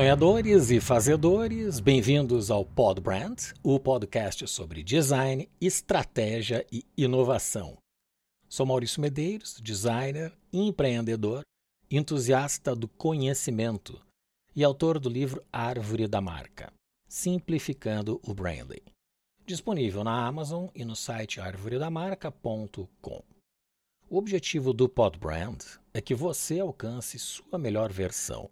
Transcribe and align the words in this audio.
Sonhadores 0.00 0.70
e 0.70 0.80
fazedores, 0.80 1.78
bem-vindos 1.78 2.50
ao 2.50 2.64
Pod 2.64 3.02
Brand, 3.02 3.38
o 3.62 3.78
podcast 3.78 4.48
sobre 4.48 4.82
design, 4.82 5.46
estratégia 5.60 6.66
e 6.72 6.86
inovação. 6.96 7.76
Sou 8.48 8.64
Maurício 8.64 9.02
Medeiros, 9.02 9.60
designer, 9.62 10.32
empreendedor, 10.50 11.42
entusiasta 11.90 12.74
do 12.74 12.88
conhecimento 12.88 14.00
e 14.56 14.64
autor 14.64 14.98
do 14.98 15.10
livro 15.10 15.44
Árvore 15.52 16.08
da 16.08 16.22
Marca, 16.22 16.72
Simplificando 17.06 18.18
o 18.26 18.32
Branding, 18.32 18.80
disponível 19.44 20.02
na 20.02 20.26
Amazon 20.26 20.68
e 20.74 20.82
no 20.82 20.96
site 20.96 21.42
arvoredamarca.com. 21.42 23.22
O 24.08 24.16
objetivo 24.16 24.72
do 24.72 24.88
Pod 24.88 25.18
Brand 25.18 25.62
é 25.92 26.00
que 26.00 26.14
você 26.14 26.58
alcance 26.58 27.18
sua 27.18 27.58
melhor 27.58 27.92
versão 27.92 28.48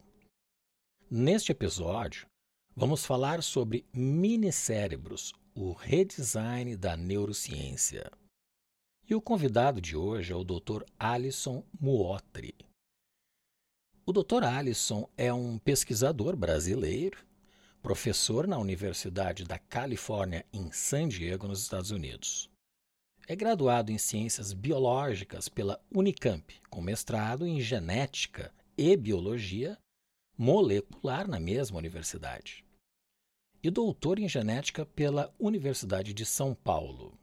Neste 1.11 1.53
episódio, 1.53 2.27
vamos 2.77 3.07
falar 3.07 3.43
sobre 3.43 3.87
minicérebros, 3.95 5.33
o 5.55 5.73
redesign 5.73 6.77
da 6.77 6.99
neurociência. 6.99 8.12
E 9.09 9.15
o 9.15 9.21
convidado 9.23 9.80
de 9.80 9.97
hoje 9.97 10.35
é 10.35 10.37
o 10.37 10.45
Dr. 10.45 10.85
Alisson 10.99 11.65
Muotri. 11.80 12.55
O 14.05 14.13
Dr. 14.13 14.45
Alisson 14.45 15.09
é 15.16 15.33
um 15.33 15.59
pesquisador 15.59 16.37
brasileiro, 16.37 17.25
professor 17.80 18.47
na 18.47 18.59
Universidade 18.59 19.45
da 19.45 19.59
Califórnia 19.59 20.45
em 20.52 20.71
San 20.73 21.09
Diego, 21.09 21.49
nos 21.49 21.63
Estados 21.63 21.91
Unidos. 21.91 22.51
É 23.27 23.35
graduado 23.35 23.91
em 23.91 23.97
Ciências 23.97 24.52
Biológicas 24.52 25.49
pela 25.49 25.82
Unicamp, 25.91 26.54
com 26.69 26.82
mestrado 26.82 27.47
em 27.47 27.63
Genética 27.63 28.52
e 28.77 28.95
Biologia 28.95 29.79
molecular 30.41 31.27
na 31.27 31.41
mesma 31.41 31.79
universidade. 31.79 32.65
E 33.61 33.69
doutor 33.71 34.21
em 34.21 34.29
genética 34.29 34.87
pela 34.87 35.35
Universidade 35.37 36.15
de 36.15 36.25
São 36.25 36.55
Paulo. 36.55 37.19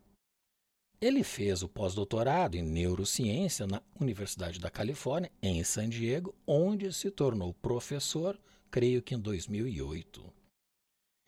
Ele 0.99 1.23
fez 1.23 1.63
o 1.63 1.69
pós-doutorado 1.69 2.57
em 2.57 2.61
neurociência 2.61 3.65
na 3.65 3.81
Universidade 3.97 4.59
da 4.59 4.69
Califórnia, 4.69 5.31
em 5.41 5.63
San 5.63 5.87
Diego, 5.87 6.35
onde 6.45 6.91
se 6.91 7.09
tornou 7.09 7.53
professor, 7.53 8.37
creio 8.69 9.01
que 9.01 9.15
em 9.15 9.19
2008. 9.19 10.33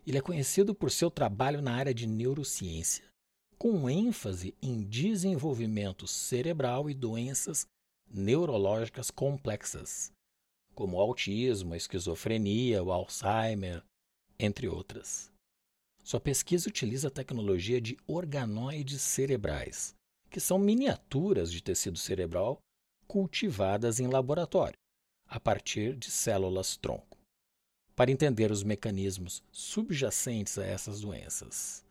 Ele 0.06 0.18
é 0.18 0.22
conhecido 0.22 0.76
por 0.76 0.92
seu 0.92 1.10
trabalho 1.10 1.62
na 1.62 1.74
área 1.74 1.94
de 1.94 2.06
neurociência, 2.06 3.06
com 3.58 3.90
ênfase 3.90 4.54
em 4.62 4.84
desenvolvimento 4.84 6.06
cerebral 6.06 6.90
e 6.90 6.94
doenças 6.94 7.66
neurológicas 8.10 9.10
complexas, 9.10 10.12
como 10.78 10.98
o 10.98 11.02
autismo, 11.02 11.74
a 11.74 11.78
esquizofrenia, 11.78 12.84
o 12.84 12.92
Alzheimer, 12.92 13.84
entre 14.38 14.68
outras. 14.68 15.32
Sua 16.04 16.20
pesquisa 16.20 16.70
utiliza 16.70 17.08
a 17.08 17.12
tecnologia 17.12 17.82
de 17.82 17.98
organoides 18.06 19.02
cerebrais, 19.02 19.96
que 20.30 20.40
são 20.40 20.60
miniaturas 20.60 21.52
de 21.52 21.64
tecido 21.64 21.98
cerebral 21.98 22.60
cultivadas 23.08 24.00
em 24.00 24.06
laboratório, 24.06 24.78
a 25.28 25.40
partir 25.40 25.96
de 25.96 26.12
células-tronco, 26.12 27.18
para 27.96 28.12
entender 28.12 28.52
os 28.52 28.62
mecanismos 28.62 29.42
subjacentes 29.52 30.60
a 30.60 30.64
essas 30.64 31.02
doenças. 31.02 31.84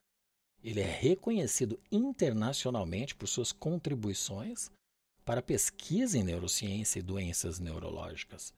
Ele 0.62 0.78
é 0.78 0.86
reconhecido 0.86 1.76
internacionalmente 1.90 3.16
por 3.16 3.26
suas 3.26 3.50
contribuições 3.50 4.70
para 5.24 5.40
a 5.40 5.42
pesquisa 5.42 6.16
em 6.16 6.22
neurociência 6.22 7.00
e 7.00 7.02
doenças 7.02 7.58
neurológicas, 7.58 8.54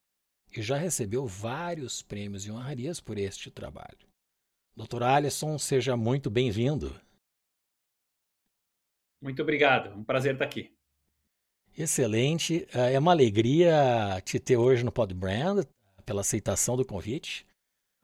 e 0.57 0.63
já 0.63 0.77
recebeu 0.77 1.27
vários 1.27 2.03
prêmios 2.03 2.47
e 2.47 2.51
honrarias 2.51 3.01
por 3.01 3.19
este 3.19 3.51
trabalho. 3.51 3.99
Dr. 4.77 5.03
Alisson, 5.03 5.59
seja 5.59 5.97
muito 5.97 6.31
bem-vindo. 6.31 6.95
Muito 9.21 9.43
obrigado, 9.43 9.97
um 9.97 10.05
prazer 10.05 10.35
estar 10.35 10.45
aqui. 10.45 10.73
Excelente, 11.77 12.67
é, 12.73 12.95
é 12.95 12.99
uma 12.99 13.13
alegria 13.13 14.21
te 14.25 14.39
ter 14.39 14.57
hoje 14.57 14.85
no 14.85 14.93
Podbrand, 14.93 15.65
pela 16.05 16.23
aceitação 16.23 16.77
do 16.77 16.85
convite. 16.85 17.47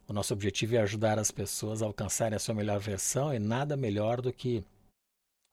O 0.07 0.13
nosso 0.13 0.35
objetivo 0.35 0.77
é 0.77 0.79
ajudar 0.79 1.19
as 1.19 1.31
pessoas 1.31 1.83
a 1.83 1.87
alcançarem 1.87 2.37
a 2.37 2.39
sua 2.39 2.55
melhor 2.55 2.79
versão 2.79 3.33
e 3.33 3.39
nada 3.39 3.77
melhor 3.77 4.21
do 4.21 4.33
que 4.33 4.63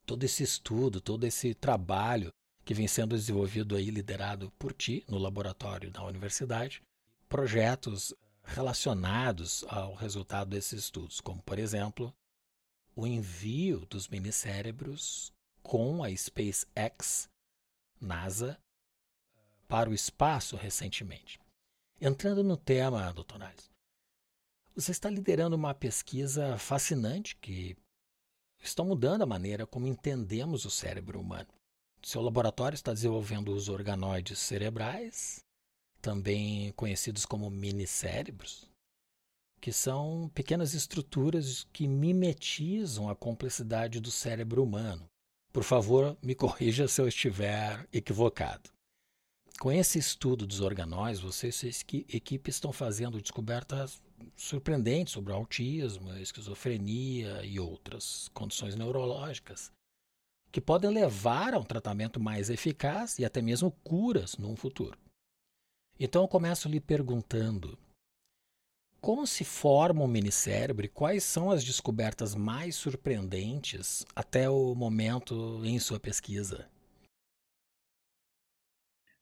todo 0.06 0.24
esse 0.24 0.44
estudo, 0.44 1.00
todo 1.00 1.26
esse 1.26 1.54
trabalho 1.54 2.32
que 2.64 2.74
vem 2.74 2.88
sendo 2.88 3.16
desenvolvido 3.16 3.76
aí, 3.76 3.90
liderado 3.90 4.52
por 4.58 4.74
ti, 4.74 5.04
no 5.08 5.18
laboratório 5.18 5.92
da 5.92 6.04
universidade, 6.04 6.82
projetos 7.28 8.14
relacionados 8.44 9.64
ao 9.68 9.94
resultado 9.96 10.50
desses 10.50 10.86
estudos, 10.86 11.22
como, 11.22 11.42
por 11.42 11.60
exemplo, 11.60 12.14
o 12.96 13.08
envio 13.08 13.86
dos 13.86 14.08
minicérebros 14.08 15.34
com 15.62 16.04
a 16.04 16.16
SpaceX, 16.16 17.30
NASA, 18.00 18.60
para 19.68 19.90
o 19.90 19.94
espaço 19.94 20.56
recentemente. 20.56 21.40
Entrando 22.00 22.44
no 22.44 22.58
tema, 22.58 23.12
doutor 23.14 23.40
Nales, 23.40 23.72
você 24.76 24.92
está 24.92 25.10
liderando 25.10 25.56
uma 25.56 25.74
pesquisa 25.74 26.58
fascinante 26.58 27.36
que 27.38 27.78
está 28.60 28.84
mudando 28.84 29.22
a 29.22 29.26
maneira 29.26 29.66
como 29.66 29.88
entendemos 29.88 30.66
o 30.66 30.70
cérebro 30.70 31.20
humano. 31.20 31.48
Seu 32.04 32.22
laboratório 32.22 32.76
está 32.76 32.94
desenvolvendo 32.94 33.54
os 33.54 33.70
organoides 33.70 34.40
cerebrais, 34.40 35.46
também 36.02 36.72
conhecidos 36.72 37.28
como 37.28 37.48
minicérebros, 37.48 38.68
que 39.62 39.72
são 39.72 40.30
pequenas 40.34 40.74
estruturas 40.74 41.68
que 41.72 41.88
mimetizam 41.88 43.08
a 43.08 43.16
complexidade 43.16 44.00
do 44.00 44.10
cérebro 44.10 44.64
humano. 44.64 45.06
Por 45.54 45.64
favor, 45.64 46.18
me 46.24 46.34
corrija 46.36 46.88
se 46.88 47.00
eu 47.00 47.08
estiver 47.08 47.88
equivocado. 47.94 48.72
Com 49.60 49.72
esse 49.72 50.00
estudo 50.00 50.48
dos 50.48 50.60
organóides, 50.60 51.22
vocês 51.22 51.62
e 51.62 51.72
sua 51.72 52.00
equipe 52.10 52.50
estão 52.50 52.74
fazendo 52.74 53.22
descobertas 53.22 54.02
surpreendentes 54.36 55.14
sobre 55.14 55.34
autismo, 55.34 56.18
esquizofrenia 56.18 57.46
e 57.46 57.60
outras 57.60 58.28
condições 58.34 58.74
neurológicas 58.74 59.72
que 60.52 60.62
podem 60.62 60.92
levar 60.92 61.54
a 61.54 61.60
um 61.60 61.64
tratamento 61.64 62.20
mais 62.20 62.50
eficaz 62.50 63.18
e 63.20 63.26
até 63.26 63.42
mesmo 63.42 63.72
curas 63.84 64.38
no 64.38 64.56
futuro. 64.56 64.98
Então 66.00 66.24
eu 66.24 66.28
começo 66.28 66.68
lhe 66.68 66.80
perguntando: 66.80 67.78
como 69.00 69.26
se 69.26 69.44
forma 69.44 70.04
o 70.04 70.08
minicérebro 70.08 70.86
e 70.86 70.90
quais 70.90 71.24
são 71.24 71.50
as 71.50 71.64
descobertas 71.64 72.36
mais 72.36 72.76
surpreendentes 72.76 74.06
até 74.16 74.50
o 74.50 74.76
momento 74.76 75.62
em 75.66 75.80
sua 75.80 76.00
pesquisa? 76.00 76.70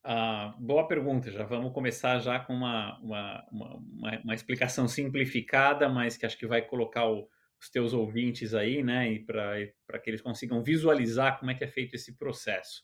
Ah, 0.03 0.55
boa 0.57 0.87
pergunta. 0.87 1.31
Já 1.31 1.43
vamos 1.43 1.71
começar 1.71 2.19
já 2.19 2.39
com 2.39 2.53
uma, 2.53 2.97
uma, 2.99 3.47
uma, 3.51 4.21
uma, 4.23 4.33
explicação 4.33 4.87
simplificada, 4.87 5.87
mas 5.87 6.17
que 6.17 6.25
acho 6.25 6.37
que 6.37 6.47
vai 6.47 6.61
colocar 6.61 7.05
o, 7.07 7.29
os 7.59 7.69
teus 7.69 7.93
ouvintes 7.93 8.53
aí, 8.53 8.81
né, 8.81 9.11
e 9.11 9.19
para 9.19 9.99
que 10.01 10.09
eles 10.09 10.21
consigam 10.21 10.63
visualizar 10.63 11.37
como 11.37 11.51
é 11.51 11.53
que 11.53 11.63
é 11.63 11.67
feito 11.67 11.95
esse 11.95 12.13
processo. 12.13 12.83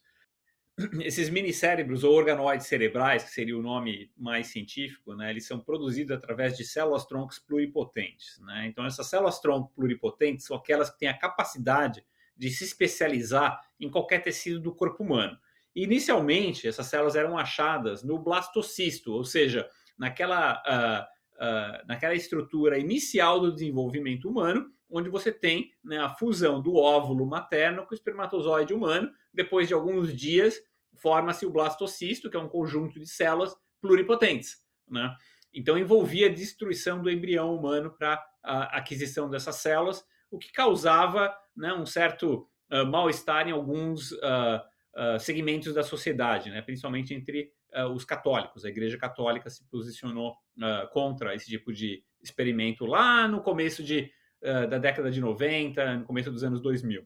Esses 1.02 1.30
minicérebros 1.30 2.03
ou 2.03 2.13
organoides 2.13 2.68
cerebrais, 2.68 3.23
que 3.23 3.29
seria 3.29 3.58
o 3.58 3.61
nome 3.61 4.11
mais 4.17 4.47
científico, 4.47 5.16
né, 5.16 5.32
eles 5.32 5.47
são 5.47 5.59
produzidos 5.59 6.17
através 6.17 6.58
de 6.58 6.66
células-troncos 6.66 7.40
pluripotentes. 7.40 8.38
Né? 8.41 8.67
Então, 8.67 8.85
essas 8.85 9.08
células-tronco 9.08 9.72
pluripotentes 9.73 10.46
são 10.46 10.58
aquelas 10.58 10.90
que 10.90 10.99
têm 10.99 11.08
a 11.08 11.17
capacidade 11.17 12.05
de 12.35 12.49
se 12.49 12.66
especializar 12.66 13.61
em 13.79 13.90
qualquer 13.90 14.22
tecido 14.22 14.59
do 14.59 14.76
corpo 14.76 15.02
humano. 15.02 15.40
Inicialmente, 15.73 16.67
essas 16.67 16.88
células 16.88 17.16
eram 17.16 17.38
achadas 17.38 18.03
no 18.03 18.20
blastocisto, 18.20 19.14
ou 19.14 19.23
seja, 19.23 19.70
naquela 19.97 20.61
uh, 20.67 21.16
uh, 21.35 21.85
naquela 21.88 22.14
estrutura 22.14 22.78
inicial 22.78 23.40
do 23.40 23.53
desenvolvimento 23.53 24.29
humano, 24.29 24.72
onde 24.97 25.09
você 25.09 25.30
tem 25.30 25.72
né, 25.84 25.97
a 25.97 26.09
fusão 26.09 26.62
do 26.62 26.76
óvulo 26.76 27.26
materno 27.26 27.86
com 27.86 27.92
o 27.92 27.96
espermatozoide 27.96 28.74
humano. 28.74 29.12
Depois 29.34 29.68
de 29.68 29.74
alguns 29.74 30.16
dias, 30.16 30.58
forma-se 30.96 31.46
o 31.46 31.52
blastocisto, 31.52 32.30
que 32.30 32.38
é 32.38 32.40
um 32.40 32.47
conjunto 32.47 32.97
de 32.97 33.06
células 33.06 33.53
pluripotentes. 33.82 34.56
Né? 34.88 35.14
Então, 35.53 35.78
envolvia 35.78 36.28
a 36.28 36.34
destruição 36.34 37.02
do 37.02 37.12
embrião 37.12 37.53
humano 37.53 37.92
para 37.92 38.26
a 38.42 38.78
aquisição 38.78 39.30
dessas 39.30 39.58
células, 39.58 40.02
o 40.32 40.40
que 40.40 40.52
causava 40.53 41.36
né, 41.56 41.74
um 41.74 41.86
certo 41.86 42.47
uh, 42.72 42.86
mal-estar 42.86 43.50
em 43.50 43.52
alguns 43.52 44.12
uh, 44.14 44.62
uh, 44.96 45.20
segmentos 45.20 45.74
da 45.74 45.84
sociedade, 45.84 46.50
né? 46.50 46.62
principalmente 46.62 47.14
entre 47.14 47.52
os 47.94 48.06
católicos. 48.06 48.64
A 48.64 48.70
Igreja 48.70 48.97
Católica 48.97 49.50
se 49.50 49.70
posicionou 49.70 50.38
contra 50.94 51.36
esse 51.36 51.47
tipo 51.47 51.74
de 51.74 52.02
experimento 52.24 52.86
lá 52.86 53.28
no 53.28 53.42
começo 53.42 53.84
de, 53.84 54.09
uh, 54.46 54.68
da 54.68 54.78
década 54.78 55.12
de 55.12 55.20
90, 55.20 55.97
no 55.97 56.06
começo 56.06 56.32
dos 56.32 56.44
anos 56.44 56.62
2000. 56.62 57.06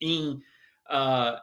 Em, 0.00 0.40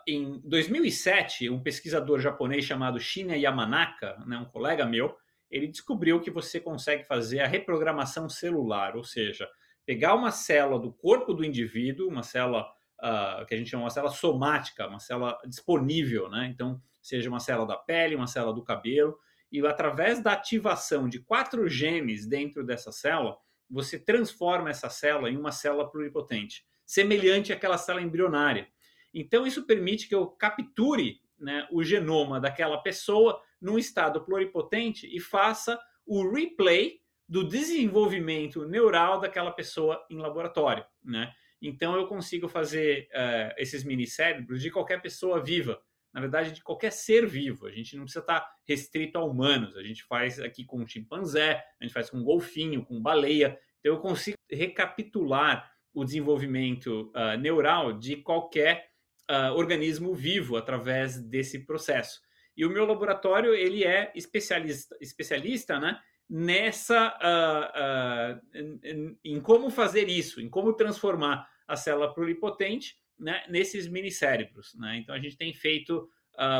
em 0.08 0.42
2007, 0.44 1.50
um 1.50 1.64
pesquisador 1.64 2.20
japonês 2.20 2.66
chamado 2.66 3.00
Shinya 3.00 3.38
Yamanaka, 3.38 4.18
né, 4.28 4.38
um 4.38 4.46
colega 4.46 4.86
meu, 4.86 5.16
ele 5.50 5.68
descobriu 5.68 6.22
que 6.22 6.30
você 6.30 6.60
consegue 6.60 7.04
fazer 7.06 7.40
a 7.40 7.48
reprogramação 7.48 8.30
celular, 8.30 8.96
ou 8.96 9.04
seja, 9.04 9.50
pegar 9.86 10.14
uma 10.14 10.30
célula 10.30 10.80
do 10.80 10.94
corpo 10.94 11.34
do 11.34 11.44
indivíduo, 11.44 12.08
uma 12.08 12.22
célula 12.22 12.70
uh, 13.02 13.46
que 13.48 13.56
a 13.56 13.58
gente 13.58 13.70
chama 13.70 13.84
uma 13.84 13.90
célula 13.90 14.14
somática, 14.14 14.88
uma 14.88 15.00
célula 15.00 15.38
disponível, 15.48 16.30
né? 16.30 16.48
Então, 16.54 16.80
seja 17.02 17.30
uma 17.30 17.40
célula 17.40 17.68
da 17.68 17.76
pele, 17.76 18.16
uma 18.16 18.28
célula 18.28 18.54
do 18.54 18.64
cabelo, 18.64 19.18
e 19.52 19.66
através 19.66 20.22
da 20.22 20.34
ativação 20.34 21.10
de 21.10 21.20
quatro 21.20 21.68
genes 21.68 22.28
dentro 22.28 22.64
dessa 22.64 22.92
célula, 22.92 23.36
você 23.69 24.00
transforma 24.00 24.69
essa 24.69 24.89
célula 24.89 25.30
em 25.30 25.38
uma 25.38 25.51
célula 25.51 25.89
pluripotente, 25.89 26.66
semelhante 26.86 27.54
àquela 27.54 27.77
célula 27.77 28.04
embrionária. 28.04 28.68
Então, 29.13 29.45
isso 29.45 29.66
permite 29.66 30.07
que 30.07 30.16
eu 30.16 30.27
capture 30.27 31.21
né, 31.38 31.68
o 31.71 31.83
genoma 31.83 32.39
daquela 32.39 32.77
pessoa 32.77 33.42
num 33.62 33.77
estado 33.77 34.21
pluripotente 34.21 35.07
e 35.07 35.19
faça 35.19 35.80
o 36.06 36.31
replay 36.31 37.00
do 37.27 37.48
desenvolvimento 37.48 38.66
neural 38.66 39.19
daquela 39.19 39.51
pessoa 39.51 40.04
em 40.10 40.18
laboratório. 40.18 40.83
Né? 41.04 41.31
Então, 41.62 41.95
eu 41.95 42.07
consigo 42.07 42.48
fazer 42.48 43.07
uh, 43.12 43.54
esses 43.57 43.83
minicérebros 43.83 44.62
de 44.62 44.72
qualquer 44.72 45.01
pessoa 45.01 45.44
viva, 45.44 45.80
na 46.14 46.22
verdade, 46.22 46.52
de 46.52 46.64
qualquer 46.64 46.92
ser 46.92 47.28
vivo. 47.28 47.68
A 47.68 47.72
gente 47.72 47.96
não 47.96 48.04
precisa 48.04 48.24
estar 48.24 48.48
restrito 48.68 49.18
a 49.18 49.24
humanos. 49.24 49.78
A 49.78 49.84
gente 49.84 50.04
faz 50.04 50.40
aqui 50.40 50.66
com 50.66 50.86
chimpanzé, 50.86 51.64
a 51.80 51.84
gente 51.84 51.94
faz 51.94 52.10
com 52.10 52.24
golfinho, 52.24 52.86
com 52.86 53.02
baleia. 53.02 53.58
Então, 53.80 53.94
eu 53.94 54.00
consigo 54.00 54.38
recapitular 54.50 55.72
o 55.94 56.04
desenvolvimento 56.04 57.12
uh, 57.16 57.38
neural 57.40 57.94
de 57.94 58.18
qualquer 58.18 58.90
uh, 59.30 59.54
organismo 59.56 60.14
vivo 60.14 60.58
através 60.58 61.22
desse 61.22 61.66
processo. 61.66 62.22
E 62.56 62.66
o 62.66 62.70
meu 62.70 62.86
laboratório 62.86 63.54
ele 63.54 63.84
é 63.84 64.12
especialista, 64.16 64.96
especialista 65.00 65.80
né, 65.80 66.00
nessa 66.30 67.18
uh, 67.18 69.18
em, 69.24 69.40
como 69.40 69.70
fazer 69.70 70.10
isso, 70.10 70.42
em 70.42 70.50
como 70.50 70.74
transformar 70.74 71.48
a 71.68 71.76
célula 71.76 72.14
pluripotente 72.14 72.96
né, 73.19 73.44
nesses 73.50 73.88
minicérebros. 73.88 74.74
Né? 74.75 74.98
Então 74.98 75.13
a 75.13 75.19
gente 75.19 75.38
tem 75.38 75.54
feito 75.54 76.10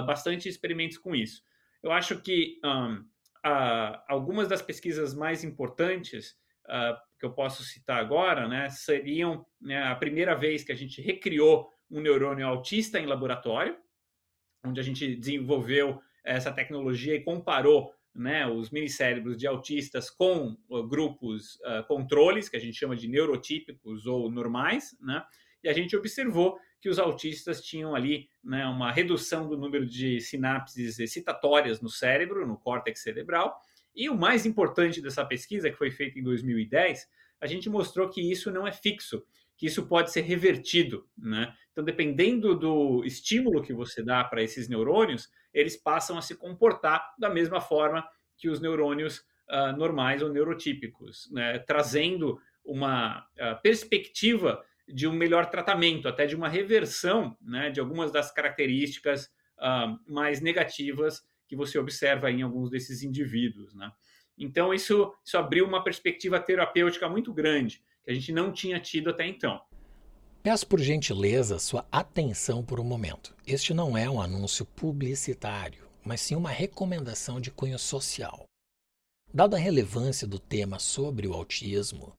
bastante 0.06 0.50
experimentos 0.50 0.97
com 0.97 1.15
isso. 1.15 1.41
Eu 1.81 1.91
acho 1.91 2.21
que 2.21 2.59
um, 2.65 3.06
algumas 4.09 4.50
das 4.50 4.61
pesquisas 4.61 5.13
mais 5.13 5.41
importantes 5.41 6.35
que 7.17 7.25
eu 7.25 7.31
posso 7.31 7.63
citar 7.63 8.00
agora, 8.00 8.47
né, 8.47 8.69
seriam 8.69 9.45
né, 9.59 9.83
a 9.83 9.95
primeira 9.95 10.35
vez 10.35 10.63
que 10.63 10.71
a 10.71 10.75
gente 10.75 11.01
recriou 11.01 11.69
um 11.89 12.00
neurônio 12.01 12.45
autista 12.45 13.00
em 13.00 13.05
laboratório, 13.05 13.77
onde 14.63 14.79
a 14.79 14.83
gente 14.83 15.15
desenvolveu 15.15 16.01
essa 16.23 16.51
tecnologia 16.51 17.15
e 17.15 17.23
comparou 17.23 17.94
né, 18.13 18.45
os 18.47 18.69
minicérebros 18.69 19.38
de 19.38 19.47
autistas 19.47 20.09
com 20.09 20.57
uh, 20.69 20.83
grupos 20.88 21.55
uh, 21.55 21.83
controles, 21.88 22.50
que 22.50 22.57
a 22.57 22.59
gente 22.59 22.77
chama 22.77 22.95
de 22.95 23.07
neurotípicos 23.07 24.05
ou 24.05 24.29
normais, 24.29 24.97
né? 25.01 25.23
E 25.63 25.69
a 25.69 25.73
gente 25.73 25.95
observou 25.95 26.57
que 26.79 26.89
os 26.89 26.97
autistas 26.97 27.61
tinham 27.61 27.94
ali 27.95 28.29
né, 28.44 28.65
uma 28.65 28.91
redução 28.91 29.47
do 29.47 29.57
número 29.57 29.85
de 29.85 30.21
sinapses 30.21 31.00
excitatórias 31.00 31.81
no 31.81 31.89
cérebro, 31.89 32.47
no 32.47 32.57
córtex 32.57 33.01
cerebral. 33.01 33.59
E 33.95 34.09
o 34.09 34.15
mais 34.15 34.45
importante 34.45 35.01
dessa 35.01 35.25
pesquisa, 35.25 35.69
que 35.69 35.77
foi 35.77 35.91
feita 35.91 36.17
em 36.17 36.23
2010, 36.23 37.07
a 37.41 37.47
gente 37.47 37.69
mostrou 37.69 38.09
que 38.09 38.21
isso 38.21 38.51
não 38.51 38.65
é 38.65 38.71
fixo 38.71 39.23
que 39.59 39.65
isso 39.65 39.85
pode 39.88 40.09
ser 40.09 40.21
revertido, 40.21 41.06
né? 41.17 41.53
Então, 41.73 41.83
dependendo 41.83 42.57
do 42.57 43.03
estímulo 43.03 43.62
que 43.62 43.73
você 43.73 44.01
dá 44.01 44.23
para 44.23 44.41
esses 44.41 44.69
neurônios, 44.69 45.29
eles 45.53 45.75
passam 45.75 46.17
a 46.17 46.21
se 46.21 46.33
comportar 46.33 47.13
da 47.19 47.29
mesma 47.29 47.59
forma 47.59 48.07
que 48.38 48.47
os 48.47 48.62
neurônios 48.62 49.19
uh, 49.50 49.75
normais 49.77 50.21
ou 50.21 50.29
neurotípicos, 50.29 51.29
né? 51.33 51.59
trazendo 51.59 52.39
uma 52.63 53.19
uh, 53.19 53.62
perspectiva 53.62 54.63
de 54.94 55.07
um 55.07 55.13
melhor 55.13 55.50
tratamento, 55.50 56.07
até 56.07 56.25
de 56.25 56.36
uma 56.36 56.50
reversão 56.50 57.38
né? 57.41 57.69
de 57.69 57.80
algumas 57.80 58.12
das 58.12 58.31
características 58.31 59.25
uh, 59.59 59.97
mais 60.12 60.41
negativas 60.41 61.21
que 61.47 61.56
você 61.56 61.77
observa 61.77 62.31
em 62.31 62.41
alguns 62.41 62.69
desses 62.69 63.03
indivíduos. 63.03 63.74
Né? 63.74 63.91
Então, 64.38 64.74
isso, 64.74 65.13
isso 65.25 65.38
abriu 65.38 65.65
uma 65.65 65.83
perspectiva 65.83 66.39
terapêutica 66.39 67.09
muito 67.09 67.33
grande 67.33 67.81
que 68.03 68.12
a 68.12 68.13
gente 68.13 68.31
não 68.31 68.51
tinha 68.51 68.80
tido 68.80 69.09
até 69.09 69.27
então. 69.27 69.62
Peço 70.41 70.65
por 70.65 70.80
gentileza 70.80 71.59
sua 71.59 71.86
atenção 71.91 72.63
por 72.63 72.80
um 72.80 72.83
momento. 72.83 73.36
Este 73.45 73.74
não 73.74 73.97
é 73.97 74.09
um 74.09 74.21
anúncio 74.21 74.65
publicitário, 74.65 75.88
mas 76.03 76.21
sim 76.21 76.36
uma 76.36 76.50
recomendação 76.50 77.41
de 77.41 77.51
cunho 77.51 77.77
social. 77.77 78.45
Dada 79.33 79.57
a 79.57 79.59
relevância 79.59 80.25
do 80.25 80.39
tema 80.39 80.80
sobre 80.80 81.27
o 81.27 81.33
autismo, 81.33 82.15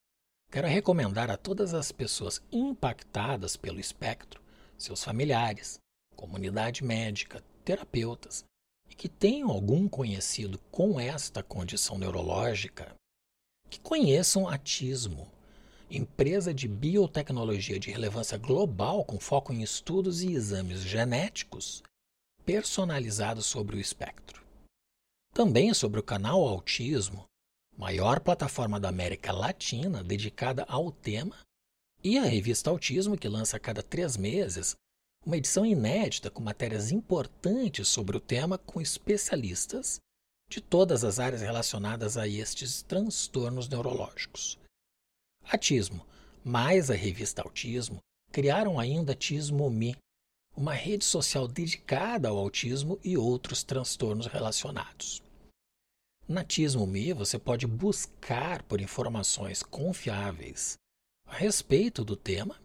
quero 0.51 0.67
recomendar 0.67 1.31
a 1.31 1.37
todas 1.37 1.73
as 1.75 1.93
pessoas 1.93 2.43
impactadas 2.51 3.57
pelo 3.57 3.79
espectro, 3.79 4.43
seus 4.77 5.05
familiares, 5.05 5.79
comunidade 6.17 6.83
médica, 6.83 7.43
terapeutas 7.65 8.45
e 8.89 8.95
que 8.95 9.09
tenham 9.09 9.51
algum 9.51 9.89
conhecido 9.89 10.59
com 10.71 10.99
esta 10.99 11.43
condição 11.43 11.97
neurológica, 11.97 12.95
que 13.69 13.79
conheçam 13.79 14.49
atismo 14.49 15.31
empresa 15.91 16.55
de 16.55 16.69
biotecnologia 16.69 17.79
de 17.79 17.91
relevância 17.91 18.39
global 18.39 19.05
com 19.05 19.19
foco 19.19 19.53
em 19.53 19.63
estudos 19.63 20.23
e 20.23 20.33
exames 20.33 20.81
genéticos 20.83 21.83
personalizados 22.45 23.47
sobre 23.47 23.77
o 23.77 23.81
espectro. 23.81 24.45
Também 25.35 25.75
sobre 25.75 26.01
o 26.01 26.03
canal 26.03 26.47
Autismo, 26.47 27.25
maior 27.81 28.21
plataforma 28.21 28.79
da 28.79 28.91
América 28.91 29.33
Latina 29.33 30.05
dedicada 30.05 30.67
ao 30.69 30.93
tema, 30.93 31.39
e 32.05 32.19
a 32.19 32.25
revista 32.25 32.69
Autismo, 32.69 33.17
que 33.17 33.27
lança 33.27 33.57
a 33.57 33.61
cada 33.61 33.83
três 33.83 34.19
meses 34.19 34.77
uma 35.25 35.39
edição 35.39 35.65
inédita 35.65 36.31
com 36.31 36.43
matérias 36.43 36.93
importantes 36.93 37.89
sobre 37.89 38.19
o 38.19 38.21
tema 38.21 38.59
com 38.59 38.83
especialistas 38.83 39.99
de 40.51 40.61
todas 40.61 41.05
as 41.05 41.19
áreas 41.19 41.41
relacionadas 41.41 42.19
a 42.19 42.29
estes 42.29 42.83
transtornos 42.83 43.67
neurológicos. 43.67 44.59
Atismo, 45.45 46.07
mais 46.45 46.91
a 46.91 46.95
revista 46.95 47.41
Autismo, 47.41 47.99
criaram 48.31 48.79
ainda 48.79 49.15
Tismo 49.15 49.71
Me, 49.71 49.97
uma 50.55 50.75
rede 50.75 51.05
social 51.07 51.49
dedicada 51.49 52.29
ao 52.29 52.37
autismo 52.37 52.99
e 53.03 53.17
outros 53.17 53.63
transtornos 53.63 54.27
relacionados. 54.27 55.23
Na 56.31 56.45
Tismo 56.45 56.87
Me, 56.87 57.13
você 57.13 57.41
pode 57.41 57.67
buscar 57.67 58.63
por 58.63 58.81
informações 58.81 59.65
confiáveis 59.65 60.79
a 61.27 61.35
respeito 61.35 62.05
do 62.05 62.15
tema 62.15 62.57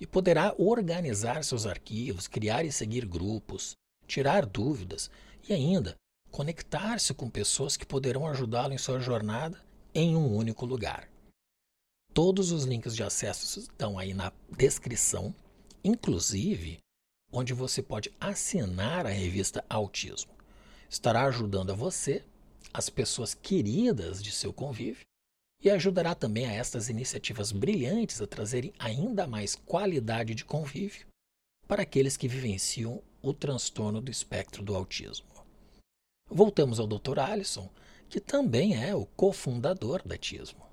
e 0.00 0.06
poderá 0.06 0.54
organizar 0.56 1.44
seus 1.44 1.66
arquivos, 1.66 2.26
criar 2.26 2.64
e 2.64 2.72
seguir 2.72 3.04
grupos, 3.04 3.72
tirar 4.06 4.46
dúvidas 4.46 5.10
e 5.46 5.52
ainda 5.52 5.96
conectar-se 6.30 7.12
com 7.12 7.28
pessoas 7.28 7.76
que 7.76 7.84
poderão 7.84 8.26
ajudá-lo 8.26 8.72
em 8.72 8.78
sua 8.78 8.98
jornada 8.98 9.62
em 9.94 10.16
um 10.16 10.34
único 10.34 10.64
lugar. 10.64 11.06
Todos 12.14 12.52
os 12.52 12.64
links 12.64 12.96
de 12.96 13.02
acesso 13.02 13.60
estão 13.60 13.98
aí 13.98 14.14
na 14.14 14.32
descrição, 14.48 15.34
inclusive 15.84 16.78
onde 17.30 17.52
você 17.52 17.82
pode 17.82 18.10
assinar 18.18 19.04
a 19.04 19.10
revista 19.10 19.62
Autismo. 19.68 20.32
Estará 20.88 21.26
ajudando 21.26 21.70
a 21.70 21.74
você, 21.74 22.24
as 22.74 22.90
pessoas 22.90 23.34
queridas 23.34 24.20
de 24.20 24.32
seu 24.32 24.52
convívio, 24.52 25.06
e 25.62 25.70
ajudará 25.70 26.14
também 26.14 26.44
a 26.44 26.52
estas 26.52 26.90
iniciativas 26.90 27.52
brilhantes 27.52 28.20
a 28.20 28.26
trazerem 28.26 28.74
ainda 28.78 29.26
mais 29.26 29.54
qualidade 29.54 30.34
de 30.34 30.44
convívio 30.44 31.06
para 31.66 31.82
aqueles 31.82 32.16
que 32.16 32.28
vivenciam 32.28 33.02
o 33.22 33.32
transtorno 33.32 34.00
do 34.00 34.10
espectro 34.10 34.62
do 34.62 34.74
autismo. 34.74 35.26
Voltamos 36.28 36.78
ao 36.78 36.86
Dr. 36.86 37.18
Alisson, 37.18 37.70
que 38.10 38.20
também 38.20 38.82
é 38.82 38.94
o 38.94 39.06
cofundador 39.06 40.06
da 40.06 40.18
Tismo. 40.18 40.64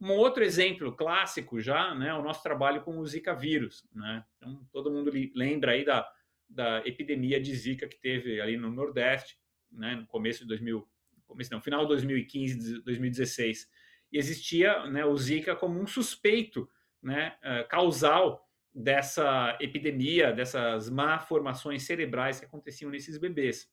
Um 0.00 0.12
outro 0.12 0.42
exemplo 0.42 0.94
clássico 0.96 1.60
já, 1.60 1.94
né, 1.94 2.14
o 2.14 2.22
nosso 2.22 2.42
trabalho 2.42 2.82
com 2.82 2.98
o 2.98 3.06
Zika 3.06 3.34
vírus, 3.34 3.84
né? 3.92 4.24
Então, 4.36 4.64
todo 4.72 4.90
mundo 4.90 5.10
lembra 5.34 5.72
aí 5.72 5.84
da, 5.84 6.08
da 6.48 6.78
epidemia 6.86 7.40
de 7.40 7.54
Zika 7.54 7.88
que 7.88 8.00
teve 8.00 8.40
ali 8.40 8.56
no 8.56 8.70
Nordeste, 8.70 9.36
né, 9.70 9.96
no 9.96 10.06
começo 10.06 10.40
de 10.40 10.48
2000, 10.48 10.88
começo 11.26 11.52
não, 11.52 11.60
final 11.60 11.82
de 11.82 11.88
2015, 11.88 12.82
2016. 12.82 13.68
E 14.10 14.18
existia, 14.18 14.86
né, 14.86 15.04
o 15.04 15.16
Zika 15.16 15.54
como 15.54 15.80
um 15.80 15.86
suspeito, 15.86 16.68
né, 17.02 17.36
eh, 17.42 17.64
causal 17.64 18.48
dessa 18.74 19.56
epidemia, 19.60 20.32
dessas 20.32 20.88
malformações 20.88 21.82
cerebrais 21.84 22.38
que 22.38 22.46
aconteciam 22.46 22.90
nesses 22.90 23.18
bebês. 23.18 23.70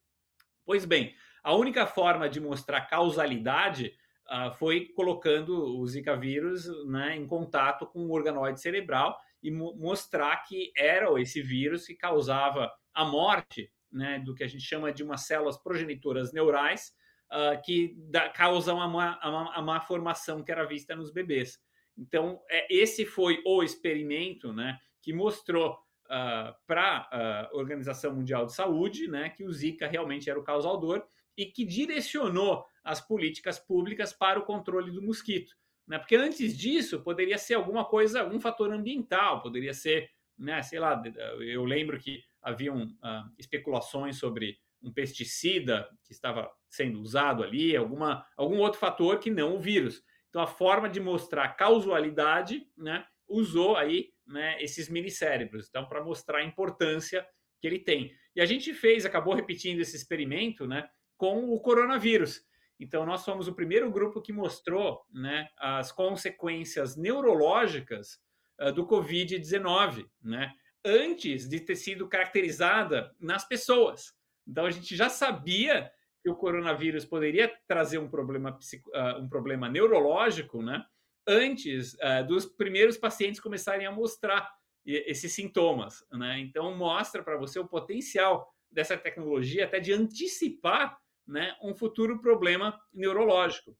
Pois 0.65 0.83
bem, 0.83 1.15
a 1.43 1.53
única 1.53 1.85
forma 1.85 2.27
de 2.27 2.39
mostrar 2.39 2.81
causalidade 2.81 3.93
uh, 4.27 4.51
foi 4.55 4.87
colocando 4.95 5.77
o 5.77 5.87
Zika 5.87 6.15
vírus 6.17 6.65
né, 6.87 7.15
em 7.15 7.27
contato 7.27 7.85
com 7.85 7.99
o 7.99 8.11
organoide 8.11 8.59
cerebral 8.59 9.15
e 9.43 9.51
mo 9.51 9.75
mostrar 9.75 10.35
que 10.37 10.71
era 10.75 11.07
esse 11.21 11.41
vírus 11.41 11.85
que 11.85 11.93
causava 11.93 12.71
a 12.93 13.05
morte 13.05 13.71
né, 13.91 14.19
do 14.19 14.33
que 14.35 14.43
a 14.43 14.47
gente 14.47 14.63
chama 14.63 14.91
de 14.91 15.03
umas 15.03 15.25
células 15.25 15.57
progenitoras 15.57 16.33
neurais 16.33 16.93
uh, 17.31 17.61
que 17.63 17.95
dá, 18.09 18.29
causam 18.29 18.81
a 18.81 18.87
má, 18.87 19.19
a, 19.21 19.59
a 19.59 19.61
má 19.61 19.79
formação 19.79 20.43
que 20.43 20.51
era 20.51 20.65
vista 20.65 20.95
nos 20.95 21.11
bebês. 21.11 21.59
Então, 21.97 22.41
é, 22.49 22.67
esse 22.73 23.05
foi 23.05 23.41
o 23.45 23.63
experimento 23.63 24.51
né, 24.51 24.77
que 25.01 25.13
mostrou 25.13 25.73
uh, 26.05 26.53
para 26.67 27.07
a 27.11 27.49
Organização 27.53 28.13
Mundial 28.13 28.45
de 28.45 28.53
Saúde 28.53 29.07
né, 29.07 29.29
que 29.29 29.43
o 29.43 29.51
Zika 29.51 29.87
realmente 29.87 30.29
era 30.29 30.39
o 30.39 30.43
causador 30.43 31.05
e 31.37 31.45
que 31.45 31.65
direcionou 31.65 32.65
as 32.83 33.01
políticas 33.01 33.59
públicas 33.59 34.13
para 34.13 34.39
o 34.39 34.43
controle 34.45 34.91
do 34.91 35.01
mosquito. 35.01 35.53
Né? 35.87 35.99
Porque 35.99 36.15
antes 36.15 36.57
disso, 36.57 37.01
poderia 37.01 37.37
ser 37.37 37.55
alguma 37.55 37.85
coisa, 37.85 38.21
algum 38.21 38.39
fator 38.39 38.71
ambiental, 38.71 39.41
poderia 39.41 39.73
ser, 39.73 40.09
né, 40.37 40.61
sei 40.61 40.79
lá, 40.79 41.01
eu 41.39 41.63
lembro 41.63 41.99
que 41.99 42.23
haviam 42.45 42.83
uh, 42.83 43.33
especulações 43.37 44.17
sobre 44.17 44.57
um 44.81 44.93
pesticida 44.93 45.89
que 46.03 46.13
estava 46.13 46.49
sendo 46.69 47.01
usado 47.01 47.43
ali, 47.43 47.75
alguma, 47.75 48.25
algum 48.37 48.59
outro 48.59 48.79
fator 48.79 49.19
que 49.19 49.31
não 49.31 49.55
o 49.55 49.59
vírus. 49.59 50.03
Então, 50.29 50.41
a 50.41 50.47
forma 50.47 50.87
de 50.87 50.99
mostrar 50.99 51.55
causalidade, 51.55 52.67
né, 52.77 53.05
usou 53.27 53.75
aí 53.75 54.11
né, 54.27 54.61
esses 54.61 54.87
minicérebros, 54.87 55.67
então, 55.67 55.87
para 55.87 56.03
mostrar 56.03 56.39
a 56.39 56.43
importância 56.43 57.25
que 57.59 57.67
ele 57.67 57.79
tem. 57.79 58.13
E 58.35 58.41
a 58.41 58.45
gente 58.45 58.73
fez, 58.73 59.05
acabou 59.05 59.33
repetindo 59.33 59.79
esse 59.79 59.95
experimento 59.95 60.67
né, 60.67 60.87
com 61.17 61.49
o 61.49 61.59
coronavírus. 61.59 62.41
Então, 62.79 63.05
nós 63.05 63.23
fomos 63.23 63.47
o 63.47 63.55
primeiro 63.55 63.89
grupo 63.89 64.21
que 64.21 64.33
mostrou 64.33 65.01
né, 65.11 65.47
as 65.57 65.91
consequências 65.91 66.95
neurológicas 66.95 68.19
uh, 68.61 68.71
do 68.71 68.85
Covid-19, 68.85 70.05
né, 70.21 70.53
antes 70.85 71.49
de 71.49 71.59
ter 71.59 71.75
sido 71.75 72.07
caracterizada 72.07 73.13
nas 73.19 73.45
pessoas. 73.47 74.13
Então, 74.47 74.65
a 74.65 74.71
gente 74.71 74.95
já 74.95 75.09
sabia 75.09 75.91
que 76.21 76.29
o 76.29 76.35
coronavírus 76.35 77.03
poderia 77.03 77.51
trazer 77.67 77.97
um 77.97 78.07
problema, 78.07 78.51
uh, 78.51 79.21
um 79.21 79.27
problema 79.27 79.67
neurológico, 79.67 80.61
né? 80.61 80.85
Antes 81.27 81.95
uh, 81.95 82.25
dos 82.27 82.45
primeiros 82.45 82.97
pacientes 82.97 83.39
começarem 83.39 83.87
a 83.87 83.91
mostrar 83.91 84.49
esses 84.85 85.33
sintomas, 85.33 86.05
né? 86.11 86.39
Então 86.39 86.75
mostra 86.75 87.23
para 87.23 87.37
você 87.37 87.57
o 87.57 87.67
potencial 87.67 88.47
dessa 88.69 88.97
tecnologia 88.97 89.65
até 89.65 89.79
de 89.79 89.93
antecipar, 89.93 90.99
né, 91.25 91.55
um 91.61 91.73
futuro 91.73 92.19
problema 92.21 92.79
neurológico. 92.93 93.75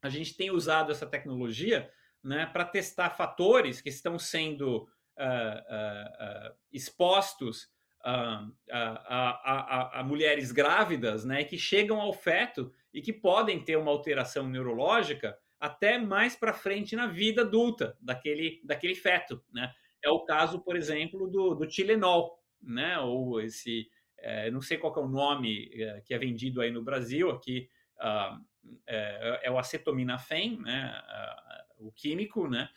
A 0.00 0.08
gente 0.08 0.36
tem 0.36 0.50
usado 0.50 0.90
essa 0.90 1.06
tecnologia, 1.06 1.88
né, 2.24 2.46
para 2.46 2.64
testar 2.64 3.10
fatores 3.10 3.80
que 3.80 3.88
estão 3.88 4.18
sendo 4.18 4.88
uh, 5.18 6.50
uh, 6.50 6.54
expostos 6.72 7.70
a, 8.04 8.44
a, 8.70 10.00
a, 10.00 10.02
mulheres 10.02 10.50
grávidas, 10.50 11.24
né, 11.24 11.44
que 11.44 11.56
chegam 11.56 12.00
ao 12.00 12.12
feto 12.12 12.72
e 12.92 13.00
que 13.00 13.12
podem 13.12 13.62
ter 13.64 13.76
uma 13.76 13.92
alteração 13.92 14.48
neurológica 14.48 15.38
até 15.60 15.96
mais 15.98 16.34
para 16.34 16.52
frente 16.52 16.96
na 16.96 17.06
vida 17.06 17.42
adulta 17.42 17.96
daquele, 18.00 18.60
daquele 18.64 18.96
feto, 18.96 19.40
né? 19.52 19.72
É 20.04 20.10
o 20.10 20.24
caso, 20.24 20.60
por 20.60 20.76
exemplo, 20.76 21.28
do, 21.28 21.54
do 21.54 21.68
Tilenol, 21.68 22.36
né? 22.60 22.98
Ou 22.98 23.40
esse, 23.40 23.88
é, 24.18 24.50
não 24.50 24.60
sei 24.60 24.76
qual 24.76 24.92
é 24.96 24.98
o 24.98 25.08
nome 25.08 25.70
é, 25.72 26.00
que 26.00 26.12
é 26.12 26.18
vendido 26.18 26.60
aí 26.60 26.72
no 26.72 26.82
Brasil, 26.82 27.30
aqui 27.30 27.68
uh, 27.98 28.44
é, 28.88 29.40
é, 29.44 29.50
o 29.52 29.58
acetaminofén, 29.58 30.58
né? 30.58 31.00
Uh, 31.78 31.86
o 31.86 31.92
químico, 31.92 32.48
né? 32.48 32.68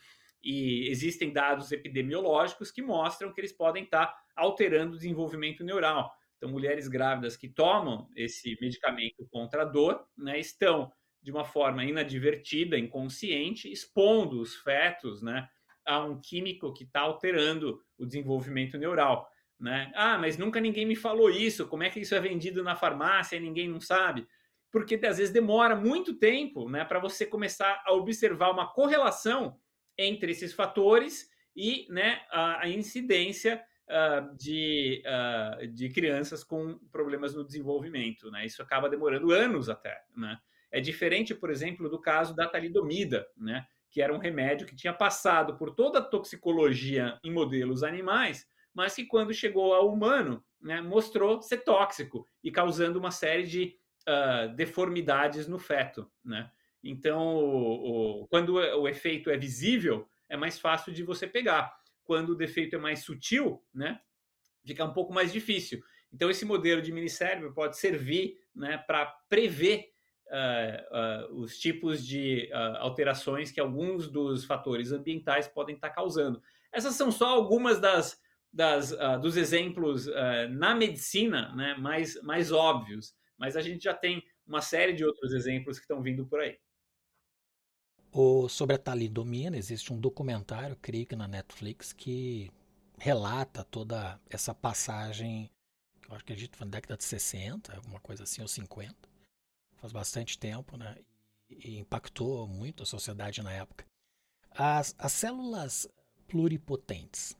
E 0.42 0.88
existem 0.88 1.32
dados 1.32 1.72
epidemiológicos 1.72 2.70
que 2.70 2.82
mostram 2.82 3.32
que 3.32 3.40
eles 3.40 3.52
podem 3.52 3.84
estar 3.84 4.06
tá 4.06 4.16
alterando 4.36 4.94
o 4.94 4.96
desenvolvimento 4.96 5.64
neural. 5.64 6.12
Então, 6.36 6.50
mulheres 6.50 6.86
grávidas 6.86 7.36
que 7.36 7.48
tomam 7.48 8.08
esse 8.14 8.56
medicamento 8.60 9.26
contra 9.30 9.62
a 9.62 9.64
dor 9.64 10.06
né, 10.16 10.38
estão, 10.38 10.92
de 11.22 11.30
uma 11.30 11.44
forma 11.44 11.84
inadvertida, 11.84 12.78
inconsciente, 12.78 13.72
expondo 13.72 14.40
os 14.40 14.54
fetos 14.56 15.22
né, 15.22 15.48
a 15.84 16.04
um 16.04 16.20
químico 16.20 16.72
que 16.74 16.84
está 16.84 17.00
alterando 17.00 17.80
o 17.98 18.04
desenvolvimento 18.04 18.76
neural. 18.76 19.28
Né? 19.58 19.90
Ah, 19.94 20.18
mas 20.18 20.36
nunca 20.36 20.60
ninguém 20.60 20.84
me 20.84 20.94
falou 20.94 21.30
isso. 21.30 21.66
Como 21.66 21.82
é 21.82 21.88
que 21.90 22.00
isso 22.00 22.14
é 22.14 22.20
vendido 22.20 22.62
na 22.62 22.76
farmácia 22.76 23.36
e 23.36 23.40
ninguém 23.40 23.68
não 23.68 23.80
sabe? 23.80 24.26
Porque 24.70 24.94
às 25.06 25.16
vezes 25.16 25.32
demora 25.32 25.74
muito 25.74 26.14
tempo 26.14 26.68
né, 26.68 26.84
para 26.84 26.98
você 26.98 27.24
começar 27.24 27.82
a 27.86 27.92
observar 27.92 28.50
uma 28.50 28.70
correlação 28.70 29.58
entre 29.98 30.32
esses 30.32 30.52
fatores 30.52 31.30
e 31.54 31.86
né, 31.90 32.20
a, 32.30 32.64
a 32.64 32.68
incidência 32.68 33.62
uh, 33.88 34.36
de, 34.36 35.02
uh, 35.06 35.66
de 35.68 35.88
crianças 35.88 36.44
com 36.44 36.78
problemas 36.92 37.34
no 37.34 37.44
desenvolvimento. 37.44 38.30
Né? 38.30 38.46
Isso 38.46 38.62
acaba 38.62 38.88
demorando 38.88 39.32
anos 39.32 39.68
até. 39.68 39.98
Né? 40.16 40.38
É 40.70 40.80
diferente, 40.80 41.34
por 41.34 41.50
exemplo, 41.50 41.88
do 41.88 42.00
caso 42.00 42.34
da 42.34 42.46
talidomida, 42.46 43.26
né? 43.36 43.66
que 43.90 44.02
era 44.02 44.14
um 44.14 44.18
remédio 44.18 44.66
que 44.66 44.76
tinha 44.76 44.92
passado 44.92 45.56
por 45.56 45.74
toda 45.74 46.00
a 46.00 46.02
toxicologia 46.02 47.18
em 47.24 47.32
modelos 47.32 47.82
animais, 47.82 48.46
mas 48.74 48.94
que 48.94 49.06
quando 49.06 49.32
chegou 49.32 49.72
ao 49.72 49.90
humano, 49.90 50.44
né, 50.60 50.82
mostrou 50.82 51.40
ser 51.40 51.58
tóxico 51.58 52.28
e 52.44 52.50
causando 52.50 52.98
uma 52.98 53.10
série 53.10 53.44
de 53.44 53.74
uh, 54.06 54.54
deformidades 54.54 55.48
no 55.48 55.58
feto. 55.58 56.10
Né? 56.22 56.50
Então, 56.88 57.36
o, 57.36 58.22
o, 58.22 58.26
quando 58.28 58.54
o 58.54 58.88
efeito 58.88 59.30
é 59.30 59.36
visível, 59.36 60.08
é 60.28 60.36
mais 60.36 60.58
fácil 60.58 60.92
de 60.92 61.02
você 61.02 61.26
pegar 61.26 61.74
quando 62.04 62.30
o 62.30 62.36
defeito 62.36 62.76
é 62.76 62.78
mais 62.78 63.00
sutil, 63.00 63.62
né, 63.74 64.00
fica 64.64 64.84
um 64.84 64.92
pouco 64.92 65.12
mais 65.12 65.32
difícil. 65.32 65.82
Então, 66.12 66.30
esse 66.30 66.44
modelo 66.44 66.80
de 66.80 66.92
minicérebro 66.92 67.52
pode 67.52 67.76
servir 67.76 68.38
né, 68.54 68.78
para 68.78 69.06
prever 69.28 69.90
uh, 70.28 71.30
uh, 71.34 71.40
os 71.40 71.58
tipos 71.58 72.04
de 72.04 72.48
uh, 72.52 72.78
alterações 72.78 73.50
que 73.50 73.60
alguns 73.60 74.08
dos 74.08 74.44
fatores 74.44 74.92
ambientais 74.92 75.48
podem 75.48 75.74
estar 75.74 75.88
tá 75.88 75.94
causando. 75.94 76.40
Essas 76.72 76.94
são 76.94 77.10
só 77.10 77.28
algumas 77.28 77.80
das, 77.80 78.20
das 78.52 78.94
dos 79.20 79.36
exemplos 79.36 80.06
na 80.50 80.74
medicina 80.74 81.54
né, 81.54 81.74
mais, 81.78 82.20
mais 82.22 82.52
óbvios, 82.52 83.14
mas 83.38 83.56
a 83.56 83.62
gente 83.62 83.84
já 83.84 83.94
tem 83.94 84.22
uma 84.46 84.60
série 84.60 84.92
de 84.92 85.04
outros 85.04 85.32
exemplos 85.32 85.78
que 85.78 85.84
estão 85.84 86.02
vindo 86.02 86.26
por 86.26 86.40
aí. 86.40 86.58
O, 88.18 88.48
sobre 88.48 88.74
a 88.74 88.78
talidomina, 88.78 89.58
existe 89.58 89.92
um 89.92 90.00
documentário, 90.00 90.74
creio 90.80 91.06
que 91.06 91.14
na 91.14 91.28
Netflix, 91.28 91.92
que 91.92 92.50
relata 92.96 93.62
toda 93.62 94.18
essa 94.30 94.54
passagem, 94.54 95.50
eu 96.08 96.14
acho 96.14 96.24
que 96.24 96.32
a 96.32 96.36
gente 96.36 96.56
foi 96.56 96.64
na 96.64 96.70
década 96.70 96.96
de 96.96 97.04
60, 97.04 97.76
alguma 97.76 98.00
coisa 98.00 98.22
assim, 98.22 98.40
ou 98.40 98.48
50. 98.48 98.96
Faz 99.76 99.92
bastante 99.92 100.38
tempo, 100.38 100.78
né? 100.78 100.96
E, 101.50 101.76
impactou 101.76 102.48
muito 102.48 102.84
a 102.84 102.86
sociedade 102.86 103.42
na 103.42 103.52
época. 103.52 103.84
As, 104.50 104.94
as 104.96 105.12
células 105.12 105.86
pluripotentes, 106.26 107.36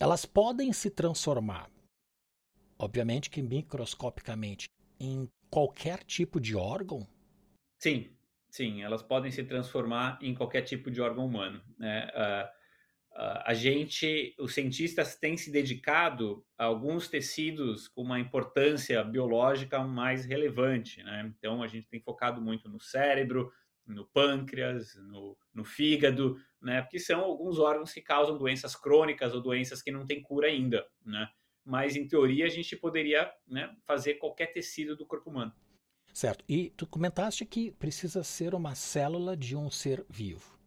elas 0.00 0.24
podem 0.26 0.72
se 0.72 0.90
transformar, 0.90 1.70
obviamente 2.76 3.30
que 3.30 3.40
microscopicamente, 3.40 4.68
em 4.98 5.30
qualquer 5.48 6.02
tipo 6.02 6.40
de 6.40 6.56
órgão? 6.56 7.06
Sim, 7.80 8.10
Sim, 8.50 8.82
elas 8.82 9.00
podem 9.00 9.30
se 9.30 9.44
transformar 9.44 10.18
em 10.20 10.34
qualquer 10.34 10.62
tipo 10.62 10.90
de 10.90 11.00
órgão 11.00 11.24
humano. 11.24 11.62
Né? 11.78 12.10
Uh, 12.12 12.46
uh, 13.16 13.42
a 13.44 13.54
gente, 13.54 14.34
os 14.40 14.52
cientistas 14.52 15.14
têm 15.14 15.36
se 15.36 15.52
dedicado 15.52 16.44
a 16.58 16.64
alguns 16.64 17.08
tecidos 17.08 17.86
com 17.86 18.02
uma 18.02 18.18
importância 18.18 19.04
biológica 19.04 19.78
mais 19.84 20.24
relevante. 20.24 21.00
Né? 21.00 21.32
Então, 21.38 21.62
a 21.62 21.68
gente 21.68 21.88
tem 21.88 22.00
focado 22.00 22.42
muito 22.42 22.68
no 22.68 22.80
cérebro, 22.80 23.52
no 23.86 24.04
pâncreas, 24.06 24.96
no, 24.96 25.38
no 25.54 25.64
fígado, 25.64 26.36
né? 26.60 26.82
porque 26.82 26.98
são 26.98 27.20
alguns 27.20 27.56
órgãos 27.60 27.92
que 27.92 28.02
causam 28.02 28.36
doenças 28.36 28.74
crônicas 28.74 29.32
ou 29.32 29.40
doenças 29.40 29.80
que 29.80 29.92
não 29.92 30.04
têm 30.04 30.20
cura 30.20 30.48
ainda. 30.48 30.84
Né? 31.06 31.28
Mas, 31.64 31.94
em 31.94 32.08
teoria, 32.08 32.46
a 32.46 32.50
gente 32.50 32.74
poderia 32.74 33.32
né, 33.46 33.72
fazer 33.86 34.14
qualquer 34.14 34.46
tecido 34.52 34.96
do 34.96 35.06
corpo 35.06 35.30
humano. 35.30 35.52
Certo. 36.20 36.44
E 36.46 36.68
tu 36.76 36.86
comentaste 36.86 37.46
que 37.46 37.72
precisa 37.72 38.22
ser 38.22 38.54
uma 38.54 38.74
célula 38.74 39.34
de 39.34 39.56
um 39.56 39.70
ser 39.70 40.04
vivo. 40.06 40.58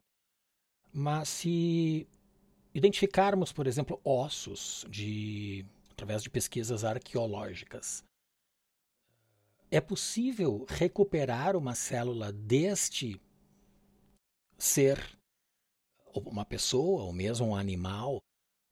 Mas 0.92 1.30
se 1.30 2.08
identificarmos, 2.74 3.54
por 3.54 3.68
exemplo, 3.68 4.02
ossos 4.04 4.84
de 4.90 5.64
através 5.92 6.24
de 6.24 6.30
pesquisas 6.32 6.84
arqueológicas, 6.84 8.04
é 9.70 9.80
possível 9.80 10.66
recuperar 10.68 11.56
uma 11.56 11.76
célula 11.76 12.32
deste 12.32 13.22
ser, 14.58 14.98
uma 16.16 16.46
pessoa 16.46 17.04
ou 17.04 17.14
mesmo 17.14 17.50
um 17.50 17.56
animal 17.56 18.24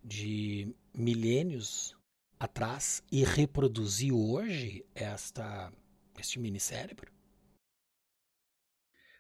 de 0.04 0.76
milênios 0.92 1.96
atrás 2.40 3.04
e 3.12 3.24
reproduzir 3.24 4.16
hoje 4.16 4.84
esta 4.96 5.72
este 6.22 6.40
mini 6.40 6.60
cérebro? 6.60 7.12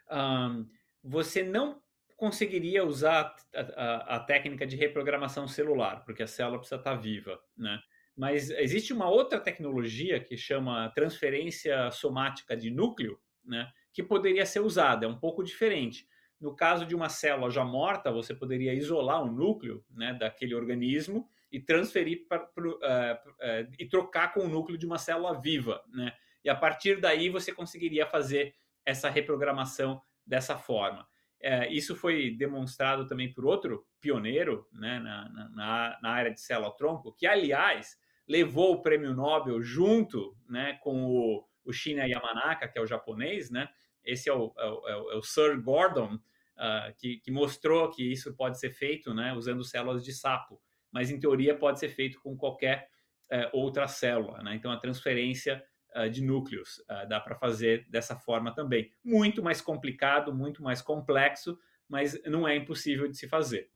Um, 0.10 0.67
você 1.03 1.43
não 1.43 1.81
conseguiria 2.15 2.86
usar 2.86 3.36
a, 3.55 3.62
a, 3.62 4.15
a, 4.15 4.20
técnica 4.20 4.65
de 4.67 4.75
reprogramação 4.75 5.48
celular, 5.48 6.03
porque 6.05 6.22
a 6.22 6.27
célula 6.27 6.60
precisa 6.60 6.79
estar 6.79 6.96
viva, 6.96 7.41
né? 7.58 7.81
Mas 8.15 8.51
existe 8.51 8.93
uma 8.93 9.10
outra 9.10 9.39
tecnologia 9.39 10.20
que 10.20 10.38
chama 10.38 10.89
transferência 10.89 11.89
somática 11.91 12.55
de 12.55 12.70
núcleo, 12.70 13.20
né, 13.43 13.72
que 13.93 14.03
poderia 14.03 14.46
ser 14.46 14.60
usada. 14.60 15.05
É 15.05 15.10
um 15.10 15.17
pouco 15.17 15.43
diferente. 15.43 16.08
No 16.39 16.55
caso 16.55 16.86
de 16.86 16.93
uma 16.93 17.10
célula 17.10 17.50
já 17.50 17.63
morta, 17.63 18.12
você 18.12 18.34
poderia 18.34 18.74
isolar 18.74 19.24
o 19.24 19.31
núcleo 19.31 19.84
né, 19.89 20.13
daquele 20.13 20.53
organismo 20.53 21.27
e 21.51 21.60
transferir 21.60 22.27
para 22.27 22.43
uh, 22.43 22.70
uh, 22.70 23.74
e 23.79 23.88
trocar 23.88 24.34
com 24.34 24.41
o 24.41 24.48
núcleo 24.48 24.77
de 24.77 24.86
uma 24.86 24.98
célula 24.98 25.39
viva, 25.39 25.84
né? 25.89 26.13
E 26.43 26.50
a 26.50 26.55
partir 26.55 27.00
daí 27.00 27.29
você 27.29 27.53
conseguiria 27.53 28.05
fazer 28.05 28.55
essa 28.86 29.10
reprogramação 29.10 30.01
dessa 30.25 30.57
forma. 30.57 31.07
É, 31.39 31.71
isso 31.71 31.95
foi 31.95 32.31
demonstrado 32.31 33.07
também 33.07 33.31
por 33.31 33.45
outro 33.45 33.86
pioneiro 34.00 34.67
né, 34.71 35.00
na, 35.00 35.29
na, 35.50 36.00
na 36.01 36.10
área 36.10 36.31
de 36.31 36.39
célula-tronco, 36.39 37.13
que, 37.13 37.25
aliás, 37.25 37.98
levou 38.27 38.74
o 38.74 38.81
prêmio 38.81 39.13
Nobel 39.13 39.62
junto 39.62 40.38
né, 40.48 40.77
com 40.81 41.03
o, 41.05 41.45
o 41.65 41.74
Shinya 41.74 42.05
Yamanaka, 42.05 42.67
que 42.67 42.77
é 42.77 42.81
o 42.81 42.88
japonês, 42.88 43.50
né? 43.50 43.67
Esse 44.03 44.29
é 44.29 44.33
o, 44.33 44.53
é 44.57 44.65
o, 44.65 44.88
é 44.88 45.15
o 45.15 45.19
é 45.19 45.21
Sir 45.21 45.62
Gordon, 45.62 46.15
uh, 46.15 46.93
que, 46.98 47.17
que, 47.17 47.31
mostrou 47.31 47.89
que 47.89 48.12
isso 48.12 48.36
pode 48.36 48.60
ser 48.60 48.71
feito 48.71 49.13
né, 49.13 49.33
usando 49.33 49.63
células 49.63 50.03
de 50.03 50.13
sapo, 50.13 50.62
mas 50.91 51.12
em 51.12 51.19
teoria 51.19 51.55
pode 51.55 51.79
ser 51.79 51.89
feito 51.89 52.19
com 52.21 52.36
qualquer 52.36 52.88
uh, 53.31 53.50
outra 53.57 53.88
célula. 53.88 54.41
Né? 54.43 54.55
Então 54.55 54.71
a 54.71 54.77
transferência 54.77 55.63
de 56.12 56.21
núcleos 56.21 56.81
ah, 56.88 57.05
dá 57.05 57.19
para 57.19 57.36
fazer 57.36 57.88
dessa 57.89 58.15
forma 58.15 58.53
também. 58.53 58.91
Muito 59.03 59.43
mais 59.43 59.62
complicado, 59.62 60.33
muito 60.33 60.63
mais 60.63 60.81
complexo, 60.81 61.57
mas 61.88 62.21
não 62.25 62.48
é 62.48 62.55
impossível 62.55 63.07
de 63.07 63.17
se 63.17 63.27
fazer. 63.27 63.69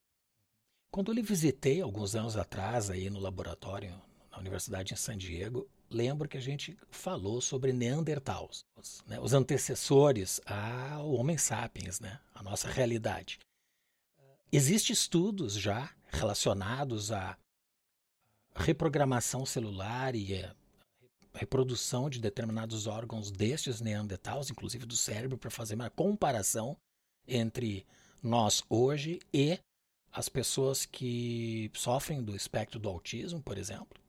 Quando 0.90 1.12
eu 1.12 1.16
lhe 1.16 1.22
visitei 1.22 1.82
alguns 1.82 2.16
anos 2.16 2.38
atrás 2.38 2.90
aí 2.90 3.10
no 3.10 3.20
laboratório 3.20 4.02
na 4.32 4.40
Universidade 4.40 4.94
em 4.94 4.98
San 4.98 5.18
Diego, 5.18 5.70
lembro 5.90 6.28
que 6.28 6.38
a 6.38 6.42
gente 6.42 6.78
falou 6.90 7.42
sobre 7.42 7.74
Neandertals, 7.74 8.66
né, 9.06 9.20
os 9.20 9.34
antecessores 9.34 10.40
ao 10.46 11.12
Homem 11.12 11.38
sapiens, 11.38 12.00
né, 12.00 12.20
a 12.34 12.42
nossa 12.42 12.70
realidade. 12.70 13.40
Existem 14.52 14.94
estudos 14.94 15.54
já 15.54 15.90
relacionados 16.08 17.12
à 17.12 17.38
reprogramação 18.56 19.46
celular 19.46 20.16
e 20.16 20.34
reprodução 21.36 22.10
de 22.10 22.20
determinados 22.20 22.88
órgãos 22.88 23.32
destes 23.32 23.82
Neandertals, 23.82 24.50
inclusive 24.50 24.86
do 24.86 24.96
cérebro, 24.96 25.38
para 25.38 25.52
fazer 25.52 25.76
uma 25.76 25.90
comparação 25.90 26.78
entre 27.28 27.86
nós 28.22 28.64
hoje 28.70 29.20
e 29.34 29.60
as 30.12 30.30
pessoas 30.30 30.86
que 30.86 31.70
sofrem 31.74 32.24
do 32.24 32.36
espectro 32.36 32.80
do 32.80 32.90
autismo, 32.90 33.42
por 33.42 33.58
exemplo? 33.58 34.02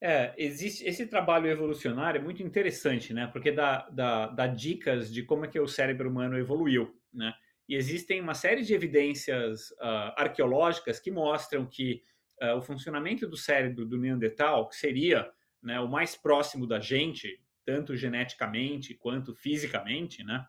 É, 0.00 0.34
existe 0.36 0.84
esse 0.84 1.06
trabalho 1.06 1.48
evolucionário 1.48 2.18
é 2.18 2.24
muito 2.24 2.42
interessante, 2.42 3.14
né? 3.14 3.28
Porque 3.32 3.52
dá, 3.52 3.88
dá, 3.90 4.26
dá 4.26 4.46
dicas 4.48 5.12
de 5.12 5.22
como 5.22 5.44
é 5.44 5.48
que 5.48 5.60
o 5.60 5.68
cérebro 5.68 6.10
humano 6.10 6.36
evoluiu, 6.36 6.92
né? 7.12 7.32
E 7.68 7.76
existem 7.76 8.20
uma 8.20 8.34
série 8.34 8.62
de 8.62 8.74
evidências 8.74 9.70
uh, 9.72 10.12
arqueológicas 10.16 10.98
que 10.98 11.10
mostram 11.10 11.64
que 11.64 12.02
uh, 12.42 12.56
o 12.56 12.62
funcionamento 12.62 13.28
do 13.28 13.36
cérebro 13.36 13.86
do 13.86 13.96
Neandertal, 13.96 14.68
que 14.68 14.74
seria 14.74 15.30
né, 15.62 15.80
o 15.80 15.88
mais 15.88 16.16
próximo 16.16 16.66
da 16.66 16.80
gente, 16.80 17.40
tanto 17.64 17.96
geneticamente 17.96 18.94
quanto 18.94 19.34
fisicamente, 19.34 20.24
né? 20.24 20.44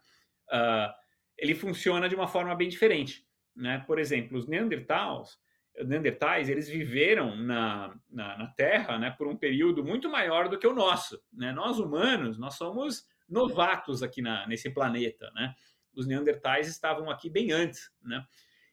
Uh, 0.52 0.94
ele 1.38 1.56
funciona 1.56 2.10
de 2.10 2.16
uma 2.16 2.28
forma 2.28 2.56
bem 2.56 2.70
diferente, 2.70 3.26
né? 3.56 3.84
Por 3.86 4.00
exemplo, 4.00 4.38
os 4.38 4.48
Neandertals 4.48 5.38
Neandertais, 5.82 6.50
eles 6.50 6.70
viveram 6.70 7.36
na, 7.36 7.96
na, 8.10 8.38
na, 8.38 8.48
Terra 8.48 9.00
né, 9.00 9.10
por 9.10 9.28
um 9.28 9.36
período 9.36 9.84
muito 9.84 10.10
maior 10.10 10.48
do 10.48 10.60
que 10.60 10.68
o 10.68 10.74
nosso. 10.74 11.20
Né? 11.32 11.52
Nós, 11.52 11.80
humanos, 11.80 12.38
nós 12.38 12.56
somos 12.56 13.06
novatos 13.28 14.04
aqui 14.04 14.22
na, 14.22 14.46
nesse 14.48 14.70
planeta. 14.70 15.32
Né? 15.34 15.54
Os 15.96 16.06
Neandertais 16.06 16.68
estavam 16.68 17.10
aqui 17.10 17.28
bem 17.30 17.52
antes. 17.52 17.92
Né? 18.04 18.24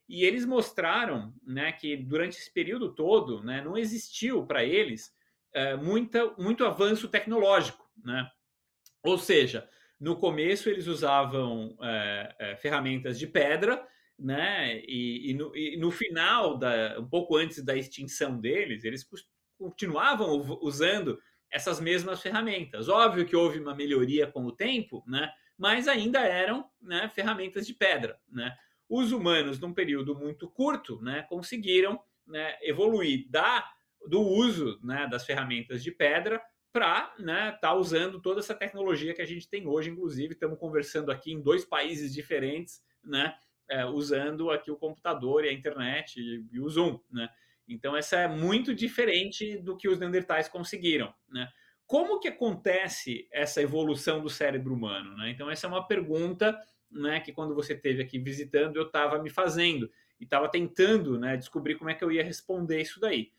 E 0.09 0.25
eles 0.25 0.45
mostraram 0.45 1.33
né, 1.43 1.73
que 1.73 1.97
durante 1.97 2.37
esse 2.37 2.53
período 2.53 2.95
todo 2.95 3.43
né, 3.43 3.63
não 3.63 3.79
existiu 3.79 4.47
para 4.47 4.63
eles 4.63 5.15
é, 5.53 5.77
muita, 5.77 6.31
muito 6.39 6.65
avanço 6.65 7.09
tecnológico. 7.09 7.89
Né? 8.05 8.29
Ou 9.05 9.19
seja, 9.19 9.69
no 9.99 10.17
começo 10.17 10.69
eles 10.69 10.87
usavam 10.87 11.77
é, 11.83 12.35
é, 12.39 12.57
ferramentas 12.57 13.19
de 13.19 13.27
pedra 13.27 13.87
né? 14.21 14.81
E, 14.87 15.31
e, 15.31 15.35
no, 15.35 15.57
e, 15.57 15.77
no, 15.79 15.91
final, 15.91 16.59
da, 16.59 16.97
um 17.01 17.09
pouco 17.09 17.37
antes 17.37 17.65
da 17.65 17.75
extinção 17.75 18.39
deles, 18.39 18.85
eles 18.85 19.07
continuavam 19.59 20.59
usando 20.61 21.19
essas 21.51 21.81
mesmas 21.81 22.21
ferramentas. 22.21 22.89
Óbvio 22.89 23.27
que 23.27 23.35
houve 23.35 23.59
uma 23.59 23.75
melhoria 23.75 24.27
com 24.27 24.45
o 24.45 24.53
tempo, 24.53 25.03
né? 25.07 25.33
Mas 25.57 25.89
ainda 25.89 26.21
eram 26.21 26.71
né, 26.81 27.11
ferramentas 27.15 27.67
de 27.67 27.75
pedra, 27.75 28.19
né? 28.29 28.55
Os 28.89 29.13
humanos, 29.13 29.59
num 29.59 29.73
período 29.73 30.15
muito 30.15 30.49
curto, 30.51 31.01
né, 31.01 31.23
conseguiram 31.29 32.01
né, 32.27 32.59
evoluir 32.61 33.31
da, 33.31 33.65
do 34.07 34.21
uso 34.21 34.79
né, 34.83 35.07
das 35.07 35.25
ferramentas 35.25 35.83
de 35.83 35.91
pedra 35.91 36.41
para 36.73 37.13
estar 37.19 37.23
né, 37.23 37.53
tá 37.61 37.75
usando 37.75 38.21
toda 38.21 38.41
essa 38.41 38.55
tecnologia 38.55 39.15
que 39.15 39.23
a 39.23 39.27
gente 39.27 39.49
tem 39.49 39.67
hoje. 39.67 39.91
Inclusive, 39.91 40.35
estamos 40.35 40.59
conversando 40.59 41.11
aqui 41.11 41.33
em 41.33 41.41
dois 41.41 41.65
países 41.65 42.13
diferentes, 42.13 42.83
né? 43.03 43.35
é, 43.71 43.87
usando 43.87 44.51
aqui 44.51 44.71
o 44.71 44.77
computador 44.77 45.45
e 45.45 45.49
a 45.49 45.53
internet 45.53 46.21
e, 46.21 46.45
e, 46.53 46.61
o 46.61 46.69
Zoom, 46.69 46.99
né? 47.11 47.29
Então 47.69 47.97
essa 47.97 48.17
é 48.17 48.27
muito 48.27 48.75
diferente 48.75 49.57
do 49.59 49.77
que 49.77 49.89
os 49.89 49.99
Neandertais 49.99 50.49
conseguiram, 50.49 51.15
né? 51.29 51.49
Como 51.87 52.19
que 52.19 52.29
acontece 52.29 53.29
essa 53.33 53.63
evolução 53.63 54.21
do 54.21 54.29
cérebro 54.29 54.75
humano, 54.75 55.17
né? 55.17 55.31
Então 55.31 55.49
essa 55.49 55.67
é 55.67 55.71
uma 55.71 55.87
pergunta, 55.87 56.59
né, 56.91 57.21
que 57.21 57.33
quando 57.33 57.55
você 57.55 57.75
esteve 57.75 58.03
aqui 58.03 58.19
visitando 58.19 58.77
eu 58.77 58.87
estava 58.87 59.23
me 59.23 59.31
fazendo 59.31 59.89
e 60.19 60.25
estava 60.25 60.49
tentando, 60.49 61.19
né, 61.19 61.37
descobrir 61.37 61.77
como 61.77 61.89
é 61.89 61.95
que 61.95 62.03
eu 62.03 62.11
ia 62.11 62.25
responder 62.25 62.83
isso 62.83 62.99
daí. 62.99 63.31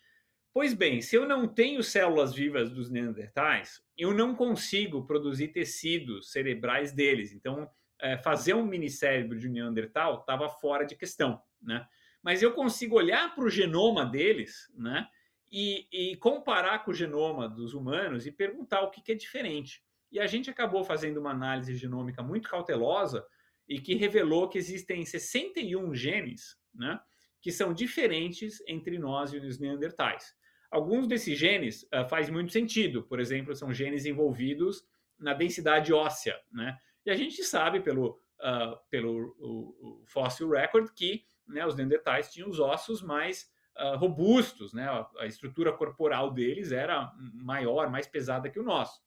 Pois 0.54 0.74
bem, 0.74 1.02
se 1.02 1.16
eu 1.16 1.26
não 1.26 1.48
tenho 1.48 1.82
células 1.82 2.34
vivas 2.34 2.70
dos 2.72 2.90
Neandertais, 2.90 3.82
eu 3.98 4.14
não 4.14 4.36
consigo 4.36 5.06
produzir 5.06 5.48
tecidos 5.50 6.30
cerebrais 6.30 6.92
deles. 6.92 7.32
Então, 7.32 7.70
é, 8.02 8.18
fazer 8.18 8.54
um 8.54 8.66
minicérebro 8.66 9.40
de 9.40 9.48
Neandertal 9.48 10.20
estava 10.20 10.50
fora 10.50 10.86
de 10.86 10.96
questão, 10.96 11.42
né? 11.62 11.88
Mas 12.22 12.42
eu 12.44 12.52
consigo 12.54 12.98
olhar 12.98 13.34
para 13.34 13.46
o 13.46 13.50
genoma 13.50 14.06
deles, 14.06 14.70
né? 14.76 15.08
E, 15.50 15.88
e, 15.92 16.16
comparar 16.18 16.84
com 16.84 16.92
o 16.92 16.94
genoma 16.94 17.48
dos 17.48 17.74
humanos 17.74 18.26
e 18.26 18.32
perguntar 18.32 18.82
o 18.82 18.90
que, 18.90 19.02
que 19.02 19.12
é 19.12 19.16
diferente. 19.16 19.84
E 20.12 20.20
a 20.20 20.28
gente 20.28 20.50
acabou 20.50 20.84
fazendo 20.84 21.18
uma 21.18 21.32
análise 21.32 21.76
genômica 21.76 22.24
muito 22.24 22.50
cautelosa 22.50 23.26
e 23.68 23.80
que 23.80 23.96
revelou 23.96 24.50
que 24.50 24.58
existem 24.58 25.06
61 25.06 25.94
genes, 25.94 26.58
né? 26.74 27.00
Que 27.42 27.52
são 27.52 27.74
diferentes 27.74 28.62
entre 28.68 29.00
nós 29.00 29.34
e 29.34 29.38
os 29.38 29.60
Neandertais. 29.60 30.36
Alguns 30.72 31.06
desses 31.06 31.38
genes 31.38 31.84
uh, 31.84 32.08
faz 32.10 32.30
muito 32.30 32.54
sentido, 32.54 33.04
por 33.04 33.20
exemplo, 33.20 33.54
são 33.54 33.74
genes 33.74 34.06
envolvidos 34.06 34.84
na 35.20 35.34
densidade 35.34 35.92
óssea, 35.92 36.40
né? 36.52 36.78
E 37.06 37.12
a 37.12 37.16
gente 37.16 37.44
sabe 37.44 37.82
pelo, 37.82 38.22
uh, 38.40 38.78
pelo 38.90 39.36
o, 39.38 40.02
o 40.02 40.06
fossil 40.06 40.50
record 40.50 40.90
que 40.96 41.26
né, 41.48 41.66
os 41.66 41.76
Neandertais 41.76 42.32
tinham 42.32 42.50
os 42.50 42.60
ossos 42.60 43.02
mais 43.02 43.52
uh, 43.78 43.98
robustos, 43.98 44.74
né? 44.74 44.86
A, 44.86 45.10
a, 45.20 45.26
estrutura 45.26 45.74
corporal 45.74 46.32
deles 46.32 46.72
era 46.72 47.12
maior, 47.34 47.90
mais 47.90 48.08
pesada 48.08 48.50
que 48.50 48.60
o 48.60 48.64
nosso. 48.64 49.02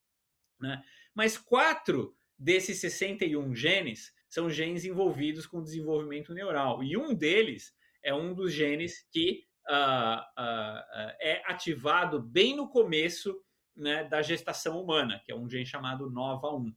Né? 0.59 0.83
Mas 1.13 1.37
quatro 1.37 2.15
desses 2.37 2.79
61 2.79 3.55
genes 3.55 4.13
são 4.29 4.49
genes 4.49 4.85
envolvidos 4.85 5.47
com 5.47 5.63
desenvolvimento 5.63 6.33
neural. 6.33 6.83
E 6.83 6.97
um 6.97 7.13
deles 7.13 7.73
é 8.03 8.13
um 8.13 8.33
dos 8.33 8.53
genes 8.53 9.07
que 9.11 9.45
uh, 9.69 10.21
uh, 10.21 11.15
é 11.19 11.41
ativado 11.45 12.21
bem 12.21 12.55
no 12.55 12.67
começo 12.67 13.35
né, 13.75 14.03
da 14.03 14.21
gestação 14.21 14.81
humana, 14.81 15.21
que 15.25 15.31
é 15.31 15.35
um 15.35 15.49
gene 15.49 15.65
chamado 15.65 16.09
NOVA1. 16.09 16.73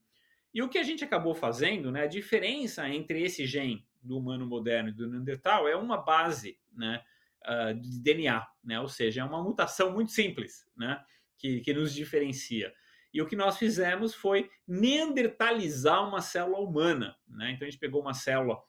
E 0.53 0.63
o 0.63 0.69
que 0.69 0.79
a 0.79 0.83
gente 0.83 1.05
acabou 1.05 1.35
fazendo, 1.35 1.93
né, 1.93 2.03
a 2.03 2.09
diferença 2.09 2.89
entre 2.89 3.23
esse 3.23 3.47
gene 3.47 3.87
do 4.03 4.19
humano 4.19 4.47
moderno 4.47 4.89
e 4.89 4.93
do 4.93 5.09
Neandertal 5.09 5.69
é 5.69 5.77
uma 5.77 5.99
base 5.99 6.59
né, 6.73 7.03
uh, 7.47 7.75
de 7.75 8.01
DNA, 8.01 8.47
né, 8.65 8.81
ou 8.81 8.89
seja, 8.89 9.21
é 9.21 9.25
uma 9.25 9.43
mutação 9.43 9.93
muito 9.93 10.11
simples 10.13 10.67
né, 10.77 11.01
que, 11.37 11.61
que 11.61 11.73
nos 11.73 11.95
diferencia. 11.95 12.73
E 13.13 13.23
o 13.23 13.27
que 13.27 13.37
nós 13.37 13.57
fizemos 13.57 14.15
foi 14.15 14.51
neandertalizar 14.67 16.07
uma 16.07 16.21
célula 16.21 16.59
humana. 16.59 17.17
Né? 17.27 17.53
Então 17.53 17.67
a 17.67 17.71
gente 17.71 17.81
pegou 17.81 18.01
uma 18.01 18.15
célula 18.15 18.61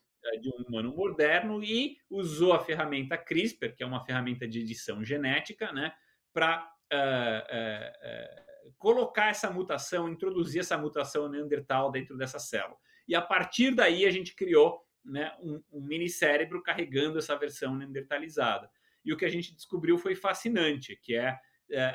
de 0.41 0.49
um 0.49 0.63
humano 0.67 0.95
moderno 0.95 1.63
e 1.63 1.97
usou 2.09 2.53
a 2.53 2.59
ferramenta 2.59 3.17
CRISPR, 3.17 3.75
que 3.75 3.83
é 3.83 3.85
uma 3.85 4.03
ferramenta 4.03 4.47
de 4.47 4.59
edição 4.59 5.03
genética, 5.03 5.71
né, 5.71 5.93
para 6.33 6.71
uh, 6.93 8.73
colocar 8.77 9.29
essa 9.29 9.49
mutação, 9.49 10.09
introduzir 10.09 10.61
essa 10.61 10.77
mutação 10.77 11.29
Neandertal 11.29 11.91
dentro 11.91 12.17
dessa 12.17 12.39
célula. 12.39 12.77
E 13.07 13.15
a 13.15 13.21
partir 13.21 13.73
daí 13.73 14.05
a 14.05 14.11
gente 14.11 14.35
criou 14.35 14.81
né, 15.03 15.35
um, 15.39 15.61
um 15.71 15.81
mini 15.81 16.09
cérebro 16.09 16.61
carregando 16.61 17.17
essa 17.17 17.35
versão 17.35 17.75
neandertalizada. 17.75 18.69
E 19.03 19.13
o 19.13 19.17
que 19.17 19.25
a 19.25 19.29
gente 19.29 19.55
descobriu 19.55 19.97
foi 19.97 20.15
fascinante, 20.15 20.95
que 21.01 21.15
é, 21.15 21.37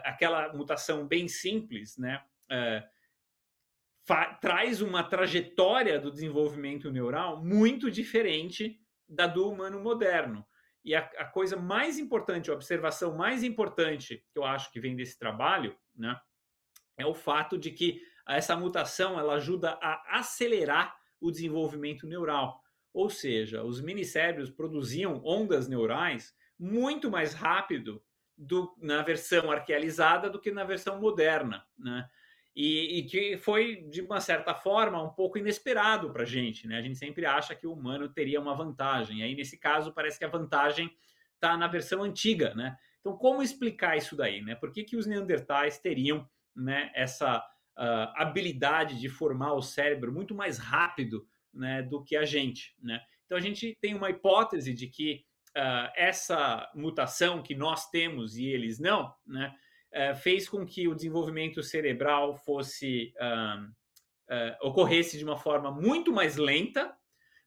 aquela 0.05 0.53
mutação 0.53 1.07
bem 1.07 1.29
simples, 1.29 1.97
né, 1.97 2.23
traz 4.40 4.83
uma 4.83 5.03
trajetória 5.03 5.99
do 5.99 6.11
desenvolvimento 6.11 6.90
neural 6.90 7.43
muito 7.43 7.90
diferente 7.90 8.79
da 9.09 9.27
do 9.27 9.49
humano 9.49 9.81
moderno. 9.81 10.47
E 10.85 10.95
a, 10.95 11.01
a, 11.01 11.25
coisa 11.25 11.57
mais 11.57 11.99
importante, 11.99 12.51
a 12.51 12.55
observação 12.55 13.17
mais 13.17 13.43
importante 13.43 14.23
que 14.31 14.38
eu 14.38 14.45
acho 14.45 14.71
que 14.71 14.81
vem 14.81 14.95
desse 14.95 15.19
trabalho, 15.19 15.75
né, 15.97 16.21
é 16.99 17.07
o 17.07 17.14
fato 17.14 17.57
de 17.57 17.71
que 17.71 18.03
essa 18.29 18.55
mutação 18.55 19.19
ela 19.19 19.35
ajuda 19.35 19.79
a 19.83 20.19
acelerar 20.19 20.95
o 21.21 21.31
desenvolvimento 21.31 22.07
neural. 22.07 22.62
Ou 22.93 23.09
seja, 23.09 23.64
os 23.64 23.81
minicérebros 23.81 24.51
produziam 24.51 25.21
ondas 25.25 25.67
neurais 25.67 26.35
muito 26.59 27.11
mais 27.11 27.33
rápido 27.33 28.03
do, 28.37 28.75
na 28.79 29.03
versão 29.03 29.51
arquealizada 29.51 30.29
do 30.29 30.40
que 30.40 30.53
na 30.53 30.64
versão 30.64 31.01
moderna, 31.01 31.67
né? 31.79 32.09
E, 32.55 32.99
e, 32.99 33.03
que 33.05 33.37
foi, 33.37 33.83
de 33.90 34.01
uma 34.01 34.21
certa 34.21 34.55
forma, 34.55 35.03
um 35.03 35.11
pouco 35.11 35.38
inesperado 35.38 36.12
para 36.12 36.23
a 36.23 36.27
gente. 36.27 36.69
Né? 36.69 36.79
A 36.79 36.83
gente 36.83 36.97
sempre 36.97 37.27
acha 37.27 37.55
que 37.55 37.67
o 37.67 37.73
humano 37.73 38.09
teria 38.09 38.40
uma 38.40 38.55
vantagem. 38.55 39.19
E 39.19 39.23
aí, 39.25 39.35
nesse 39.35 39.59
caso, 39.59 39.93
parece 39.93 40.19
que 40.19 40.25
a 40.25 40.29
vantagem 40.29 40.88
está 41.35 41.57
na 41.57 41.67
versão 41.67 42.03
antiga. 42.05 42.55
Né? 42.55 42.77
Então, 43.01 43.17
como 43.17 43.43
explicar 43.43 43.97
isso 43.97 44.17
daí? 44.17 44.40
Né? 44.40 44.55
Por 44.55 44.71
que, 44.71 44.85
que 44.85 44.97
os 44.97 45.05
neandertais 45.05 45.79
teriam 45.79 46.29
né, 46.55 46.93
essa 46.95 47.38
uh, 47.38 48.12
habilidade 48.14 49.01
de 49.01 49.09
formar 49.09 49.55
o 49.55 49.62
cérebro 49.62 50.12
muito 50.12 50.33
mais 50.33 50.57
rápido 50.57 51.27
né, 51.53 51.83
do 51.83 52.05
que 52.05 52.17
a 52.17 52.25
gente? 52.25 52.77
Né? 52.81 53.01
Então, 53.27 53.37
a 53.37 53.40
gente 53.40 53.77
tem 53.81 53.95
uma 53.95 54.11
hipótese 54.11 54.73
de 54.73 54.87
que 54.87 55.25
uh, 55.57 55.90
essa 55.97 56.71
mutação 56.75 57.43
que 57.43 57.55
nós 57.55 57.90
temos 57.90 58.37
e 58.37 58.47
eles 58.47 58.79
não, 58.79 59.12
né, 59.27 59.53
uh, 59.94 60.16
fez 60.16 60.48
com 60.48 60.66
que 60.66 60.88
o 60.88 60.94
desenvolvimento 60.94 61.62
cerebral 61.62 62.37
fosse 62.37 63.14
uh, 63.16 63.74
ocorresse 64.62 65.16
de 65.16 65.24
uma 65.24 65.37
forma 65.37 65.70
muito 65.70 66.12
mais 66.12 66.37
lenta, 66.37 66.94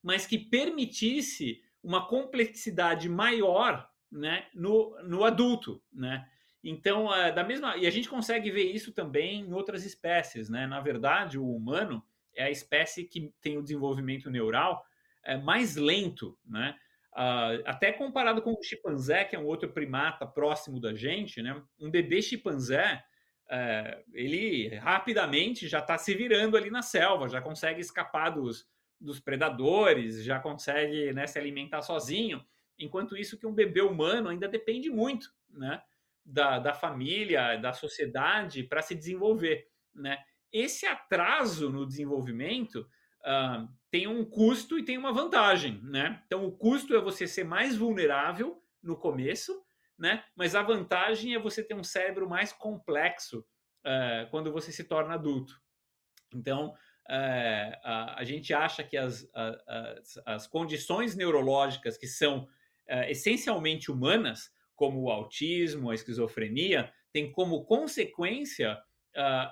mas 0.01 0.25
que 0.25 0.38
permitisse 0.38 1.62
uma 1.83 2.07
complexidade 2.07 3.10
maior 3.10 3.89
né, 4.12 4.45
no, 4.53 4.95
no 5.03 5.23
adulto, 5.23 5.81
né? 5.91 6.27
Então, 6.63 7.07
da 7.33 7.43
mesma 7.43 7.77
e 7.77 7.88
a 7.88 7.89
gente 7.89 8.10
consegue 8.10 8.51
ver 8.51 8.71
isso 8.71 8.91
também 8.91 9.41
em 9.41 9.53
outras 9.53 9.86
espécies, 9.86 10.49
né? 10.49 10.67
Na 10.67 10.79
verdade, 10.79 11.38
o 11.38 11.49
humano 11.49 12.03
é 12.36 12.43
a 12.43 12.51
espécie 12.51 13.05
que 13.05 13.33
tem 13.41 13.57
o 13.57 13.62
desenvolvimento 13.62 14.29
neural 14.29 14.86
mais 15.43 15.75
lento, 15.75 16.38
né? 16.45 16.75
Uh, 17.17 17.65
até 17.65 17.91
comparado 17.91 18.43
com 18.43 18.53
o 18.53 18.62
chimpanzé, 18.62 19.23
que 19.23 19.36
é 19.36 19.39
um 19.39 19.47
outro 19.47 19.67
primata 19.69 20.23
próximo 20.23 20.80
da 20.80 20.93
gente, 20.93 21.41
né? 21.41 21.60
Um 21.80 21.89
bebê 21.89 22.21
chimpanzé, 22.21 23.03
uh, 23.47 24.03
ele 24.13 24.67
rapidamente 24.75 25.67
já 25.67 25.80
está 25.80 25.97
se 25.97 26.13
virando 26.13 26.56
ali 26.56 26.69
na 26.69 26.84
selva, 26.84 27.27
já 27.27 27.41
consegue 27.41 27.82
escapar 27.82 28.30
dos, 28.30 28.69
dos 29.01 29.19
predadores, 29.19 30.23
já 30.23 30.39
consegue 30.39 31.12
né, 31.12 31.25
se 31.25 31.39
alimentar 31.39 31.82
sozinho. 31.82 32.45
Enquanto 32.77 33.17
isso 33.17 33.36
que 33.36 33.47
um 33.47 33.53
bebê 33.53 33.82
humano 33.82 34.30
ainda 34.30 34.47
depende 34.47 34.88
muito, 34.88 35.34
né? 35.49 35.82
Da, 36.23 36.60
da 36.60 36.73
família, 36.75 37.56
da 37.56 37.73
sociedade 37.73 38.62
para 38.62 38.84
se 38.84 38.93
desenvolver, 38.93 39.67
né? 39.91 40.19
Esse 40.53 40.86
atraso 40.86 41.71
no 41.71 41.84
desenvolvimento 41.84 42.88
tem 43.90 44.08
um 44.08 44.26
custo 44.26 44.78
e 44.78 44.84
tem 44.84 44.98
uma 44.98 45.13
vantagem, 45.13 45.82
né? 45.84 46.22
Então, 46.26 46.46
o 46.46 46.52
custo 46.52 46.96
é 46.96 47.02
você 47.02 47.28
ser 47.28 47.44
mais 47.44 47.76
vulnerável 47.76 48.62
no 48.82 48.98
começo, 48.98 49.63
né? 49.98 50.24
Mas 50.36 50.56
a 50.56 50.62
vantagem 50.62 51.34
é 51.34 51.40
você 51.40 51.63
ter 51.63 51.74
um 51.74 51.84
cérebro 51.84 52.30
mais 52.30 52.52
complexo 52.52 53.40
uh, 53.40 54.30
quando 54.30 54.52
você 54.52 54.72
se 54.72 54.84
torna 54.84 55.16
adulto. 55.16 55.60
Então, 56.34 56.70
uh, 56.70 57.78
a, 57.84 58.20
a, 58.20 58.24
gente 58.24 58.54
acha 58.54 58.84
que 58.84 58.98
as, 58.98 59.28
as, 59.34 60.20
as 60.26 60.48
condições 60.48 61.16
neurológicas 61.16 61.98
que 61.98 62.08
são 62.08 62.44
uh, 62.44 63.04
essencialmente 63.08 63.90
humanas, 63.90 64.52
como 64.76 65.02
o 65.02 65.10
autismo, 65.10 65.90
a 65.90 65.96
esquizofrenia, 65.96 66.94
tem 67.12 67.32
como 67.32 67.66
consequência 67.66 68.78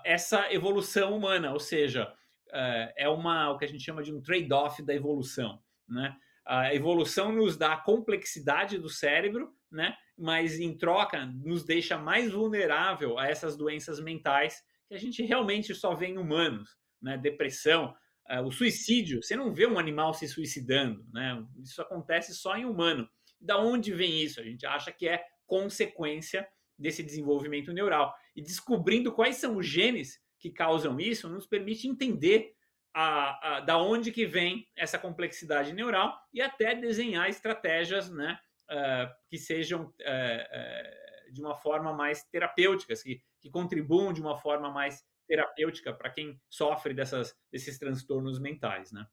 essa 0.04 0.54
evolução 0.54 1.18
humana, 1.18 1.52
ou 1.52 1.60
seja, 1.60 2.14
é, 2.54 2.94
é 2.98 3.10
uma 3.10 3.52
o 3.52 3.58
que 3.58 3.66
a 3.66 3.68
gente 3.68 3.84
chama 3.84 4.04
de 4.04 4.14
um 4.14 4.22
trade-off 4.22 4.84
da 4.84 4.94
evolução, 4.94 5.62
né? 5.88 6.16
A 6.46 6.76
evolução 6.76 7.32
nos 7.32 7.58
dá 7.58 7.74
a 7.74 7.82
complexidade 7.82 8.78
do 8.78 8.88
cérebro, 8.88 9.52
né? 9.72 9.96
Mas 10.18 10.60
em 10.60 10.78
troca 10.78 11.26
nos 11.26 11.66
deixa 11.66 11.98
mais 11.98 12.32
vulnerável 12.32 13.18
a 13.18 13.28
essas 13.28 13.58
doenças 13.58 14.00
mentais 14.00 14.64
que 14.88 14.94
a 14.94 15.00
gente 15.00 15.24
realmente 15.24 15.74
só 15.74 15.96
vê 15.96 16.08
em 16.08 16.18
humanos, 16.18 16.78
né? 17.02 17.18
Depressão, 17.18 17.96
uh, 18.30 18.42
o 18.46 18.52
suicídio. 18.52 19.24
Você 19.24 19.36
não 19.36 19.54
vê 19.54 19.66
um 19.66 19.80
animal 19.80 20.14
se 20.14 20.28
suicidando, 20.28 21.04
né? 21.12 21.44
Isso 21.64 21.82
acontece 21.82 22.34
só 22.36 22.56
em 22.56 22.66
humano. 22.66 23.10
Da 23.42 23.58
onde 23.58 23.94
vem 23.94 24.22
isso? 24.22 24.40
A 24.40 24.44
gente 24.44 24.66
acha 24.66 24.92
que 24.92 25.08
é 25.08 25.24
consequência 25.48 26.48
desse 26.78 27.02
desenvolvimento 27.02 27.74
neural. 27.74 28.14
E 28.36 28.42
descobrindo 28.42 29.12
quais 29.12 29.38
são 29.38 29.58
os 29.58 29.66
genes 29.66 30.20
que 30.46 30.52
causam 30.52 31.00
isso 31.00 31.28
nos 31.28 31.48
permite 31.48 31.88
entender 31.88 32.54
a, 32.94 33.58
a, 33.58 33.60
da 33.62 33.80
onde 33.80 34.12
que 34.12 34.28
vem 34.28 34.70
essa 34.76 35.00
complexidade 35.00 35.74
neural 35.74 36.16
e 36.32 36.40
até 36.40 36.76
desenhar 36.76 37.28
estratégias 37.28 38.12
né, 38.12 38.40
uh, 38.70 39.12
que 39.28 39.40
sejam 39.40 39.86
uh, 39.86 39.88
uh, 39.88 41.34
de 41.34 41.42
uma 41.42 41.56
forma 41.56 41.92
mais 41.94 42.24
terapêuticas, 42.26 43.02
que, 43.02 43.24
que 43.42 43.50
contribuam 43.50 44.14
de 44.14 44.22
uma 44.22 44.38
forma 44.38 44.70
mais 44.70 45.04
terapêutica 45.28 45.92
para 45.92 46.12
quem 46.12 46.40
sofre 46.48 46.94
dessas, 46.94 47.36
desses 47.52 47.80
transtornos 47.80 48.38
mentais. 48.38 48.92
Né? 48.92 49.04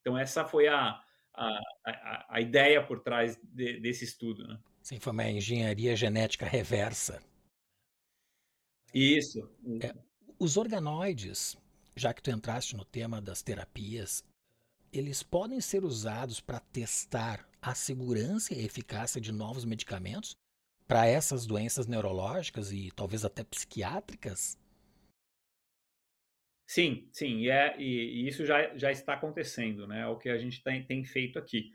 Então, 0.00 0.16
essa 0.16 0.46
foi 0.46 0.68
a, 0.68 0.98
a, 1.34 1.60
a, 1.84 2.26
a 2.30 2.40
ideia 2.40 2.82
por 2.82 3.00
trás 3.00 3.38
de, 3.42 3.78
desse 3.78 4.04
estudo. 4.04 4.48
Né? 4.48 4.58
Sim, 4.80 4.98
foi 4.98 5.12
uma 5.12 5.28
engenharia 5.28 5.94
genética 5.94 6.46
reversa. 6.46 7.22
Isso. 8.94 9.54
É, 9.82 10.07
os 10.38 10.56
organoides, 10.56 11.56
já 11.96 12.14
que 12.14 12.22
tu 12.22 12.30
entraste 12.30 12.76
no 12.76 12.84
tema 12.84 13.20
das 13.20 13.42
terapias, 13.42 14.22
eles 14.92 15.22
podem 15.22 15.60
ser 15.60 15.84
usados 15.84 16.40
para 16.40 16.60
testar 16.60 17.46
a 17.60 17.74
segurança 17.74 18.54
e 18.54 18.60
a 18.60 18.62
eficácia 18.62 19.20
de 19.20 19.32
novos 19.32 19.64
medicamentos 19.64 20.36
para 20.86 21.06
essas 21.06 21.44
doenças 21.44 21.86
neurológicas 21.86 22.72
e 22.72 22.90
talvez 22.92 23.24
até 23.24 23.44
psiquiátricas? 23.44 24.56
Sim, 26.66 27.08
sim, 27.12 27.40
e, 27.40 27.50
é, 27.50 27.76
e, 27.78 28.22
e 28.22 28.28
isso 28.28 28.46
já, 28.46 28.76
já 28.76 28.92
está 28.92 29.14
acontecendo, 29.14 29.86
né? 29.86 30.02
É 30.02 30.06
o 30.06 30.18
que 30.18 30.28
a 30.28 30.38
gente 30.38 30.62
tem, 30.62 30.84
tem 30.84 31.04
feito 31.04 31.38
aqui. 31.38 31.72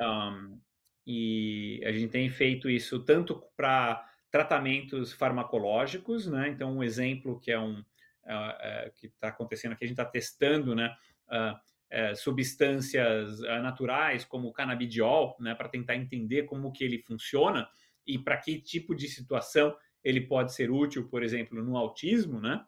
Um, 0.00 0.60
e 1.06 1.82
a 1.84 1.92
gente 1.92 2.10
tem 2.10 2.28
feito 2.28 2.68
isso 2.68 3.04
tanto 3.04 3.42
para 3.56 4.06
tratamentos 4.30 5.12
farmacológicos, 5.12 6.26
né? 6.26 6.48
Então, 6.48 6.76
um 6.76 6.82
exemplo 6.82 7.40
que 7.40 7.50
é 7.50 7.58
um, 7.58 7.84
uh, 8.24 8.90
que 8.96 9.06
está 9.06 9.28
acontecendo 9.28 9.72
aqui, 9.72 9.84
a 9.84 9.88
gente 9.88 9.98
está 9.98 10.04
testando 10.04 10.74
né, 10.74 10.94
uh, 11.28 12.16
substâncias 12.16 13.40
naturais 13.40 14.24
como 14.24 14.48
o 14.48 14.52
canabidiol, 14.52 15.36
né, 15.40 15.54
para 15.54 15.68
tentar 15.68 15.96
entender 15.96 16.44
como 16.44 16.72
que 16.72 16.84
ele 16.84 17.02
funciona 17.02 17.68
e 18.06 18.18
para 18.18 18.36
que 18.36 18.60
tipo 18.60 18.94
de 18.94 19.08
situação 19.08 19.76
ele 20.02 20.20
pode 20.20 20.54
ser 20.54 20.70
útil, 20.70 21.08
por 21.08 21.22
exemplo, 21.22 21.62
no 21.62 21.76
autismo, 21.76 22.40
né? 22.40 22.64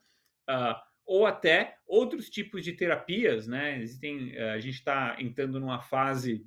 ou 1.05 1.25
até 1.25 1.77
outros 1.87 2.29
tipos 2.29 2.65
de 2.65 2.73
terapias, 2.73 3.47
né? 3.47 3.81
Existem, 3.81 4.37
a 4.39 4.59
gente 4.59 4.75
está 4.75 5.17
entrando 5.19 5.59
numa 5.59 5.81
fase 5.81 6.45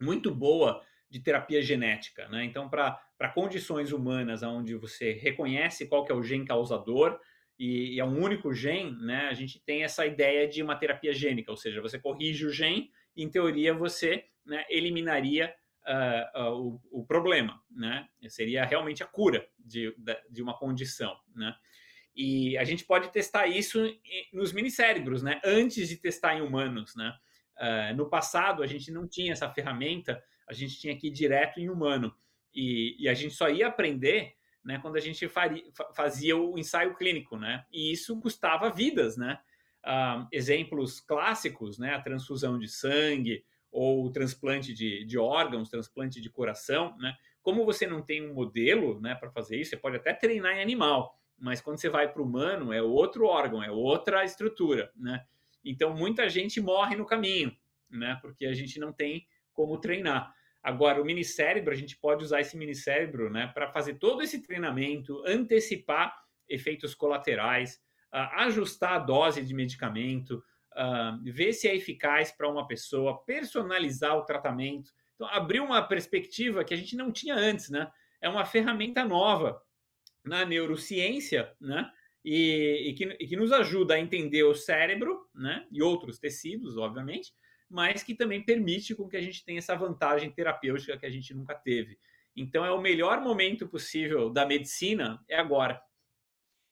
muito 0.00 0.34
boa 0.34 0.82
de 1.10 1.18
terapia 1.18 1.60
genética, 1.60 2.28
né? 2.28 2.44
Então, 2.44 2.68
para 2.68 3.28
condições 3.34 3.90
humanas 3.90 4.42
onde 4.42 4.76
você 4.76 5.12
reconhece 5.12 5.88
qual 5.88 6.04
que 6.04 6.12
é 6.12 6.14
o 6.14 6.22
gene 6.22 6.46
causador, 6.46 7.18
e, 7.60 7.96
e 7.96 8.00
é 8.00 8.04
um 8.06 8.18
único 8.18 8.54
gene, 8.54 8.96
né, 9.02 9.28
a 9.28 9.34
gente 9.34 9.60
tem 9.60 9.84
essa 9.84 10.06
ideia 10.06 10.48
de 10.48 10.62
uma 10.62 10.74
terapia 10.74 11.12
gênica, 11.12 11.50
ou 11.50 11.58
seja, 11.58 11.82
você 11.82 11.98
corrige 11.98 12.46
o 12.46 12.50
gene, 12.50 12.90
em 13.14 13.28
teoria 13.28 13.74
você 13.74 14.24
né, 14.46 14.64
eliminaria 14.70 15.54
uh, 15.86 16.40
uh, 16.40 16.80
o, 16.90 17.00
o, 17.02 17.04
problema, 17.04 17.62
né? 17.70 18.08
Seria 18.28 18.64
realmente 18.64 19.02
a 19.02 19.06
cura 19.06 19.46
de, 19.58 19.94
de 20.30 20.42
uma 20.42 20.56
condição, 20.56 21.14
né? 21.36 21.54
E 22.16 22.56
a 22.56 22.64
gente 22.64 22.82
pode 22.84 23.12
testar 23.12 23.46
isso 23.46 23.78
nos 24.32 24.54
minicérebros, 24.54 25.22
né? 25.22 25.38
Antes 25.44 25.86
de 25.86 25.96
testar 25.98 26.36
em 26.36 26.40
humanos, 26.40 26.96
né? 26.96 27.12
Uh, 27.58 27.94
no 27.94 28.08
passado, 28.08 28.62
a 28.62 28.66
gente 28.66 28.90
não 28.90 29.06
tinha 29.06 29.32
essa 29.32 29.50
ferramenta, 29.50 30.22
a 30.48 30.54
gente 30.54 30.80
tinha 30.80 30.96
que 30.96 31.08
ir 31.08 31.10
direto 31.10 31.60
em 31.60 31.68
humano. 31.68 32.14
E, 32.54 32.96
e 32.98 33.06
a 33.06 33.12
gente 33.12 33.34
só 33.34 33.50
ia 33.50 33.66
aprender 33.66 34.34
né, 34.64 34.78
quando 34.80 34.96
a 34.96 35.00
gente 35.00 35.26
faria, 35.28 35.64
fazia 35.94 36.36
o 36.36 36.58
ensaio 36.58 36.94
clínico, 36.94 37.36
né? 37.36 37.64
E 37.72 37.92
isso 37.92 38.18
custava 38.20 38.70
vidas, 38.70 39.16
né? 39.16 39.38
Uh, 39.84 40.28
exemplos 40.30 41.00
clássicos, 41.00 41.78
né? 41.78 41.94
A 41.94 42.00
transfusão 42.00 42.58
de 42.58 42.68
sangue 42.68 43.44
ou 43.72 44.04
o 44.04 44.10
transplante 44.10 44.74
de, 44.74 45.04
de 45.04 45.18
órgãos, 45.18 45.70
transplante 45.70 46.20
de 46.20 46.28
coração, 46.28 46.96
né? 46.98 47.16
Como 47.42 47.64
você 47.64 47.86
não 47.86 48.02
tem 48.02 48.28
um 48.28 48.34
modelo, 48.34 49.00
né, 49.00 49.14
para 49.14 49.30
fazer 49.30 49.56
isso, 49.56 49.70
você 49.70 49.76
pode 49.76 49.96
até 49.96 50.12
treinar 50.12 50.56
em 50.56 50.60
animal, 50.60 51.18
mas 51.38 51.60
quando 51.60 51.80
você 51.80 51.88
vai 51.88 52.12
para 52.12 52.20
o 52.20 52.24
humano, 52.24 52.72
é 52.72 52.82
outro 52.82 53.24
órgão, 53.24 53.62
é 53.62 53.70
outra 53.70 54.24
estrutura, 54.24 54.92
né? 54.94 55.24
Então, 55.64 55.94
muita 55.94 56.28
gente 56.28 56.60
morre 56.60 56.96
no 56.96 57.06
caminho, 57.06 57.56
né? 57.88 58.18
Porque 58.20 58.46
a 58.46 58.52
gente 58.52 58.78
não 58.78 58.92
tem 58.92 59.26
como 59.52 59.78
treinar. 59.78 60.34
Agora, 60.62 61.00
o 61.00 61.04
minicérebro, 61.04 61.72
a 61.72 61.76
gente 61.76 61.96
pode 61.96 62.22
usar 62.22 62.40
esse 62.40 62.56
minicérebro 62.56 63.30
né, 63.30 63.50
para 63.54 63.70
fazer 63.72 63.94
todo 63.94 64.22
esse 64.22 64.42
treinamento, 64.42 65.22
antecipar 65.26 66.14
efeitos 66.48 66.94
colaterais, 66.94 67.80
uh, 68.12 68.40
ajustar 68.40 68.92
a 68.94 68.98
dose 68.98 69.42
de 69.42 69.54
medicamento, 69.54 70.42
uh, 70.72 71.32
ver 71.32 71.52
se 71.52 71.68
é 71.68 71.74
eficaz 71.74 72.30
para 72.30 72.48
uma 72.48 72.66
pessoa, 72.66 73.24
personalizar 73.24 74.16
o 74.16 74.24
tratamento. 74.24 74.90
Então, 75.14 75.28
abrir 75.28 75.60
uma 75.60 75.82
perspectiva 75.82 76.64
que 76.64 76.74
a 76.74 76.76
gente 76.76 76.96
não 76.96 77.10
tinha 77.10 77.34
antes, 77.34 77.70
né? 77.70 77.90
É 78.20 78.28
uma 78.28 78.44
ferramenta 78.44 79.04
nova 79.04 79.60
na 80.24 80.44
neurociência, 80.44 81.54
né? 81.60 81.90
E, 82.22 82.90
e, 82.90 82.94
que, 82.94 83.04
e 83.18 83.26
que 83.26 83.36
nos 83.36 83.50
ajuda 83.50 83.94
a 83.94 83.98
entender 83.98 84.42
o 84.42 84.54
cérebro, 84.54 85.26
né? 85.34 85.66
E 85.70 85.82
outros 85.82 86.18
tecidos, 86.18 86.76
obviamente, 86.76 87.32
mas 87.70 88.02
que 88.02 88.14
também 88.14 88.44
permite 88.44 88.94
com 88.94 89.08
que 89.08 89.16
a 89.16 89.22
gente 89.22 89.44
tenha 89.44 89.58
essa 89.58 89.76
vantagem 89.76 90.30
terapêutica 90.32 90.98
que 90.98 91.06
a 91.06 91.10
gente 91.10 91.32
nunca 91.32 91.54
teve. 91.54 91.96
Então, 92.36 92.64
é 92.64 92.70
o 92.70 92.80
melhor 92.80 93.20
momento 93.20 93.68
possível 93.68 94.28
da 94.30 94.44
medicina 94.44 95.22
é 95.28 95.38
agora. 95.38 95.80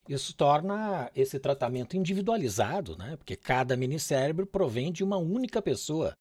Isso 0.08 0.34
torna 0.34 1.10
esse 1.14 1.38
tratamento 1.38 1.96
individualizado, 1.96 2.96
né? 2.96 3.16
Porque 3.16 3.36
cada 3.36 3.76
minicérebro 3.76 4.46
provém 4.46 4.90
de 4.90 5.04
uma 5.04 5.18
única 5.18 5.60
pessoa. 5.60 6.16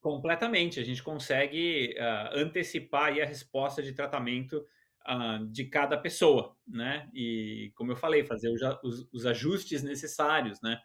Completamente. 0.00 0.78
A 0.78 0.84
gente 0.84 1.02
consegue 1.02 1.94
uh, 1.96 2.38
antecipar 2.38 3.12
a 3.12 3.24
resposta 3.24 3.82
de 3.82 3.92
tratamento 3.92 4.66
uh, 5.08 5.46
de 5.46 5.64
cada 5.64 5.96
pessoa, 5.96 6.54
né? 6.66 7.08
E, 7.14 7.72
como 7.74 7.92
eu 7.92 7.96
falei, 7.96 8.24
fazer 8.24 8.50
os, 8.50 9.08
os 9.10 9.24
ajustes 9.24 9.82
necessários, 9.82 10.60
né? 10.60 10.78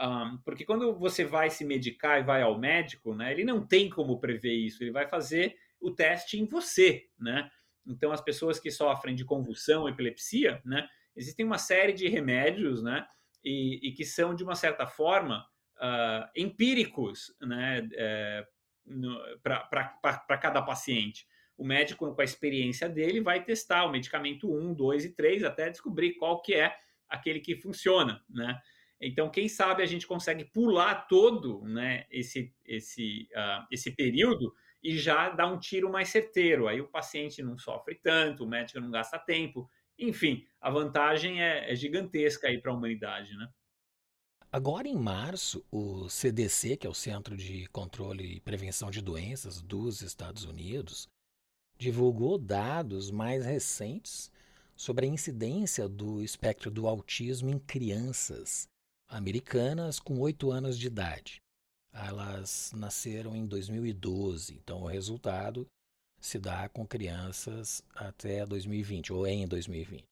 Um, 0.00 0.38
porque 0.38 0.64
quando 0.64 0.94
você 0.98 1.24
vai 1.24 1.50
se 1.50 1.64
medicar 1.64 2.18
e 2.18 2.24
vai 2.24 2.42
ao 2.42 2.58
médico, 2.58 3.14
né, 3.14 3.30
ele 3.32 3.44
não 3.44 3.66
tem 3.66 3.90
como 3.90 4.18
prever 4.18 4.54
isso, 4.54 4.82
ele 4.82 4.90
vai 4.90 5.06
fazer 5.06 5.54
o 5.80 5.90
teste 5.90 6.40
em 6.40 6.46
você, 6.46 7.06
né? 7.18 7.50
Então, 7.86 8.12
as 8.12 8.20
pessoas 8.20 8.60
que 8.60 8.70
sofrem 8.70 9.14
de 9.14 9.24
convulsão, 9.24 9.88
epilepsia, 9.88 10.62
né, 10.64 10.88
existem 11.16 11.44
uma 11.44 11.58
série 11.58 11.92
de 11.92 12.08
remédios, 12.08 12.82
né, 12.82 13.06
e, 13.44 13.88
e 13.88 13.92
que 13.92 14.04
são, 14.04 14.34
de 14.34 14.44
uma 14.44 14.54
certa 14.54 14.86
forma, 14.86 15.44
uh, 15.78 16.30
empíricos, 16.36 17.34
né, 17.40 17.88
é, 17.94 18.46
para 19.42 20.38
cada 20.38 20.62
paciente. 20.62 21.26
O 21.56 21.64
médico, 21.64 22.14
com 22.14 22.20
a 22.20 22.24
experiência 22.24 22.88
dele, 22.88 23.20
vai 23.20 23.44
testar 23.44 23.84
o 23.84 23.90
medicamento 23.90 24.52
1, 24.52 24.74
2 24.74 25.04
e 25.04 25.14
3 25.14 25.44
até 25.44 25.70
descobrir 25.70 26.14
qual 26.14 26.40
que 26.40 26.54
é 26.54 26.74
aquele 27.08 27.40
que 27.40 27.56
funciona, 27.56 28.24
né? 28.28 28.58
Então, 29.02 29.28
quem 29.28 29.48
sabe 29.48 29.82
a 29.82 29.86
gente 29.86 30.06
consegue 30.06 30.44
pular 30.44 31.08
todo 31.08 31.62
né, 31.64 32.06
esse, 32.08 32.54
esse, 32.64 33.28
uh, 33.32 33.66
esse 33.68 33.90
período 33.90 34.54
e 34.80 34.96
já 34.96 35.28
dar 35.30 35.52
um 35.52 35.58
tiro 35.58 35.90
mais 35.90 36.08
certeiro. 36.08 36.68
Aí 36.68 36.80
o 36.80 36.88
paciente 36.88 37.42
não 37.42 37.58
sofre 37.58 37.96
tanto, 37.96 38.44
o 38.44 38.48
médico 38.48 38.80
não 38.80 38.92
gasta 38.92 39.18
tempo. 39.18 39.68
Enfim, 39.98 40.46
a 40.60 40.70
vantagem 40.70 41.42
é, 41.42 41.70
é 41.70 41.74
gigantesca 41.74 42.46
aí 42.46 42.60
para 42.60 42.70
a 42.70 42.76
humanidade, 42.76 43.36
né? 43.36 43.48
Agora, 44.52 44.86
em 44.86 44.96
março, 44.96 45.64
o 45.70 46.08
CDC, 46.08 46.76
que 46.76 46.86
é 46.86 46.90
o 46.90 46.94
Centro 46.94 47.36
de 47.36 47.66
Controle 47.68 48.36
e 48.36 48.40
Prevenção 48.40 48.90
de 48.90 49.00
Doenças 49.00 49.62
dos 49.62 50.02
Estados 50.02 50.44
Unidos, 50.44 51.08
divulgou 51.76 52.38
dados 52.38 53.10
mais 53.10 53.44
recentes 53.44 54.30
sobre 54.76 55.06
a 55.06 55.08
incidência 55.08 55.88
do 55.88 56.22
espectro 56.22 56.70
do 56.70 56.86
autismo 56.86 57.48
em 57.50 57.58
crianças 57.58 58.70
americanas 59.12 60.00
com 60.00 60.18
8 60.18 60.50
anos 60.50 60.78
de 60.78 60.86
idade. 60.86 61.42
Elas 61.92 62.72
nasceram 62.74 63.36
em 63.36 63.46
2012, 63.46 64.54
então 64.54 64.82
o 64.82 64.86
resultado 64.86 65.66
se 66.18 66.38
dá 66.38 66.68
com 66.70 66.86
crianças 66.86 67.82
até 67.94 68.46
2020 68.46 69.12
ou 69.12 69.26
em 69.26 69.46
2020. 69.46 70.02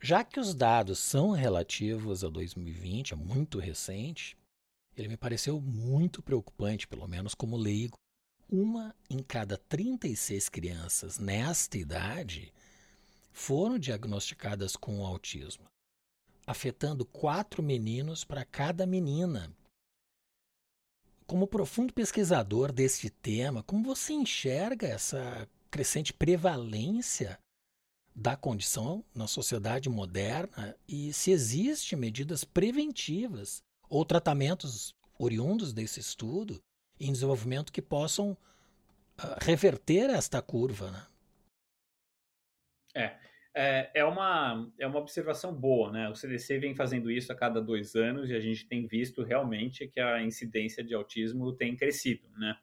Já 0.00 0.22
que 0.22 0.38
os 0.38 0.54
dados 0.54 1.00
são 1.00 1.30
relativos 1.30 2.22
a 2.22 2.28
2020, 2.28 3.14
é 3.14 3.16
muito 3.16 3.58
recente, 3.58 4.36
ele 4.96 5.08
me 5.08 5.16
pareceu 5.16 5.60
muito 5.60 6.22
preocupante, 6.22 6.86
pelo 6.86 7.08
menos 7.08 7.34
como 7.34 7.56
leigo. 7.56 7.96
Uma 8.48 8.94
em 9.08 9.22
cada 9.22 9.56
36 9.56 10.48
crianças 10.48 11.18
nesta 11.18 11.78
idade 11.78 12.52
foram 13.32 13.78
diagnosticadas 13.78 14.76
com 14.76 15.04
autismo 15.04 15.72
afetando 16.46 17.04
quatro 17.04 17.62
meninos 17.62 18.24
para 18.24 18.44
cada 18.44 18.86
menina. 18.86 19.54
Como 21.26 21.46
profundo 21.46 21.92
pesquisador 21.92 22.72
deste 22.72 23.08
tema, 23.08 23.62
como 23.62 23.84
você 23.84 24.12
enxerga 24.12 24.86
essa 24.86 25.48
crescente 25.70 26.12
prevalência 26.12 27.38
da 28.14 28.36
condição 28.36 29.02
na 29.14 29.26
sociedade 29.26 29.88
moderna 29.88 30.76
e 30.86 31.12
se 31.12 31.30
existem 31.30 31.98
medidas 31.98 32.44
preventivas 32.44 33.62
ou 33.88 34.04
tratamentos 34.04 34.94
oriundos 35.18 35.72
desse 35.72 36.00
estudo 36.00 36.60
em 37.00 37.10
desenvolvimento 37.10 37.72
que 37.72 37.80
possam 37.80 38.32
uh, 38.32 38.36
reverter 39.40 40.10
esta 40.10 40.42
curva? 40.42 40.90
Né? 40.90 41.06
É, 42.94 43.18
é, 43.54 43.90
é, 43.94 44.04
uma, 44.04 44.72
é 44.78 44.86
uma 44.86 44.98
observação 44.98 45.54
boa, 45.54 45.92
né? 45.92 46.08
O 46.08 46.14
CDC 46.14 46.58
vem 46.58 46.74
fazendo 46.74 47.10
isso 47.10 47.30
a 47.30 47.34
cada 47.34 47.60
dois 47.60 47.94
anos 47.94 48.30
e 48.30 48.34
a 48.34 48.40
gente 48.40 48.66
tem 48.66 48.86
visto 48.86 49.22
realmente 49.22 49.86
que 49.88 50.00
a 50.00 50.22
incidência 50.22 50.82
de 50.82 50.94
autismo 50.94 51.52
tem 51.52 51.76
crescido, 51.76 52.28
né? 52.38 52.56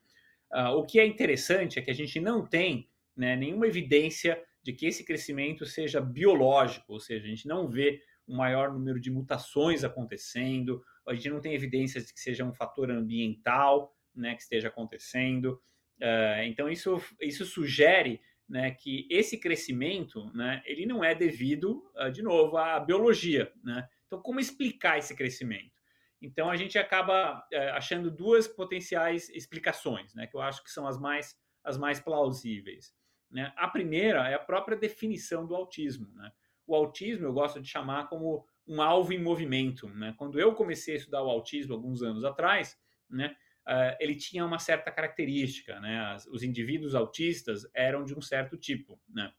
Uh, 0.52 0.69
o 0.78 0.86
que 0.86 0.99
é 0.99 1.06
interessante 1.06 1.78
é 1.78 1.82
que 1.82 1.91
a 1.91 1.95
gente 1.95 2.19
não 2.19 2.43
tem 2.45 2.89
né, 3.15 3.36
nenhuma 3.36 3.67
evidência 3.67 4.41
de 4.63 4.73
que 4.73 4.88
esse 4.88 5.04
crescimento 5.04 5.63
seja 5.63 6.02
biológico, 6.02 6.93
ou 6.93 6.99
seja, 6.99 7.23
a 7.23 7.30
gente 7.30 7.47
não 7.47 7.67
vê 7.67 8.02
um 8.28 8.36
maior 8.36 8.73
número 8.73 8.99
de 8.99 9.12
mutações 9.12 9.84
acontecendo, 9.84 10.84
a 11.08 11.13
gente 11.13 11.30
não 11.30 11.39
tem 11.39 11.54
evidências 11.54 12.08
de 12.08 12.13
que 12.13 12.19
seja 12.19 12.43
um 12.43 12.54
fator 12.54 12.89
ambiental 12.89 13.95
né, 14.15 14.36
que 14.36 14.41
esteja 14.41 14.67
acontecendo. 14.67 15.62
Uh, 16.02 16.43
então, 16.45 16.69
isso, 16.69 16.99
isso 17.21 17.45
sugere 17.45 18.19
né, 18.49 18.71
que 18.71 19.07
esse 19.12 19.38
crescimento, 19.38 20.31
né, 20.33 20.63
ele 20.65 20.85
não 20.85 21.03
é 21.03 21.13
devido, 21.13 21.83
uh, 21.95 22.12
de 22.12 22.23
novo, 22.23 22.57
à 22.57 22.79
biologia, 22.79 23.53
né? 23.63 23.88
Então, 24.07 24.19
como 24.21 24.39
explicar 24.39 24.97
esse 24.97 25.15
crescimento? 25.15 25.71
Então, 26.19 26.49
a 26.49 26.57
gente 26.57 26.77
acaba 26.79 27.38
uh, 27.39 27.57
achando 27.73 28.09
duas 28.09 28.47
potenciais 28.47 29.29
explicações, 29.29 30.15
né, 30.15 30.25
que 30.25 30.35
eu 30.35 30.41
acho 30.41 30.63
que 30.63 30.71
são 30.71 30.88
as 30.88 30.99
mais, 30.99 31.38
as 31.63 31.77
mais 31.77 31.99
plausíveis. 31.99 32.93
Né? 33.29 33.53
A 33.55 33.67
primeira 33.67 34.27
é 34.27 34.33
a 34.33 34.39
própria 34.39 34.75
definição 34.75 35.45
do 35.45 35.55
autismo. 35.55 36.12
Né? 36.15 36.31
O 36.65 36.75
autismo 36.75 37.25
eu 37.25 37.33
gosto 37.33 37.62
de 37.62 37.67
chamar 37.67 38.09
como 38.09 38.45
um 38.67 38.81
alvo 38.81 39.13
em 39.13 39.21
movimento. 39.21 39.88
Né? 39.89 40.13
Quando 40.17 40.39
eu 40.39 40.55
comecei 40.55 40.95
a 40.95 40.97
estudar 40.97 41.23
o 41.23 41.29
autismo 41.29 41.73
alguns 41.73 42.01
anos 42.01 42.23
atrás, 42.25 42.77
né, 43.09 43.35
uh, 43.67 43.95
ele 44.00 44.15
tinha 44.15 44.45
uma 44.45 44.60
certa 44.60 44.91
característica, 44.91 45.80
né? 45.80 46.00
As, 46.13 46.26
os 46.28 46.43
indivíduos 46.43 46.95
autistas 46.95 47.67
eram 47.74 48.04
de 48.04 48.13
um 48.13 48.22
certo 48.22 48.58
tipo, 48.58 49.00
né? 49.08 49.32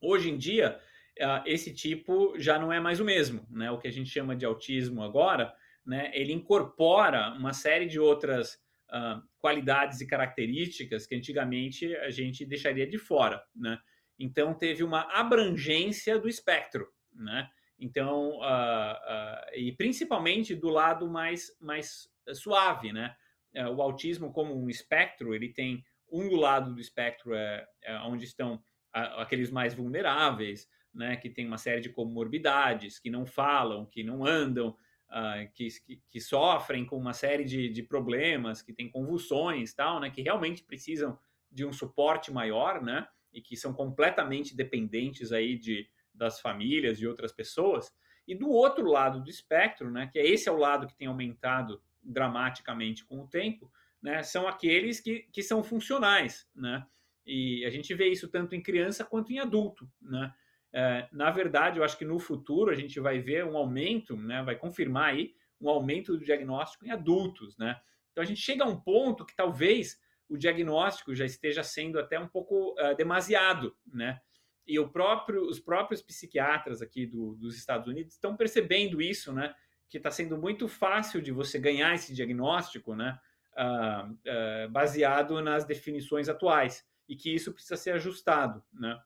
Hoje 0.00 0.30
em 0.30 0.36
dia, 0.36 0.78
uh, 1.20 1.42
esse 1.46 1.74
tipo 1.74 2.38
já 2.38 2.58
não 2.58 2.72
é 2.72 2.80
mais 2.80 3.00
o 3.00 3.04
mesmo, 3.04 3.46
né? 3.50 3.70
O 3.70 3.78
que 3.78 3.88
a 3.88 3.92
gente 3.92 4.10
chama 4.10 4.36
de 4.36 4.44
autismo 4.44 5.02
agora, 5.02 5.54
né? 5.84 6.10
Ele 6.14 6.32
incorpora 6.32 7.32
uma 7.34 7.52
série 7.52 7.86
de 7.86 7.98
outras 7.98 8.54
uh, 8.88 9.22
qualidades 9.38 10.00
e 10.00 10.06
características 10.06 11.06
que 11.06 11.14
antigamente 11.14 11.94
a 11.96 12.10
gente 12.10 12.44
deixaria 12.44 12.86
de 12.86 12.98
fora, 12.98 13.42
né? 13.54 13.78
Então 14.18 14.54
teve 14.54 14.82
uma 14.82 15.02
abrangência 15.12 16.18
do 16.18 16.28
espectro, 16.28 16.88
né? 17.12 17.48
Então, 17.78 18.38
uh, 18.38 18.94
uh, 18.94 19.54
e 19.54 19.72
principalmente 19.72 20.54
do 20.54 20.68
lado 20.68 21.08
mais, 21.08 21.54
mais 21.60 22.08
suave, 22.32 22.92
né? 22.92 23.14
É, 23.56 23.66
o 23.66 23.80
autismo 23.80 24.30
como 24.32 24.54
um 24.54 24.68
espectro, 24.68 25.34
ele 25.34 25.48
tem 25.48 25.82
um 26.12 26.28
do 26.28 26.36
lado 26.36 26.74
do 26.74 26.80
espectro 26.80 27.34
é, 27.34 27.66
é 27.82 27.98
onde 28.00 28.26
estão 28.26 28.62
a, 28.92 29.22
aqueles 29.22 29.50
mais 29.50 29.72
vulneráveis, 29.72 30.68
né, 30.92 31.16
que 31.16 31.30
tem 31.30 31.46
uma 31.46 31.58
série 31.58 31.80
de 31.80 31.88
comorbidades, 31.88 32.98
que 32.98 33.10
não 33.10 33.24
falam, 33.24 33.86
que 33.86 34.02
não 34.02 34.24
andam, 34.24 34.68
uh, 35.08 35.50
que, 35.54 35.68
que, 35.86 36.02
que, 36.08 36.20
sofrem 36.20 36.84
com 36.84 36.96
uma 36.96 37.14
série 37.14 37.44
de, 37.44 37.68
de 37.68 37.82
problemas, 37.82 38.62
que 38.62 38.72
têm 38.72 38.90
convulsões, 38.90 39.74
tal, 39.74 40.00
né, 40.00 40.10
que 40.10 40.22
realmente 40.22 40.62
precisam 40.62 41.18
de 41.50 41.64
um 41.64 41.72
suporte 41.72 42.30
maior, 42.30 42.82
né, 42.82 43.06
e 43.32 43.40
que 43.40 43.56
são 43.56 43.72
completamente 43.72 44.54
dependentes 44.54 45.32
aí 45.32 45.58
de, 45.58 45.88
das 46.12 46.40
famílias 46.40 47.00
e 47.00 47.06
outras 47.06 47.32
pessoas. 47.32 47.92
E 48.26 48.34
do 48.34 48.50
outro 48.50 48.86
lado 48.86 49.22
do 49.22 49.30
espectro, 49.30 49.90
né, 49.90 50.08
que 50.12 50.18
é 50.18 50.26
esse 50.26 50.48
é 50.48 50.52
o 50.52 50.58
lado 50.58 50.86
que 50.86 50.96
tem 50.96 51.08
aumentado 51.08 51.80
dramaticamente 52.06 53.04
com 53.04 53.20
o 53.20 53.28
tempo, 53.28 53.70
né, 54.02 54.22
são 54.22 54.46
aqueles 54.46 55.00
que, 55.00 55.26
que 55.32 55.42
são 55.42 55.62
funcionais, 55.62 56.48
né? 56.54 56.86
E 57.26 57.64
a 57.64 57.70
gente 57.70 57.92
vê 57.92 58.08
isso 58.08 58.28
tanto 58.28 58.54
em 58.54 58.62
criança 58.62 59.04
quanto 59.04 59.32
em 59.32 59.40
adulto, 59.40 59.90
né? 60.00 60.32
É, 60.72 61.08
na 61.10 61.30
verdade, 61.30 61.78
eu 61.78 61.84
acho 61.84 61.96
que 61.98 62.04
no 62.04 62.18
futuro 62.18 62.70
a 62.70 62.74
gente 62.74 63.00
vai 63.00 63.18
ver 63.18 63.44
um 63.44 63.56
aumento, 63.56 64.16
né, 64.16 64.42
vai 64.42 64.56
confirmar 64.56 65.14
aí 65.14 65.34
um 65.60 65.68
aumento 65.68 66.16
do 66.16 66.24
diagnóstico 66.24 66.86
em 66.86 66.90
adultos, 66.90 67.56
né? 67.56 67.80
Então 68.12 68.22
a 68.22 68.26
gente 68.26 68.40
chega 68.40 68.64
a 68.64 68.68
um 68.68 68.78
ponto 68.78 69.24
que 69.24 69.34
talvez 69.34 69.98
o 70.28 70.36
diagnóstico 70.36 71.14
já 71.14 71.24
esteja 71.24 71.62
sendo 71.62 71.98
até 71.98 72.18
um 72.18 72.28
pouco 72.28 72.72
uh, 72.72 72.94
demasiado, 72.96 73.76
né? 73.86 74.20
E 74.66 74.84
próprio, 74.88 75.46
os 75.48 75.60
próprios 75.60 76.02
psiquiatras 76.02 76.82
aqui 76.82 77.06
do, 77.06 77.36
dos 77.36 77.56
Estados 77.56 77.86
Unidos 77.86 78.14
estão 78.14 78.36
percebendo 78.36 79.00
isso, 79.00 79.32
né? 79.32 79.54
Que 79.88 79.98
está 79.98 80.10
sendo 80.10 80.36
muito 80.36 80.68
fácil 80.68 81.20
de 81.22 81.32
você 81.32 81.58
ganhar 81.58 81.94
esse 81.94 82.14
diagnóstico, 82.14 82.94
né? 82.94 83.18
Uh, 83.56 84.12
uh, 84.12 84.70
baseado 84.70 85.40
nas 85.40 85.64
definições 85.64 86.28
atuais 86.28 86.86
e 87.08 87.16
que 87.16 87.34
isso 87.34 87.52
precisa 87.52 87.76
ser 87.76 87.92
ajustado, 87.92 88.62
né? 88.72 88.98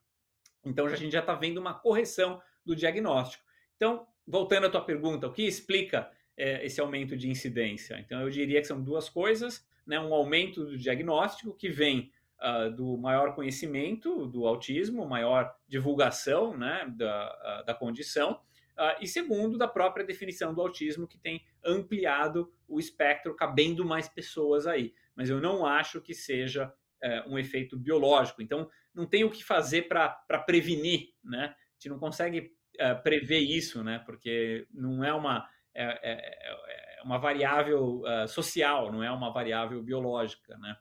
Então 0.65 0.87
a 0.87 0.97
gente 0.97 1.13
já 1.13 1.21
está 1.21 1.35
vendo 1.35 1.59
uma 1.59 1.75
correção 1.75 2.41
do 2.65 2.75
diagnóstico. 2.75 3.45
Então, 3.77 4.07
voltando 4.27 4.67
à 4.67 4.71
tua 4.71 4.85
pergunta, 4.85 5.27
o 5.27 5.33
que 5.33 5.43
explica 5.43 6.11
é, 6.37 6.65
esse 6.65 6.81
aumento 6.81 7.17
de 7.17 7.29
incidência? 7.29 7.99
Então, 7.99 8.21
eu 8.21 8.31
diria 8.31 8.61
que 8.61 8.67
são 8.67 8.83
duas 8.83 9.09
coisas, 9.09 9.67
né? 9.87 9.99
Um 9.99 10.13
aumento 10.13 10.65
do 10.65 10.77
diagnóstico 10.77 11.55
que 11.55 11.69
vem 11.69 12.13
uh, 12.41 12.71
do 12.71 12.97
maior 12.99 13.35
conhecimento 13.35 14.27
do 14.27 14.47
autismo, 14.47 15.07
maior 15.07 15.55
divulgação, 15.67 16.57
né? 16.57 16.93
Da, 16.97 17.63
da 17.63 17.75
condição. 17.75 18.41
Uh, 18.81 18.97
e 19.03 19.07
segundo, 19.07 19.59
da 19.59 19.69
própria 19.69 20.07
definição 20.07 20.55
do 20.55 20.63
autismo, 20.63 21.07
que 21.07 21.19
tem 21.19 21.45
ampliado 21.63 22.51
o 22.67 22.81
espectro, 22.81 23.37
cabendo 23.37 23.85
mais 23.85 24.09
pessoas 24.09 24.67
aí. 24.67 24.95
Mas 25.15 25.29
eu 25.29 25.39
não 25.39 25.67
acho 25.67 26.01
que 26.01 26.15
seja 26.15 26.73
é, 27.03 27.23
um 27.27 27.39
efeito 27.39 27.79
biológico. 27.79 28.43
Então, 28.43 28.71
não 28.95 29.07
tem 29.07 29.25
o 29.25 29.31
que 29.31 29.45
fazer 29.45 29.89
para 29.89 30.09
prevenir, 30.47 31.13
né? 31.23 31.55
A 31.55 31.73
gente 31.75 31.89
não 31.89 31.99
consegue 31.99 32.53
é, 32.79 32.95
prever 32.95 33.41
isso, 33.41 33.83
né? 33.83 34.03
Porque 34.05 34.67
não 34.73 35.05
é 35.05 35.13
uma, 35.13 35.49
é, 35.75 35.85
é, 35.85 36.99
é 36.99 37.03
uma 37.03 37.19
variável 37.19 38.03
uh, 38.03 38.29
social, 38.29 38.93
não 38.93 39.03
é 39.03 39.11
uma 39.11 39.33
variável 39.33 39.83
biológica, 39.83 40.57
né? 40.59 40.77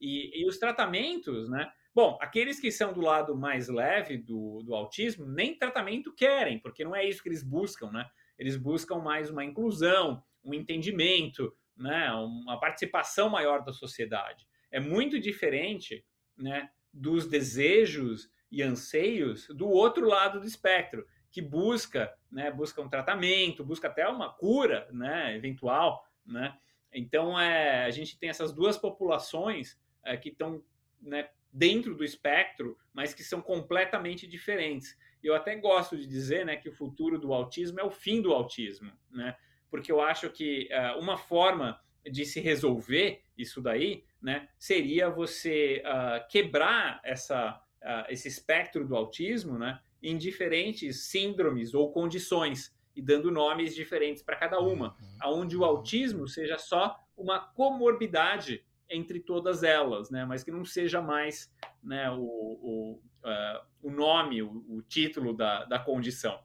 E, 0.00 0.42
e, 0.42 0.48
os 0.48 0.58
tratamentos, 0.58 1.48
né? 1.50 1.70
Bom, 1.94 2.18
aqueles 2.20 2.60
que 2.60 2.70
são 2.70 2.92
do 2.92 3.00
lado 3.00 3.36
mais 3.36 3.68
leve 3.68 4.16
do, 4.16 4.62
do 4.62 4.74
autismo, 4.74 5.26
nem 5.26 5.58
tratamento 5.58 6.14
querem, 6.14 6.58
porque 6.58 6.84
não 6.84 6.94
é 6.94 7.04
isso 7.04 7.22
que 7.22 7.28
eles 7.28 7.42
buscam, 7.42 7.90
né? 7.90 8.06
Eles 8.38 8.56
buscam 8.56 8.98
mais 8.98 9.28
uma 9.30 9.44
inclusão, 9.44 10.22
um 10.42 10.54
entendimento, 10.54 11.52
né? 11.76 12.10
uma 12.12 12.58
participação 12.58 13.28
maior 13.28 13.64
da 13.64 13.72
sociedade 13.72 14.46
é 14.70 14.78
muito 14.78 15.18
diferente 15.18 16.04
né, 16.36 16.70
dos 16.92 17.26
desejos 17.26 18.30
e 18.50 18.62
anseios 18.62 19.48
do 19.48 19.68
outro 19.68 20.06
lado 20.06 20.40
do 20.40 20.46
espectro, 20.46 21.06
que 21.30 21.42
busca, 21.42 22.12
né, 22.30 22.50
busca 22.50 22.80
um 22.80 22.88
tratamento, 22.88 23.64
busca 23.64 23.88
até 23.88 24.06
uma 24.08 24.32
cura 24.32 24.88
né, 24.92 25.36
eventual. 25.36 26.04
Né? 26.24 26.56
Então, 26.92 27.38
é, 27.38 27.84
a 27.84 27.90
gente 27.90 28.18
tem 28.18 28.28
essas 28.28 28.52
duas 28.52 28.76
populações 28.76 29.78
é, 30.04 30.16
que 30.16 30.30
estão 30.30 30.62
né, 31.00 31.28
dentro 31.52 31.94
do 31.94 32.04
espectro, 32.04 32.76
mas 32.92 33.12
que 33.12 33.22
são 33.22 33.40
completamente 33.40 34.26
diferentes. 34.26 34.96
Eu 35.22 35.34
até 35.34 35.56
gosto 35.56 35.96
de 35.96 36.06
dizer 36.06 36.46
né, 36.46 36.56
que 36.56 36.68
o 36.68 36.72
futuro 36.72 37.18
do 37.18 37.32
autismo 37.32 37.80
é 37.80 37.84
o 37.84 37.90
fim 37.90 38.22
do 38.22 38.32
autismo, 38.32 38.92
né? 39.10 39.36
porque 39.70 39.92
eu 39.92 40.00
acho 40.00 40.30
que 40.30 40.68
uh, 40.72 40.98
uma 40.98 41.16
forma 41.16 41.80
de 42.10 42.24
se 42.24 42.40
resolver 42.40 43.22
isso 43.36 43.60
daí 43.60 44.04
né, 44.20 44.48
seria 44.58 45.10
você 45.10 45.82
uh, 45.84 46.26
quebrar 46.28 47.00
essa, 47.04 47.60
uh, 47.82 48.10
esse 48.10 48.28
espectro 48.28 48.86
do 48.86 48.96
autismo 48.96 49.58
né, 49.58 49.80
em 50.02 50.16
diferentes 50.16 51.08
síndromes 51.08 51.74
ou 51.74 51.92
condições 51.92 52.74
e 52.96 53.02
dando 53.02 53.30
nomes 53.30 53.74
diferentes 53.74 54.22
para 54.22 54.36
cada 54.36 54.60
uma, 54.60 54.96
uhum. 55.00 55.16
aonde 55.20 55.56
o 55.56 55.64
autismo 55.64 56.26
seja 56.26 56.58
só 56.58 56.98
uma 57.16 57.38
comorbidade 57.38 58.64
entre 58.90 59.20
todas 59.20 59.62
elas, 59.62 60.10
né, 60.10 60.24
mas 60.24 60.42
que 60.42 60.50
não 60.50 60.64
seja 60.64 61.00
mais 61.00 61.50
né, 61.82 62.10
o, 62.10 62.20
o, 62.22 63.02
uh, 63.24 63.66
o 63.82 63.90
nome, 63.90 64.42
o, 64.42 64.64
o 64.68 64.82
título 64.82 65.32
da, 65.32 65.64
da 65.64 65.78
condição. 65.78 66.42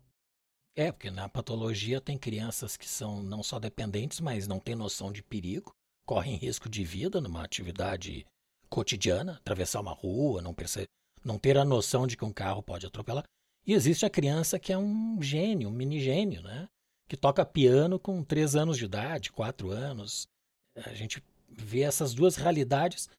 É, 0.78 0.92
porque 0.92 1.10
na 1.10 1.28
patologia 1.28 2.00
tem 2.00 2.18
crianças 2.18 2.78
que 2.78 2.88
são 2.88 3.24
não 3.24 3.42
só 3.42 3.60
dependentes, 3.60 4.20
mas 4.20 4.48
não 4.48 4.60
têm 4.60 4.76
noção 4.76 5.12
de 5.12 5.24
perigo 5.24 5.74
correm 6.06 6.36
risco 6.36 6.70
de 6.70 6.84
vida 6.84 7.20
numa 7.20 7.44
atividade 7.44 8.26
cotidiana, 8.70 9.38
atravessar 9.38 9.82
uma 9.82 9.94
rua, 9.94 10.42
não 10.42 10.54
perceber, 10.54 10.88
não 11.24 11.40
ter 11.40 11.58
a 11.58 11.66
noção 11.66 12.06
de 12.06 12.16
que 12.16 12.24
um 12.24 12.32
carro 12.32 12.62
pode 12.62 12.86
atropelar. 12.86 13.24
E 13.66 13.74
existe 13.74 14.06
a 14.06 14.10
criança 14.10 14.60
que 14.60 14.72
é 14.72 14.78
um 14.78 15.20
gênio, 15.22 15.70
um 15.70 15.72
mini 15.72 16.00
gênio, 16.00 16.42
né? 16.44 16.68
Que 17.10 17.18
toca 17.18 17.46
piano 17.46 18.00
com 18.00 18.24
três 18.24 18.56
anos 18.56 18.78
de 18.78 18.86
idade, 18.86 19.32
quatro 19.32 19.72
anos. 19.72 20.28
A 20.78 20.94
gente 20.94 21.24
vê 21.58 21.82
essas 21.82 22.14
duas 22.14 22.36
realidades 22.36 23.10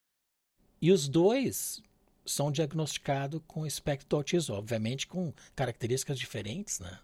e 0.81 0.91
os 0.93 1.09
dois 1.09 1.83
são 2.25 2.51
diagnosticados 2.51 3.41
com 3.47 3.67
espectro 3.67 4.19
autismo, 4.19 4.57
obviamente 4.57 5.07
com 5.07 5.33
características 5.55 6.19
diferentes, 6.19 6.81
né? 6.81 6.99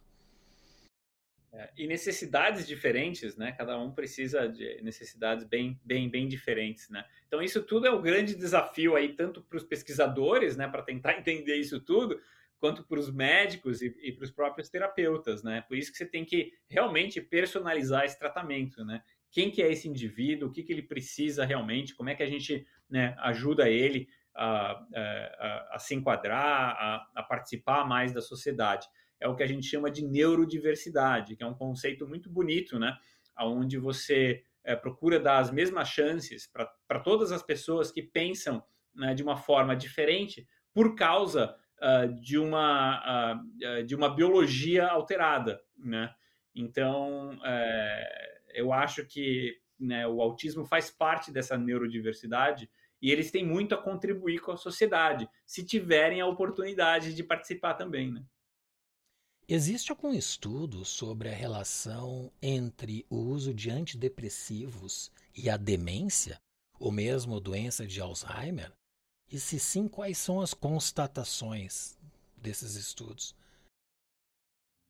É, 1.54 1.70
e 1.76 1.86
necessidades 1.86 2.66
diferentes, 2.66 3.36
né? 3.36 3.52
Cada 3.52 3.78
um 3.78 3.92
precisa 3.92 4.48
de 4.48 4.80
necessidades 4.82 5.44
bem, 5.44 5.78
bem, 5.84 6.08
bem 6.08 6.26
diferentes, 6.26 6.88
né? 6.88 7.04
Então 7.28 7.42
isso 7.42 7.62
tudo 7.62 7.86
é 7.86 7.90
um 7.90 8.00
grande 8.00 8.34
desafio 8.34 8.96
aí 8.96 9.14
tanto 9.14 9.42
para 9.42 9.58
os 9.58 9.64
pesquisadores, 9.64 10.56
né? 10.56 10.66
Para 10.66 10.82
tentar 10.82 11.18
entender 11.18 11.56
isso 11.56 11.78
tudo, 11.78 12.18
quanto 12.58 12.84
para 12.84 12.98
os 12.98 13.10
médicos 13.10 13.82
e, 13.82 13.94
e 14.00 14.12
para 14.12 14.24
os 14.24 14.30
próprios 14.30 14.70
terapeutas, 14.70 15.42
né? 15.42 15.62
Por 15.68 15.76
isso 15.76 15.92
que 15.92 15.98
você 15.98 16.06
tem 16.06 16.24
que 16.24 16.52
realmente 16.68 17.20
personalizar 17.20 18.04
esse 18.04 18.18
tratamento, 18.18 18.82
né? 18.84 19.02
Quem 19.32 19.50
que 19.50 19.62
é 19.62 19.72
esse 19.72 19.88
indivíduo? 19.88 20.48
O 20.48 20.52
que 20.52 20.62
que 20.62 20.72
ele 20.72 20.82
precisa 20.82 21.44
realmente? 21.44 21.94
Como 21.96 22.08
é 22.10 22.14
que 22.14 22.22
a 22.22 22.28
gente 22.28 22.64
né, 22.88 23.16
ajuda 23.18 23.68
ele 23.68 24.06
a, 24.34 24.72
a, 24.94 25.68
a 25.72 25.78
se 25.78 25.94
enquadrar, 25.94 26.76
a, 26.78 27.06
a 27.16 27.22
participar 27.24 27.84
mais 27.84 28.12
da 28.12 28.20
sociedade? 28.20 28.86
é 29.22 29.28
o 29.28 29.36
que 29.36 29.42
a 29.42 29.46
gente 29.46 29.66
chama 29.66 29.90
de 29.90 30.04
neurodiversidade, 30.04 31.36
que 31.36 31.42
é 31.42 31.46
um 31.46 31.54
conceito 31.54 32.06
muito 32.06 32.28
bonito, 32.28 32.78
né? 32.78 32.96
Onde 33.38 33.78
você 33.78 34.42
é, 34.64 34.74
procura 34.74 35.18
dar 35.18 35.38
as 35.38 35.50
mesmas 35.50 35.88
chances 35.88 36.50
para 36.52 37.00
todas 37.00 37.30
as 37.32 37.42
pessoas 37.42 37.90
que 37.90 38.02
pensam 38.02 38.62
né, 38.94 39.14
de 39.14 39.22
uma 39.22 39.36
forma 39.36 39.74
diferente 39.74 40.46
por 40.74 40.94
causa 40.94 41.56
uh, 41.80 42.12
de, 42.20 42.36
uma, 42.36 43.34
uh, 43.34 43.84
de 43.84 43.94
uma 43.94 44.14
biologia 44.14 44.88
alterada, 44.88 45.60
né? 45.78 46.12
Então, 46.54 47.38
é, 47.44 48.31
eu 48.54 48.72
acho 48.72 49.04
que 49.04 49.56
né, 49.78 50.06
o 50.06 50.20
autismo 50.20 50.64
faz 50.64 50.90
parte 50.90 51.30
dessa 51.32 51.58
neurodiversidade 51.58 52.70
e 53.00 53.10
eles 53.10 53.30
têm 53.30 53.44
muito 53.44 53.74
a 53.74 53.82
contribuir 53.82 54.40
com 54.40 54.52
a 54.52 54.56
sociedade, 54.56 55.28
se 55.44 55.64
tiverem 55.64 56.20
a 56.20 56.26
oportunidade 56.26 57.14
de 57.14 57.24
participar 57.24 57.74
também, 57.74 58.12
né? 58.12 58.24
Existe 59.48 59.90
algum 59.90 60.14
estudo 60.14 60.84
sobre 60.84 61.28
a 61.28 61.34
relação 61.34 62.32
entre 62.40 63.04
o 63.10 63.16
uso 63.16 63.52
de 63.52 63.70
antidepressivos 63.70 65.10
e 65.36 65.50
a 65.50 65.56
demência, 65.56 66.40
ou 66.78 66.92
mesmo 66.92 67.40
doença 67.40 67.84
de 67.84 68.00
Alzheimer? 68.00 68.72
E 69.30 69.40
se 69.40 69.58
sim, 69.58 69.88
quais 69.88 70.16
são 70.16 70.40
as 70.40 70.54
constatações 70.54 71.98
desses 72.36 72.76
estudos? 72.76 73.34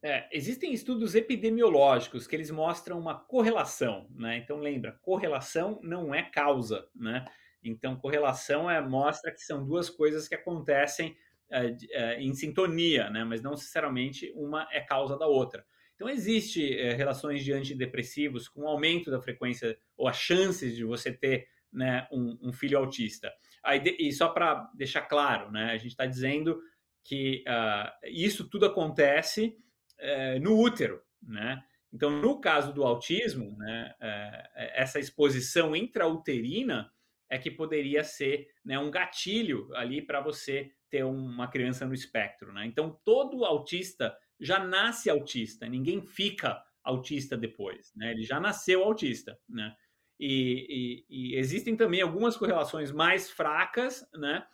É, 0.03 0.29
existem 0.33 0.73
estudos 0.73 1.15
epidemiológicos 1.15 2.27
que 2.27 2.35
eles 2.35 2.51
mostram 2.51 2.99
uma 2.99 3.15
correlação, 3.15 4.09
né? 4.11 4.39
Então 4.39 4.59
lembra, 4.59 4.99
correlação 5.01 5.79
não 5.83 6.13
é 6.13 6.23
causa, 6.23 6.89
né? 6.95 7.25
Então 7.63 7.97
correlação 7.97 8.69
é 8.69 8.81
mostra 8.81 9.31
que 9.31 9.41
são 9.41 9.65
duas 9.65 9.89
coisas 9.89 10.27
que 10.27 10.35
acontecem 10.35 11.17
é, 11.53 11.77
é, 11.91 12.23
em 12.23 12.33
sintonia, 12.33 13.11
né? 13.11 13.25
mas 13.25 13.43
não 13.43 13.51
necessariamente 13.51 14.33
uma 14.35 14.67
é 14.73 14.81
causa 14.81 15.19
da 15.19 15.27
outra. 15.27 15.63
Então, 15.95 16.09
existe 16.09 16.75
é, 16.79 16.95
relações 16.95 17.45
de 17.45 17.53
antidepressivos 17.53 18.49
com 18.49 18.67
aumento 18.67 19.11
da 19.11 19.21
frequência 19.21 19.79
ou 19.95 20.09
as 20.09 20.17
chances 20.17 20.75
de 20.75 20.83
você 20.83 21.13
ter 21.13 21.47
né, 21.71 22.09
um, 22.11 22.39
um 22.43 22.53
filho 22.55 22.79
autista. 22.79 23.31
Aí, 23.63 23.83
e 23.99 24.11
só 24.13 24.31
para 24.31 24.71
deixar 24.75 25.03
claro, 25.03 25.51
né, 25.53 25.73
a 25.73 25.77
gente 25.77 25.91
está 25.91 26.07
dizendo 26.07 26.59
que 27.05 27.45
uh, 27.47 28.09
isso 28.09 28.49
tudo 28.49 28.65
acontece 28.65 29.55
uh, 30.03 30.41
no 30.41 30.59
útero. 30.59 31.01
Né? 31.23 31.63
Então, 31.93 32.11
no 32.11 32.41
caso 32.41 32.73
do 32.73 32.85
autismo, 32.85 33.57
né, 33.57 33.95
uh, 34.01 34.49
essa 34.75 34.99
exposição 34.99 35.75
intrauterina 35.77 36.93
é 37.31 37.39
que 37.39 37.51
poderia 37.51 38.05
ser 38.05 38.49
né, 38.65 38.79
um 38.79 38.91
gatilho 38.91 39.75
ali 39.75 40.03
para 40.03 40.21
você 40.21 40.71
ter 40.91 41.03
uma 41.05 41.49
criança 41.49 41.87
no 41.87 41.95
espectro, 41.95 42.53
né? 42.53 42.67
Então 42.67 43.01
todo 43.03 43.47
autista 43.47 44.15
já 44.39 44.63
nasce 44.63 45.09
autista, 45.09 45.67
ninguém 45.67 46.03
fica 46.03 46.63
autista 46.85 47.35
depois, 47.35 47.91
né? 47.97 48.11
Ele 48.11 48.23
já 48.23 48.39
nasceu 48.39 48.85
autista, 48.85 49.39
né? 49.49 49.75
E, 50.21 51.07
e, 51.09 51.33
e 51.33 51.37
existem 51.37 51.75
também 51.75 52.03
algumas 52.03 52.37
correlações 52.37 52.93
mais 52.93 53.31
fracas, 53.31 54.07
né? 54.13 54.47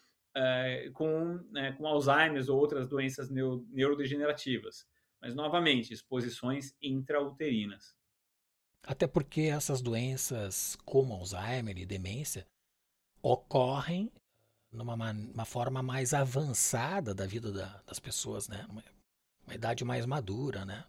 com, 0.95 1.41
né, 1.51 1.73
com 1.73 1.85
Alzheimer 1.85 2.49
ou 2.49 2.59
outras 2.59 2.87
doenças 2.87 3.29
neuro, 3.29 3.67
neurodegenerativas. 3.71 4.87
Mas, 5.21 5.35
novamente, 5.35 5.93
exposições 5.93 6.75
intrauterinas. 6.81 7.97
Até 8.83 9.07
porque 9.07 9.43
essas 9.43 9.83
doenças, 9.83 10.77
como 10.85 11.13
Alzheimer 11.13 11.77
e 11.77 11.85
demência, 11.85 12.47
ocorrem 13.21 14.11
numa 14.71 14.95
uma 14.95 15.45
forma 15.45 15.83
mais 15.83 16.15
avançada 16.15 17.15
da 17.15 17.27
vida 17.27 17.51
da, 17.51 17.83
das 17.87 17.99
pessoas, 17.99 18.49
né? 18.49 18.67
Uma, 18.69 18.85
uma, 19.47 19.55
idade 19.55 19.85
mais 19.85 20.07
madura, 20.07 20.65
né? 20.65 20.85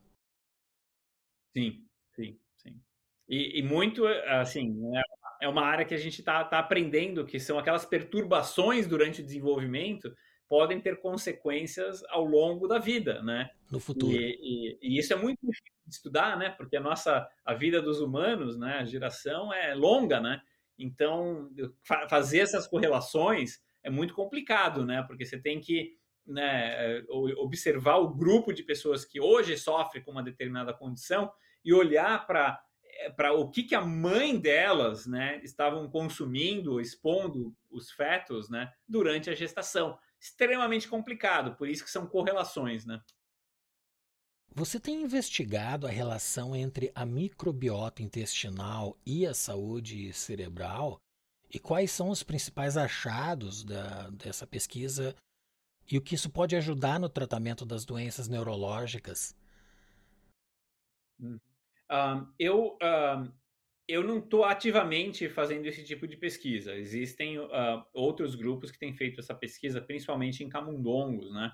Sim, 1.56 1.86
sim, 2.16 2.40
sim. 2.58 2.82
E, 3.28 3.60
e 3.60 3.64
muito, 3.64 4.06
assim, 4.06 4.70
né? 4.70 5.02
é 5.42 5.48
uma 5.48 5.64
área 5.64 5.86
que 5.86 5.94
a 5.94 5.98
gente 5.98 6.20
está 6.20 6.44
tá 6.44 6.60
aprendendo, 6.60 7.26
que 7.26 7.40
são 7.40 7.58
aquelas 7.58 7.86
perturbações 7.86 8.88
durante 8.88 9.22
o 9.22 9.26
desenvolvimento 9.26 10.16
podem 10.50 10.82
ter 10.82 11.00
consequências 11.00 12.04
ao 12.10 12.26
longo 12.26 12.68
da 12.68 12.80
vida, 12.80 13.22
né? 13.22 13.52
No 13.72 13.80
futuro. 13.80 14.12
E, 14.12 14.40
e, 14.42 14.78
e, 14.82 15.00
isso 15.00 15.14
é 15.14 15.16
muito 15.16 15.40
difícil 15.44 15.72
de 15.86 15.94
estudar, 15.94 16.36
né? 16.38 16.50
Porque 16.50 16.76
a 16.76 16.82
nossa, 16.82 17.30
a 17.46 17.54
vida 17.54 17.80
dos 17.80 18.02
humanos, 18.02 18.58
né? 18.58 18.80
A 18.80 18.86
geração 18.86 19.54
é 19.54 19.76
longa, 19.76 20.20
né? 20.20 20.42
Então, 20.78 21.52
fa 21.84 22.10
fazer 22.10 22.40
essas 22.40 22.68
correlações 22.68 23.60
é 23.84 23.92
muito 23.92 24.16
complicado, 24.16 24.84
né? 24.84 25.04
Porque 25.04 25.24
você 25.24 25.40
tem 25.40 25.62
que 25.62 25.98
né, 26.26 27.04
observar 27.38 27.98
o 27.98 28.14
grupo 28.14 28.52
de 28.52 28.64
pessoas 28.64 29.06
que 29.06 29.20
hoje 29.20 29.58
sofre 29.58 30.02
com 30.02 30.12
uma 30.12 30.24
determinada 30.24 30.74
condição 30.74 31.32
e 31.64 31.74
olhar 31.74 32.26
para 32.26 32.60
para 33.16 33.32
o 33.32 33.50
que, 33.50 33.64
que 33.64 33.76
a 33.76 33.82
mãe 33.82 34.38
delas 34.38 35.08
né, 35.08 35.40
estavam 35.42 35.90
consumindo, 35.90 36.82
expondo 36.82 37.56
os 37.70 37.90
fetos 37.92 38.50
né, 38.50 38.70
durante 38.86 39.30
a 39.30 39.36
gestação. 39.36 39.98
Extremamente 40.20 40.88
complicado, 40.88 41.56
por 41.56 41.70
isso 41.70 41.84
que 41.84 41.92
são 41.92 42.06
correlações. 42.06 42.86
Né? 42.86 43.02
Você 44.54 44.80
tem 44.80 45.02
investigado 45.02 45.88
a 45.88 45.90
relação 45.90 46.56
entre 46.56 46.92
a 46.94 47.06
microbiota 47.06 48.02
intestinal 48.02 48.98
e 49.06 49.26
a 49.26 49.34
saúde 49.34 50.12
cerebral? 50.12 51.00
E 51.50 51.60
quais 51.60 51.92
são 51.92 52.10
os 52.10 52.22
principais 52.22 52.78
achados 52.78 53.64
da, 53.64 54.10
dessa 54.10 54.46
pesquisa 54.46 55.16
e 55.90 55.98
o 55.98 56.02
que 56.02 56.14
isso 56.16 56.30
pode 56.30 56.56
ajudar 56.56 57.00
no 57.00 57.10
tratamento 57.10 57.66
das 57.66 57.86
doenças 57.86 58.28
neurológicas? 58.28 59.36
Hum. 61.20 61.40
Um, 61.92 62.34
eu, 62.38 62.78
um, 62.82 63.32
eu 63.90 64.04
não 64.04 64.20
estou 64.20 64.46
ativamente 64.46 65.28
fazendo 65.28 65.66
esse 65.66 65.84
tipo 65.84 66.08
de 66.08 66.16
pesquisa. 66.16 66.76
Existem 66.76 67.40
uh, 67.40 67.50
outros 67.92 68.36
grupos 68.36 68.70
que 68.70 68.78
têm 68.78 68.94
feito 68.94 69.20
essa 69.20 69.34
pesquisa, 69.34 69.82
principalmente 69.82 70.44
em 70.44 70.50
camundongos, 70.50 71.34
né? 71.34 71.52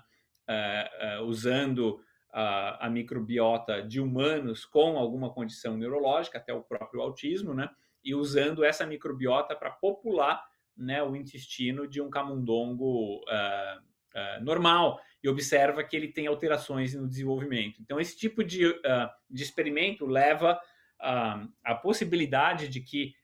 Uh, 0.48 1.22
uh, 1.22 1.24
usando 1.24 1.98
a 2.38 2.90
microbiota 2.90 3.82
de 3.82 3.98
humanos 3.98 4.66
com 4.66 4.98
alguma 4.98 5.32
condição 5.32 5.74
neurológica, 5.74 6.36
até 6.36 6.52
o 6.52 6.62
próprio 6.62 7.00
autismo, 7.00 7.54
né? 7.54 7.70
E 8.04 8.14
usando 8.14 8.62
essa 8.62 8.84
microbiota 8.84 9.56
para 9.56 9.70
popular 9.70 10.44
né, 10.76 11.02
o 11.02 11.16
intestino 11.16 11.88
de 11.88 11.98
um 12.02 12.10
camundongo 12.10 13.24
normal 14.42 15.00
e 15.24 15.30
observa 15.30 15.82
que 15.82 15.96
ele 15.96 16.08
tem 16.08 16.26
alterações 16.26 16.92
no 16.92 17.08
desenvolvimento. 17.08 17.80
Então, 17.80 17.98
esse 17.98 18.14
tipo 18.18 18.44
de, 18.44 18.70
de 19.30 19.42
experimento 19.42 20.04
leva 20.04 20.60
uh, 21.00 21.48
a 21.64 21.74
possibilidade 21.74 22.68
de 22.68 22.80
que 22.80 23.14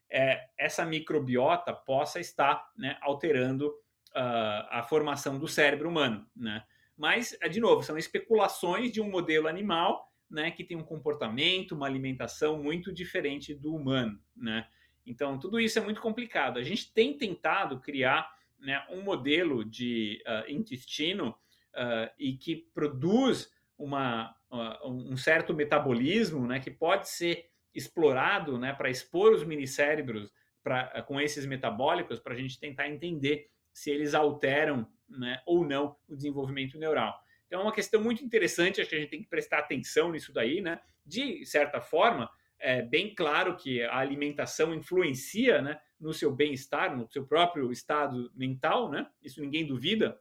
essa 0.59 0.85
microbiota 0.85 1.73
possa 1.73 2.21
estar 2.21 2.71
né, 2.77 2.99
alterando 3.01 3.73
a 4.15 4.83
formação 4.87 5.39
do 5.39 5.49
cérebro 5.49 5.89
humano. 5.89 6.27
Né? 6.37 6.63
Mas, 6.95 7.35
de 7.51 7.59
novo, 7.59 7.83
são 7.83 7.97
especulações 7.97 8.93
de 8.93 9.01
um 9.01 9.09
modelo 9.09 9.49
animal 9.49 10.13
né, 10.33 10.51
que 10.51 10.65
tem 10.65 10.77
um 10.77 10.83
comportamento, 10.83 11.73
uma 11.73 11.87
alimentação 11.87 12.63
muito 12.63 12.93
diferente 12.93 13.55
do 13.55 13.75
humano. 13.75 14.19
Né? 14.37 14.67
Então, 15.05 15.39
tudo 15.39 15.61
isso 15.61 15.79
é 15.79 15.83
muito 15.83 16.01
complicado. 16.01 16.59
A 16.59 16.63
gente 16.63 16.93
tem 16.93 17.17
tentado 17.17 17.81
criar 17.81 18.31
né, 18.59 18.85
um 18.91 19.03
modelo 19.03 19.65
de 19.65 20.23
uh, 20.27 20.51
intestino 20.51 21.31
uh, 21.75 22.11
e 22.19 22.35
que 22.35 22.57
produz 22.73 23.53
uma, 23.77 24.35
uh, 24.51 24.89
um 24.89 25.17
certo 25.17 25.53
metabolismo 25.53 26.47
né, 26.47 26.61
que 26.61 26.71
pode 26.71 27.09
ser 27.09 27.51
explorado 27.75 28.59
né, 28.59 28.73
para 28.73 28.91
expor 28.91 29.33
os 29.33 29.45
minicérebros 29.45 30.33
pra, 30.63 31.03
com 31.03 31.21
esses 31.21 31.47
metabólicos 31.47 32.21
para 32.21 32.35
a 32.35 32.37
gente 32.37 32.59
tentar 32.59 32.89
entender 32.89 33.49
se 33.73 33.91
eles 33.91 34.15
alteram 34.15 34.87
né, 35.09 35.41
ou 35.47 35.67
não 35.67 35.97
o 36.09 36.15
desenvolvimento 36.15 36.79
neural. 36.79 37.19
Então 37.47 37.61
é 37.61 37.63
uma 37.65 37.73
questão 37.73 38.03
muito 38.03 38.25
interessante, 38.25 38.81
acho 38.81 38.89
que 38.89 38.97
a 38.97 39.01
gente 39.01 39.11
tem 39.11 39.23
que 39.23 39.29
prestar 39.29 39.59
atenção 39.59 40.11
nisso 40.11 40.33
daí, 40.33 40.61
né? 40.61 40.81
De 41.05 41.45
certa 41.45 41.81
forma, 41.81 42.31
é 42.59 42.81
bem 42.81 43.15
claro 43.15 43.57
que 43.57 43.83
a 43.83 43.99
alimentação 43.99 44.73
influencia 44.73 45.61
né, 45.61 45.81
no 46.01 46.15
seu 46.15 46.35
bem-estar, 46.35 46.97
no 46.97 47.11
seu 47.11 47.27
próprio 47.27 47.71
estado 47.71 48.31
mental, 48.35 48.91
né? 48.91 49.07
Isso 49.21 49.41
ninguém 49.41 49.67
duvida. 49.67 50.19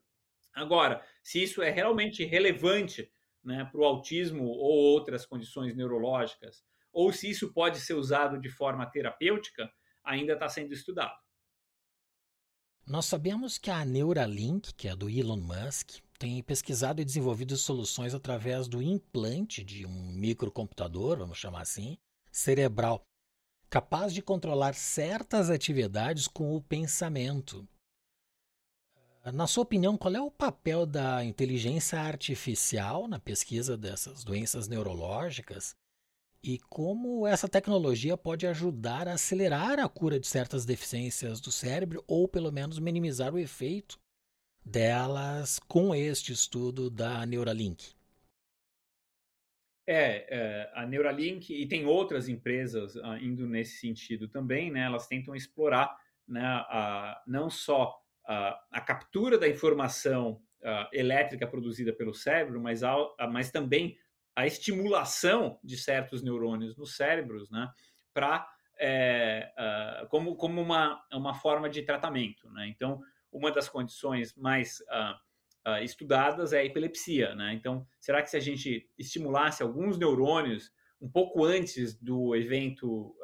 Agora, 0.53 1.01
se 1.23 1.41
isso 1.41 1.61
é 1.61 1.69
realmente 1.69 2.25
relevante 2.25 3.09
né, 3.43 3.63
para 3.71 3.79
o 3.79 3.85
autismo 3.85 4.43
ou 4.45 4.93
outras 4.93 5.25
condições 5.25 5.75
neurológicas, 5.75 6.65
ou 6.91 7.11
se 7.11 7.29
isso 7.29 7.53
pode 7.53 7.79
ser 7.79 7.93
usado 7.93 8.39
de 8.39 8.49
forma 8.49 8.85
terapêutica, 8.85 9.71
ainda 10.03 10.33
está 10.33 10.49
sendo 10.49 10.73
estudado. 10.73 11.17
Nós 12.85 13.05
sabemos 13.05 13.57
que 13.57 13.69
a 13.69 13.85
Neuralink, 13.85 14.73
que 14.73 14.87
é 14.87 14.95
do 14.95 15.09
Elon 15.09 15.37
Musk, 15.37 15.99
tem 16.17 16.41
pesquisado 16.43 17.01
e 17.01 17.05
desenvolvido 17.05 17.55
soluções 17.55 18.13
através 18.13 18.67
do 18.67 18.81
implante 18.81 19.63
de 19.63 19.85
um 19.85 20.11
microcomputador, 20.11 21.17
vamos 21.17 21.37
chamar 21.37 21.61
assim, 21.61 21.97
cerebral, 22.31 23.01
capaz 23.69 24.13
de 24.13 24.21
controlar 24.21 24.73
certas 24.73 25.49
atividades 25.49 26.27
com 26.27 26.55
o 26.55 26.61
pensamento. 26.61 27.67
Na 29.33 29.45
sua 29.45 29.63
opinião, 29.63 29.95
qual 29.95 30.15
é 30.15 30.21
o 30.21 30.31
papel 30.31 30.85
da 30.85 31.23
inteligência 31.23 31.99
artificial 31.99 33.07
na 33.07 33.19
pesquisa 33.19 33.77
dessas 33.77 34.23
doenças 34.23 34.67
neurológicas 34.67 35.75
e 36.43 36.57
como 36.69 37.27
essa 37.27 37.47
tecnologia 37.47 38.17
pode 38.17 38.47
ajudar 38.47 39.07
a 39.07 39.13
acelerar 39.13 39.79
a 39.79 39.87
cura 39.87 40.19
de 40.19 40.27
certas 40.27 40.65
deficiências 40.65 41.39
do 41.39 41.51
cérebro 41.51 42.03
ou 42.07 42.27
pelo 42.27 42.51
menos 42.51 42.79
minimizar 42.79 43.33
o 43.33 43.39
efeito 43.39 43.99
delas 44.65 45.59
com 45.59 45.93
este 45.93 46.31
estudo 46.31 46.89
da 46.89 47.25
Neuralink? 47.25 47.93
É, 49.87 50.25
é, 50.29 50.71
a 50.73 50.85
Neuralink 50.85 51.53
e 51.53 51.67
tem 51.67 51.85
outras 51.85 52.29
empresas 52.29 52.95
uh, 52.95 53.17
indo 53.19 53.47
nesse 53.47 53.77
sentido 53.77 54.27
também, 54.27 54.71
né? 54.71 54.85
Elas 54.85 55.07
tentam 55.07 55.35
explorar 55.35 55.95
né, 56.27 56.41
a, 56.43 57.21
não 57.27 57.49
só 57.49 57.99
a, 58.25 58.63
a 58.71 58.81
captura 58.81 59.37
da 59.37 59.49
informação 59.49 60.41
uh, 60.61 60.87
elétrica 60.93 61.47
produzida 61.47 61.91
pelo 61.91 62.13
cérebro, 62.13 62.61
mas, 62.61 62.83
a, 62.83 62.95
mas 63.31 63.51
também 63.51 63.97
a 64.35 64.45
estimulação 64.45 65.59
de 65.63 65.77
certos 65.77 66.21
neurônios 66.21 66.75
nos 66.75 66.95
cérebros, 66.95 67.49
né? 67.49 67.69
Para 68.13 68.47
é, 68.79 69.51
uh, 69.57 70.07
como, 70.07 70.35
como 70.35 70.59
uma, 70.59 71.03
uma 71.13 71.33
forma 71.33 71.69
de 71.69 71.83
tratamento, 71.83 72.49
né? 72.49 72.67
Então, 72.67 72.99
uma 73.31 73.51
das 73.51 73.69
condições 73.69 74.35
mais 74.35 74.79
uh, 74.81 75.69
uh, 75.69 75.83
estudadas 75.83 76.51
é 76.51 76.59
a 76.59 76.65
epilepsia, 76.65 77.35
né? 77.35 77.53
Então, 77.53 77.85
será 77.99 78.21
que 78.21 78.29
se 78.29 78.37
a 78.37 78.41
gente 78.41 78.89
estimulasse 78.97 79.61
alguns 79.61 79.97
neurônios 79.97 80.71
um 80.99 81.09
pouco 81.09 81.43
antes 81.43 81.95
do 81.95 82.35
evento 82.35 83.15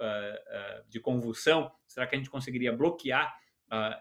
de 0.89 0.99
convulsão, 0.99 1.71
será 1.85 2.07
que 2.07 2.15
a 2.15 2.17
gente 2.17 2.29
conseguiria 2.29 2.73
bloquear 2.75 3.37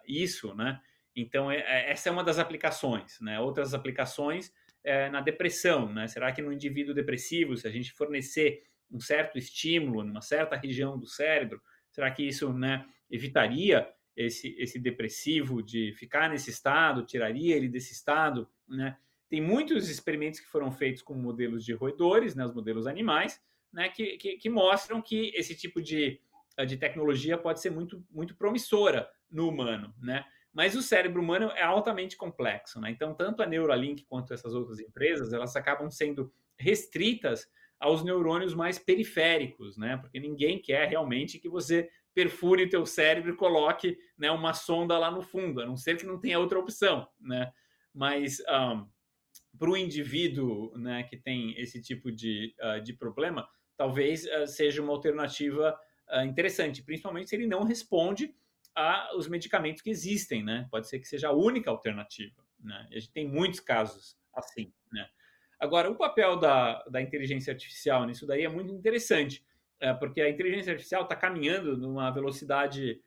isso, 0.06 0.54
né? 0.54 0.80
Então, 1.16 1.50
é, 1.50 1.58
é, 1.58 1.90
essa 1.90 2.08
é 2.10 2.12
uma 2.12 2.24
das 2.24 2.38
aplicações, 2.38 3.18
né? 3.20 3.40
Outras 3.40 3.72
aplicações 3.72 4.50
é 4.86 5.10
na 5.10 5.20
depressão, 5.20 5.92
né? 5.92 6.06
Será 6.06 6.30
que 6.30 6.40
no 6.40 6.52
indivíduo 6.52 6.94
depressivo, 6.94 7.56
se 7.56 7.66
a 7.66 7.70
gente 7.70 7.92
fornecer 7.92 8.62
um 8.88 9.00
certo 9.00 9.36
estímulo 9.36 10.04
numa 10.04 10.22
certa 10.22 10.54
região 10.54 10.96
do 10.96 11.08
cérebro, 11.08 11.60
será 11.90 12.08
que 12.08 12.22
isso, 12.22 12.52
né, 12.52 12.86
evitaria 13.10 13.88
esse, 14.16 14.54
esse 14.56 14.78
depressivo 14.78 15.60
de 15.60 15.92
ficar 15.94 16.30
nesse 16.30 16.50
estado, 16.50 17.04
tiraria 17.04 17.56
ele 17.56 17.68
desse 17.68 17.92
estado, 17.92 18.48
né? 18.68 18.96
Tem 19.28 19.40
muitos 19.40 19.90
experimentos 19.90 20.38
que 20.38 20.46
foram 20.46 20.70
feitos 20.70 21.02
com 21.02 21.14
modelos 21.14 21.64
de 21.64 21.72
roedores, 21.72 22.36
né, 22.36 22.44
os 22.44 22.54
modelos 22.54 22.86
animais, 22.86 23.42
né, 23.72 23.88
que, 23.88 24.16
que, 24.16 24.36
que 24.36 24.48
mostram 24.48 25.02
que 25.02 25.32
esse 25.34 25.56
tipo 25.56 25.82
de, 25.82 26.20
de 26.64 26.76
tecnologia 26.76 27.36
pode 27.36 27.60
ser 27.60 27.70
muito, 27.70 28.06
muito 28.08 28.36
promissora 28.36 29.10
no 29.28 29.48
humano, 29.48 29.92
né? 30.00 30.24
Mas 30.56 30.74
o 30.74 30.80
cérebro 30.80 31.20
humano 31.20 31.50
é 31.50 31.62
altamente 31.62 32.16
complexo, 32.16 32.80
né? 32.80 32.90
Então, 32.90 33.12
tanto 33.12 33.42
a 33.42 33.46
Neuralink 33.46 34.06
quanto 34.06 34.32
essas 34.32 34.54
outras 34.54 34.80
empresas, 34.80 35.34
elas 35.34 35.54
acabam 35.54 35.90
sendo 35.90 36.32
restritas 36.58 37.46
aos 37.78 38.02
neurônios 38.02 38.54
mais 38.54 38.78
periféricos, 38.78 39.76
né? 39.76 39.98
Porque 39.98 40.18
ninguém 40.18 40.58
quer 40.58 40.88
realmente 40.88 41.38
que 41.38 41.46
você 41.46 41.90
perfure 42.14 42.64
o 42.64 42.68
teu 42.70 42.86
cérebro 42.86 43.34
e 43.34 43.36
coloque 43.36 43.98
né, 44.16 44.30
uma 44.30 44.54
sonda 44.54 44.96
lá 44.96 45.10
no 45.10 45.20
fundo, 45.20 45.60
a 45.60 45.66
não 45.66 45.76
ser 45.76 45.98
que 45.98 46.06
não 46.06 46.18
tenha 46.18 46.38
outra 46.38 46.58
opção, 46.58 47.06
né? 47.20 47.52
Mas 47.92 48.40
um, 48.48 48.88
para 49.58 49.70
o 49.70 49.76
indivíduo 49.76 50.74
né, 50.74 51.02
que 51.02 51.18
tem 51.18 51.52
esse 51.60 51.82
tipo 51.82 52.10
de, 52.10 52.54
uh, 52.62 52.80
de 52.80 52.94
problema, 52.94 53.46
talvez 53.76 54.24
uh, 54.24 54.46
seja 54.46 54.80
uma 54.80 54.94
alternativa 54.94 55.78
uh, 56.10 56.22
interessante, 56.22 56.82
principalmente 56.82 57.28
se 57.28 57.36
ele 57.36 57.46
não 57.46 57.62
responde 57.62 58.34
aos 58.76 59.26
medicamentos 59.26 59.80
que 59.80 59.90
existem, 59.90 60.44
né? 60.44 60.68
Pode 60.70 60.88
ser 60.88 60.98
que 60.98 61.08
seja 61.08 61.28
a 61.28 61.32
única 61.32 61.70
alternativa, 61.70 62.44
né? 62.60 62.86
A 62.90 62.94
gente 62.94 63.10
tem 63.10 63.26
muitos 63.26 63.58
casos 63.58 64.18
assim, 64.34 64.72
né? 64.92 65.08
Agora, 65.58 65.90
o 65.90 65.96
papel 65.96 66.36
da, 66.36 66.82
da 66.84 67.00
inteligência 67.00 67.52
artificial 67.52 68.04
nisso 68.04 68.26
daí 68.26 68.44
é 68.44 68.48
muito 68.48 68.74
interessante, 68.74 69.42
é, 69.80 69.94
porque 69.94 70.20
a 70.20 70.28
inteligência 70.28 70.72
artificial 70.72 71.04
está 71.04 71.16
caminhando 71.16 71.76
numa 71.78 72.10
velocidade 72.10 73.00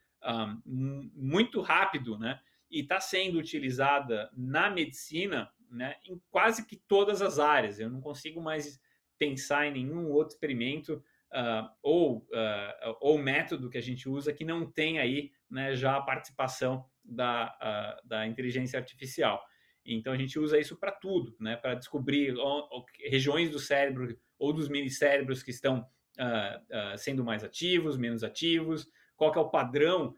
um, 0.66 1.12
muito 1.14 1.62
rápido, 1.62 2.18
né? 2.18 2.40
E 2.72 2.82
está 2.82 3.00
sendo 3.00 3.38
utilizada 3.38 4.30
na 4.36 4.70
medicina, 4.72 5.52
né? 5.70 5.96
Em 6.08 6.20
quase 6.32 6.66
que 6.66 6.76
todas 6.76 7.22
as 7.22 7.38
áreas. 7.38 7.80
Eu 7.80 7.90
não 7.92 8.02
consigo 8.02 8.42
mais 8.42 8.82
pensar 9.20 9.68
em 9.68 9.74
nenhum 9.74 10.10
outro 10.10 10.34
experimento 10.34 11.04
uh, 11.34 11.70
ou, 11.82 12.18
uh, 12.18 12.98
ou 13.00 13.18
método 13.18 13.70
que 13.70 13.78
a 13.78 13.82
gente 13.82 14.08
usa 14.08 14.34
que 14.34 14.46
não 14.46 14.70
tem 14.70 15.00
aí 15.00 15.32
né, 15.50 15.76
já 15.76 15.98
a 15.98 16.02
participação 16.02 16.86
da, 17.04 17.56
uh, 18.04 18.08
da 18.08 18.28
inteligência 18.28 18.80
artificial. 18.80 19.44
Então 19.86 20.14
a 20.14 20.18
gente 20.18 20.38
usa 20.38 20.60
isso 20.60 20.78
para 20.78 20.92
tudo, 20.92 21.36
né? 21.40 21.56
Para 21.56 21.74
descobrir 21.74 22.36
regiões 23.10 23.50
do 23.50 23.58
cérebro 23.58 24.16
ou 24.38 24.54
dos 24.54 24.70
minicérebros 24.70 25.42
que 25.42 25.50
estão 25.50 25.88
sendo 26.98 27.24
mais 27.24 27.44
ativos, 27.46 27.98
menos 27.98 28.24
ativos, 28.24 28.88
qual 29.16 29.34
é 29.34 29.40
o 29.40 29.50
padrão 29.50 30.14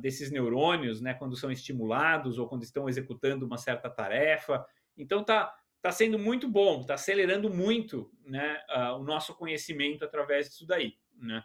desses 0.00 0.32
neurônios, 0.32 1.00
né? 1.00 1.14
Quando 1.14 1.36
são 1.36 1.52
estimulados 1.52 2.38
ou 2.38 2.48
quando 2.48 2.64
estão 2.64 2.88
executando 2.88 3.46
uma 3.46 3.58
certa 3.58 3.88
tarefa. 3.88 4.64
Então 4.96 5.22
tá 5.22 5.54
tá 5.84 5.92
sendo 5.92 6.18
muito 6.18 6.48
bom, 6.48 6.80
está 6.80 6.94
acelerando 6.94 7.52
muito, 7.52 8.10
né? 8.24 8.58
o 8.98 9.04
nosso 9.04 9.34
conhecimento 9.34 10.02
através 10.02 10.48
disso 10.48 10.66
daí, 10.66 10.96
né? 11.14 11.44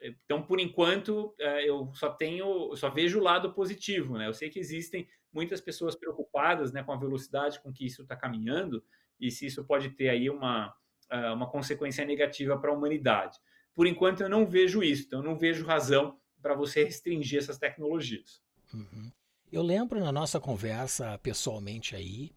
então, 0.00 0.40
por 0.40 0.60
enquanto, 0.60 1.34
eu 1.64 1.92
só 1.92 2.08
tenho, 2.10 2.72
só 2.76 2.88
vejo 2.88 3.18
o 3.18 3.22
lado 3.22 3.52
positivo, 3.52 4.16
né? 4.16 4.28
Eu 4.28 4.32
sei 4.32 4.48
que 4.48 4.60
existem 4.60 5.08
muitas 5.32 5.60
pessoas 5.60 5.96
preocupadas 5.96 6.72
né, 6.72 6.84
com 6.84 6.92
a 6.92 6.96
velocidade 6.96 7.60
com 7.60 7.72
que 7.72 7.84
isso 7.84 8.02
está 8.02 8.14
caminhando 8.14 8.80
e 9.18 9.28
se 9.28 9.44
isso 9.44 9.64
pode 9.64 9.90
ter 9.90 10.08
aí 10.08 10.30
uma, 10.30 10.72
ah, 11.10 11.32
uma 11.32 11.50
consequência 11.50 12.04
negativa 12.04 12.56
para 12.58 12.70
a 12.70 12.74
humanidade. 12.74 13.36
Por 13.74 13.88
enquanto, 13.88 14.20
eu 14.20 14.28
não 14.28 14.46
vejo 14.46 14.84
isso, 14.84 15.06
então 15.06 15.18
eu 15.18 15.24
não 15.24 15.36
vejo 15.36 15.66
razão 15.66 16.16
para 16.40 16.54
você 16.54 16.84
restringir 16.84 17.40
essas 17.40 17.58
tecnologias. 17.58 18.40
Uhum. 18.72 19.10
Eu 19.50 19.62
lembro 19.62 19.98
na 19.98 20.12
nossa 20.12 20.38
conversa 20.38 21.18
pessoalmente 21.18 21.96
aí 21.96 22.32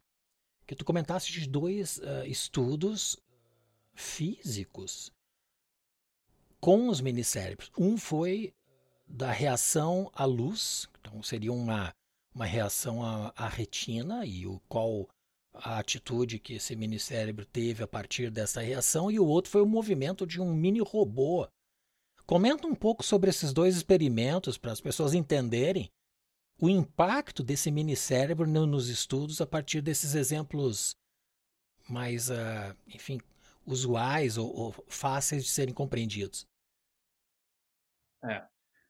que 0.66 0.76
tu 0.76 0.86
comentaste 0.86 1.32
de 1.32 1.47
dois 1.47 1.97
uh, 1.99 2.26
estudos 2.26 3.18
físicos 3.93 5.11
com 6.59 6.88
os 6.88 7.01
minicérebros. 7.01 7.72
Um 7.78 7.97
foi 7.97 8.53
da 9.07 9.32
reação 9.32 10.09
à 10.14 10.26
luz, 10.26 10.88
então 10.99 11.22
seria 11.22 11.51
uma 11.51 11.93
uma 12.34 12.45
reação 12.45 13.03
à, 13.03 13.32
à 13.36 13.47
retina 13.47 14.26
e 14.26 14.47
o 14.47 14.59
qual 14.68 15.07
a 15.53 15.78
atitude 15.78 16.39
que 16.39 16.55
esse 16.55 16.76
mini 16.76 16.99
cérebro 16.99 17.45
teve 17.45 17.84
a 17.84 17.88
partir 17.88 18.32
dessa 18.32 18.59
reação, 18.59 19.11
e 19.11 19.20
o 19.20 19.26
outro 19.26 19.51
foi 19.51 19.61
o 19.61 19.68
movimento 19.68 20.26
de 20.26 20.41
um 20.41 20.53
mini 20.53 20.80
robô. 20.80 21.47
Comenta 22.26 22.66
um 22.66 22.74
pouco 22.74 23.03
sobre 23.03 23.30
esses 23.30 23.53
dois 23.53 23.76
experimentos 23.76 24.57
para 24.57 24.72
as 24.72 24.82
pessoas 24.82 25.14
entenderem 25.14 25.91
o 26.64 26.70
impacto 26.70 27.43
desse 27.43 27.70
mini 27.70 27.95
cérebro 27.95 28.47
nos 28.47 28.88
estudos 28.88 29.41
a 29.41 29.45
partir 29.45 29.82
desses 29.82 30.16
exemplos 30.16 30.95
mais, 31.89 32.30
uh, 32.30 32.74
enfim, 32.88 33.20
usuais 33.66 34.38
ou, 34.38 34.47
ou, 34.47 34.86
fáceis 34.88 35.43
de 35.43 35.49
serem 35.49 35.74
compreendidos. 35.74 36.47
É 38.24 38.47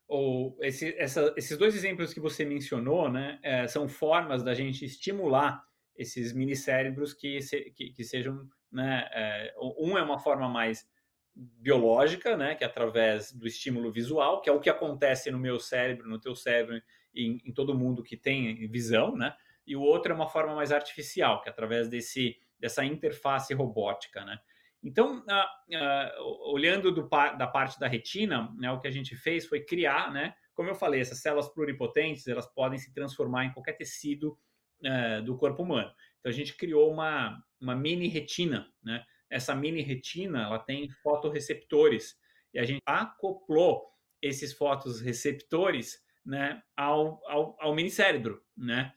ou 0.08 0.56
esse, 0.62 0.96
essa, 1.00 1.34
esses 1.36 1.58
dois 1.58 1.76
exemplos 1.76 2.14
que 2.14 2.20
você 2.20 2.46
mencionou, 2.46 3.10
né, 3.12 3.40
é, 3.42 3.68
são 3.68 3.90
formas 3.90 4.44
da 4.44 4.54
gente 4.54 4.86
estimular 4.86 5.66
esses 5.96 6.32
minicérebros 6.34 7.16
que, 7.16 7.42
se, 7.42 7.72
que, 7.72 7.90
que 7.90 8.04
sejam, 8.04 8.48
né, 8.72 9.10
é, 9.12 9.56
um 9.80 9.98
é 9.98 10.04
uma 10.04 10.20
forma 10.20 10.48
mais 10.48 10.88
biológica, 11.36 12.38
né, 12.38 12.54
que 12.54 12.64
é 12.64 12.68
através 12.68 13.32
do 13.32 13.48
estímulo 13.48 13.92
visual, 13.92 14.40
que 14.40 14.50
é 14.50 14.54
o 14.54 14.60
que 14.60 14.70
acontece 14.70 15.32
no 15.32 15.40
meu 15.40 15.60
cérebro, 15.60 16.08
no 16.08 16.20
teu 16.20 16.36
cérebro, 16.36 16.80
em, 17.16 17.42
em 17.46 17.54
todo 17.54 17.78
mundo 17.78 18.04
que 18.04 18.18
tem 18.18 18.68
visão, 18.68 19.16
né, 19.16 19.36
e 19.66 19.76
o 19.76 19.82
outro 19.82 20.12
é 20.12 20.16
uma 20.16 20.28
forma 20.28 20.56
mais 20.56 20.72
artificial, 20.72 21.42
que 21.42 21.50
é 21.50 21.52
através 21.52 21.88
desse, 21.88 22.38
dessa 22.60 22.84
interface 22.84 23.54
robótica, 23.54 24.24
né. 24.26 24.40
Então, 24.84 25.20
uh, 25.20 25.78
uh, 25.78 26.52
olhando 26.52 26.92
do, 26.92 27.08
da 27.08 27.48
parte 27.48 27.80
da 27.80 27.88
retina, 27.88 28.54
né, 28.58 28.70
o 28.70 28.80
que 28.80 28.88
a 28.88 28.92
gente 28.92 29.16
fez 29.16 29.46
foi 29.46 29.62
criar, 29.62 30.12
né, 30.12 30.36
como 30.54 30.70
eu 30.70 30.76
falei, 30.76 31.02
essas 31.02 31.20
células 31.20 31.48
pluripotentes 31.50 32.28
elas 32.28 32.46
podem 32.48 32.78
se 32.78 32.94
transformar 32.94 33.46
em 33.46 33.54
qualquer 33.54 33.74
tecido 33.74 34.38
uh, 34.84 35.24
do 35.24 35.38
corpo 35.38 35.64
humano. 35.64 35.92
Então, 36.20 36.30
a 36.30 36.34
gente 36.34 36.56
criou 36.56 36.92
uma, 36.92 37.42
uma 37.60 37.76
mini 37.76 38.08
retina. 38.08 38.72
Né? 38.84 39.04
Essa 39.30 39.56
mini 39.56 39.82
retina 39.82 40.44
ela 40.44 40.60
tem 40.60 40.90
fotoreceptores 40.90 42.16
e 42.54 42.60
a 42.60 42.64
gente 42.64 42.82
acoplou 42.86 43.90
esses 44.22 44.54
fotoreceptores 44.54 46.02
né, 46.26 46.62
ao, 46.76 47.22
ao, 47.28 47.58
ao 47.60 47.76
mini 47.76 47.90
cérebro. 47.90 48.42
Né? 48.56 48.94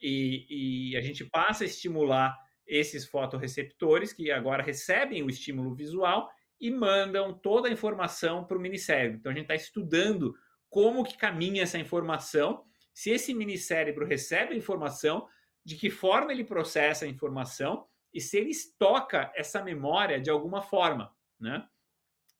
E, 0.00 0.90
e 0.92 0.96
a 0.96 1.00
gente 1.00 1.24
passa 1.24 1.64
a 1.64 1.66
estimular 1.66 2.36
esses 2.66 3.06
fotoreceptores 3.06 4.12
que 4.12 4.30
agora 4.30 4.62
recebem 4.62 5.22
o 5.22 5.30
estímulo 5.30 5.74
visual 5.74 6.30
e 6.60 6.70
mandam 6.70 7.32
toda 7.32 7.68
a 7.68 7.72
informação 7.72 8.44
para 8.44 8.58
o 8.58 8.60
minicérebro. 8.60 9.18
Então 9.18 9.32
a 9.32 9.34
gente 9.34 9.44
está 9.44 9.54
estudando 9.54 10.34
como 10.68 11.04
que 11.04 11.16
caminha 11.16 11.62
essa 11.62 11.78
informação, 11.78 12.64
se 12.92 13.10
esse 13.10 13.32
minicérebro 13.32 14.06
recebe 14.06 14.54
a 14.54 14.56
informação, 14.56 15.26
de 15.64 15.76
que 15.76 15.88
forma 15.88 16.32
ele 16.32 16.44
processa 16.44 17.04
a 17.04 17.08
informação 17.08 17.86
e 18.12 18.20
se 18.20 18.38
ele 18.38 18.50
estoca 18.50 19.30
essa 19.34 19.62
memória 19.62 20.20
de 20.20 20.30
alguma 20.30 20.62
forma, 20.62 21.14
né? 21.38 21.66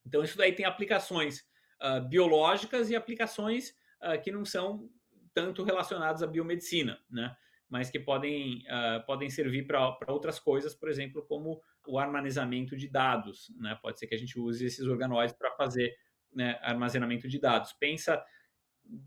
Então 0.05 0.23
isso 0.23 0.37
daí 0.37 0.53
tem 0.53 0.65
aplicações 0.65 1.45
uh, 1.83 2.01
biológicas 2.09 2.91
e 2.91 2.97
aplicações 2.97 3.75
uh, 4.03 4.21
que 4.23 4.31
não 4.31 4.45
são 4.45 4.91
tanto 5.35 5.63
relacionadas 5.63 6.23
à 6.23 6.27
biomedicina, 6.27 6.99
né? 7.11 7.37
mas 7.69 7.91
que 7.91 8.01
podem, 8.01 8.65
uh, 8.67 9.05
podem 9.07 9.29
servir 9.29 9.67
para 9.67 9.97
outras 10.09 10.39
coisas, 10.39 10.75
por 10.75 10.89
exemplo, 10.89 11.25
como 11.27 11.61
o 11.87 11.99
armazenamento 11.99 12.77
de 12.77 12.89
dados. 12.89 13.53
Né? 13.59 13.79
Pode 13.81 13.99
ser 13.99 14.07
que 14.07 14.15
a 14.15 14.19
gente 14.19 14.39
use 14.39 14.65
esses 14.65 14.87
organóides 14.87 15.37
para 15.37 15.51
fazer 15.53 15.95
né, 16.33 16.59
armazenamento 16.63 17.29
de 17.29 17.39
dados. 17.39 17.73
Pensa, 17.75 18.23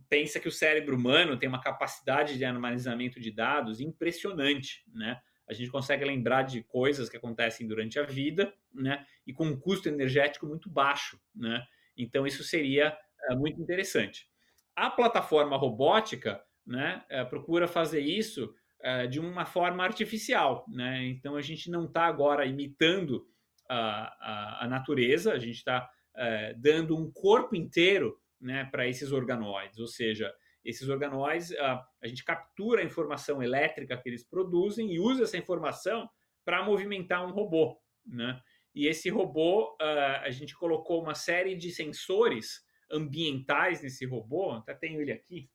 pensa 0.07 0.39
que 0.39 0.47
o 0.47 0.51
cérebro 0.51 0.95
humano 0.95 1.37
tem 1.37 1.49
uma 1.49 1.61
capacidade 1.61 2.37
de 2.37 2.45
armazenamento 2.45 3.19
de 3.19 3.31
dados 3.31 3.79
impressionante. 3.81 4.83
Né? 4.93 5.19
A 5.47 5.53
gente 5.53 5.71
consegue 5.71 6.05
lembrar 6.05 6.43
de 6.43 6.63
coisas 6.63 7.09
que 7.09 7.17
acontecem 7.17 7.67
durante 7.67 7.99
a 7.99 8.03
vida 8.03 8.53
né? 8.73 9.05
e 9.25 9.33
com 9.33 9.45
um 9.45 9.59
custo 9.59 9.89
energético 9.89 10.45
muito 10.45 10.69
baixo. 10.69 11.19
Né? 11.35 11.61
Então, 11.97 12.25
isso 12.25 12.43
seria 12.43 12.97
uh, 13.29 13.37
muito 13.37 13.59
interessante. 13.61 14.30
A 14.75 14.89
plataforma 14.89 15.57
robótica 15.57 16.41
né, 16.65 17.03
é, 17.09 17.23
procura 17.23 17.67
fazer 17.67 17.99
isso 17.99 18.53
é, 18.81 19.07
de 19.07 19.19
uma 19.19 19.45
forma 19.45 19.83
artificial. 19.83 20.65
Né? 20.69 21.05
Então 21.05 21.35
a 21.35 21.41
gente 21.41 21.69
não 21.69 21.85
está 21.85 22.05
agora 22.05 22.45
imitando 22.45 23.25
a, 23.69 24.13
a, 24.19 24.65
a, 24.65 24.67
natureza, 24.67 25.33
a 25.33 25.39
gente 25.39 25.57
está 25.57 25.89
é, 26.15 26.53
dando 26.55 26.97
um 26.97 27.11
corpo 27.11 27.55
inteiro 27.55 28.19
né, 28.39 28.65
para 28.65 28.87
esses 28.87 29.11
organoides, 29.11 29.79
ou 29.79 29.87
seja, 29.87 30.33
esses 30.63 30.89
organoides, 30.89 31.51
a, 31.53 31.83
a 32.01 32.07
gente 32.07 32.23
captura 32.23 32.81
a 32.81 32.85
informação 32.85 33.41
elétrica 33.41 33.97
que 33.97 34.09
eles 34.09 34.27
produzem 34.27 34.91
e 34.91 34.99
usa 34.99 35.23
essa 35.23 35.37
informação 35.37 36.09
para 36.43 36.63
movimentar 36.63 37.25
um 37.25 37.31
robô. 37.31 37.79
Né? 38.05 38.39
E 38.73 38.87
esse 38.87 39.09
robô, 39.09 39.75
a 39.79 40.29
gente 40.31 40.55
colocou 40.55 41.03
uma 41.03 41.13
série 41.13 41.55
de 41.55 41.71
sensores 41.71 42.61
ambientais 42.91 43.81
nesse 43.81 44.05
robô, 44.05 44.51
até 44.51 44.73
tenho 44.73 45.01
ele 45.01 45.11
aqui, 45.11 45.49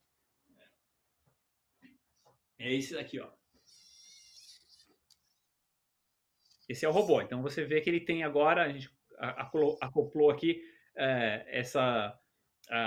é 2.58 2.72
esse 2.72 2.94
daqui, 2.94 3.20
ó. 3.20 3.28
Esse 6.68 6.84
é 6.84 6.88
o 6.88 6.92
robô. 6.92 7.20
Então 7.20 7.42
você 7.42 7.64
vê 7.64 7.80
que 7.80 7.88
ele 7.88 8.00
tem 8.00 8.24
agora, 8.24 8.64
a 8.64 8.72
gente 8.72 8.90
acoplou 9.80 10.30
aqui 10.30 10.62
é, 10.96 11.46
essa, 11.48 12.18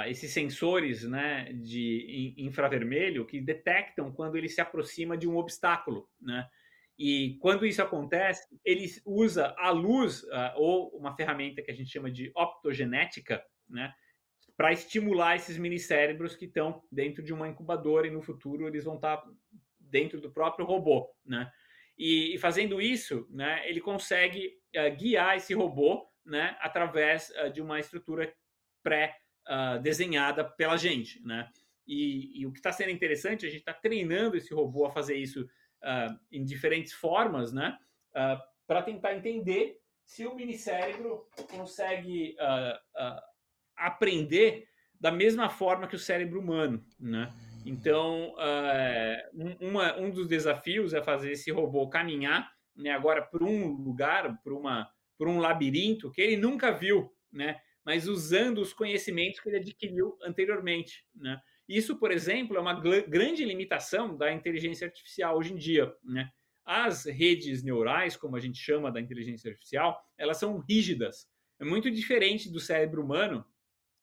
esses 0.07 0.31
sensores 0.31 1.03
né, 1.03 1.53
de 1.53 2.33
infravermelho 2.37 3.25
que 3.25 3.39
detectam 3.39 4.11
quando 4.11 4.35
ele 4.35 4.49
se 4.49 4.59
aproxima 4.59 5.17
de 5.17 5.27
um 5.27 5.37
obstáculo. 5.37 6.09
Né? 6.19 6.47
E 6.97 7.37
quando 7.39 7.65
isso 7.65 7.81
acontece, 7.81 8.45
ele 8.65 8.85
usa 9.05 9.55
a 9.57 9.69
luz, 9.69 10.23
uh, 10.23 10.51
ou 10.57 10.89
uma 10.89 11.15
ferramenta 11.15 11.61
que 11.61 11.71
a 11.71 11.73
gente 11.73 11.89
chama 11.89 12.11
de 12.11 12.29
optogenética, 12.35 13.41
né, 13.69 13.93
para 14.59 14.73
estimular 14.73 15.37
esses 15.37 15.57
minicérebros 15.57 16.35
que 16.35 16.43
estão 16.43 16.83
dentro 16.91 17.23
de 17.23 17.31
uma 17.31 17.47
incubadora 17.47 18.07
e 18.07 18.11
no 18.11 18.21
futuro 18.21 18.67
eles 18.67 18.83
vão 18.83 18.95
estar 18.95 19.15
tá 19.15 19.31
dentro 19.79 20.19
do 20.19 20.29
próprio 20.29 20.65
robô, 20.65 21.09
né? 21.25 21.49
E, 21.97 22.35
e 22.35 22.37
fazendo 22.37 22.81
isso, 22.81 23.25
né, 23.29 23.61
ele 23.69 23.79
consegue 23.79 24.59
uh, 24.75 24.93
guiar 24.97 25.37
esse 25.37 25.53
robô, 25.53 26.05
né, 26.25 26.57
através 26.59 27.29
uh, 27.29 27.49
de 27.49 27.61
uma 27.61 27.79
estrutura 27.79 28.33
pré-desenhada 28.83 30.43
pela 30.43 30.75
gente, 30.75 31.25
né? 31.25 31.49
E, 31.87 32.41
e 32.41 32.45
o 32.45 32.51
que 32.51 32.59
está 32.59 32.73
sendo 32.73 32.91
interessante, 32.91 33.45
a 33.45 33.49
gente 33.49 33.61
está 33.61 33.73
treinando 33.73 34.35
esse 34.35 34.53
robô 34.53 34.85
a 34.85 34.91
fazer 34.91 35.15
isso 35.15 35.41
uh, 35.41 36.19
em 36.29 36.43
diferentes 36.43 36.91
formas, 36.91 37.53
né? 37.53 37.79
Uh, 38.11 38.37
para 38.67 38.81
tentar 38.81 39.15
entender 39.15 39.79
se 40.03 40.27
o 40.27 40.35
minicérebro 40.35 41.29
consegue 41.49 42.35
uh, 42.41 43.28
aprender 43.79 44.67
da 44.99 45.11
mesma 45.11 45.49
forma 45.49 45.87
que 45.87 45.95
o 45.95 45.99
cérebro 45.99 46.39
humano, 46.39 46.83
né? 46.99 47.31
Então, 47.65 48.35
uma, 49.59 49.97
um 49.97 50.09
dos 50.09 50.27
desafios 50.27 50.93
é 50.93 51.01
fazer 51.01 51.31
esse 51.31 51.51
robô 51.51 51.87
caminhar, 51.89 52.51
né? 52.75 52.91
Agora 52.91 53.21
por 53.21 53.43
um 53.43 53.71
lugar, 53.73 54.41
por 54.41 54.53
uma, 54.53 54.89
por 55.17 55.27
um 55.27 55.39
labirinto 55.39 56.11
que 56.11 56.21
ele 56.21 56.37
nunca 56.37 56.71
viu, 56.71 57.11
né? 57.31 57.59
Mas 57.85 58.07
usando 58.07 58.59
os 58.59 58.73
conhecimentos 58.73 59.39
que 59.39 59.49
ele 59.49 59.57
adquiriu 59.57 60.17
anteriormente, 60.23 61.05
né? 61.15 61.39
Isso, 61.69 61.99
por 61.99 62.11
exemplo, 62.11 62.57
é 62.57 62.59
uma 62.59 62.73
grande 62.73 63.45
limitação 63.45 64.17
da 64.17 64.33
inteligência 64.33 64.87
artificial 64.87 65.37
hoje 65.37 65.53
em 65.53 65.55
dia. 65.55 65.93
Né? 66.03 66.27
As 66.65 67.05
redes 67.05 67.61
neurais, 67.61 68.17
como 68.17 68.35
a 68.35 68.39
gente 68.39 68.57
chama 68.57 68.91
da 68.91 68.99
inteligência 68.99 69.51
artificial, 69.51 70.01
elas 70.17 70.37
são 70.37 70.57
rígidas. 70.57 71.27
É 71.59 71.63
muito 71.63 71.91
diferente 71.91 72.51
do 72.51 72.59
cérebro 72.59 73.03
humano, 73.03 73.45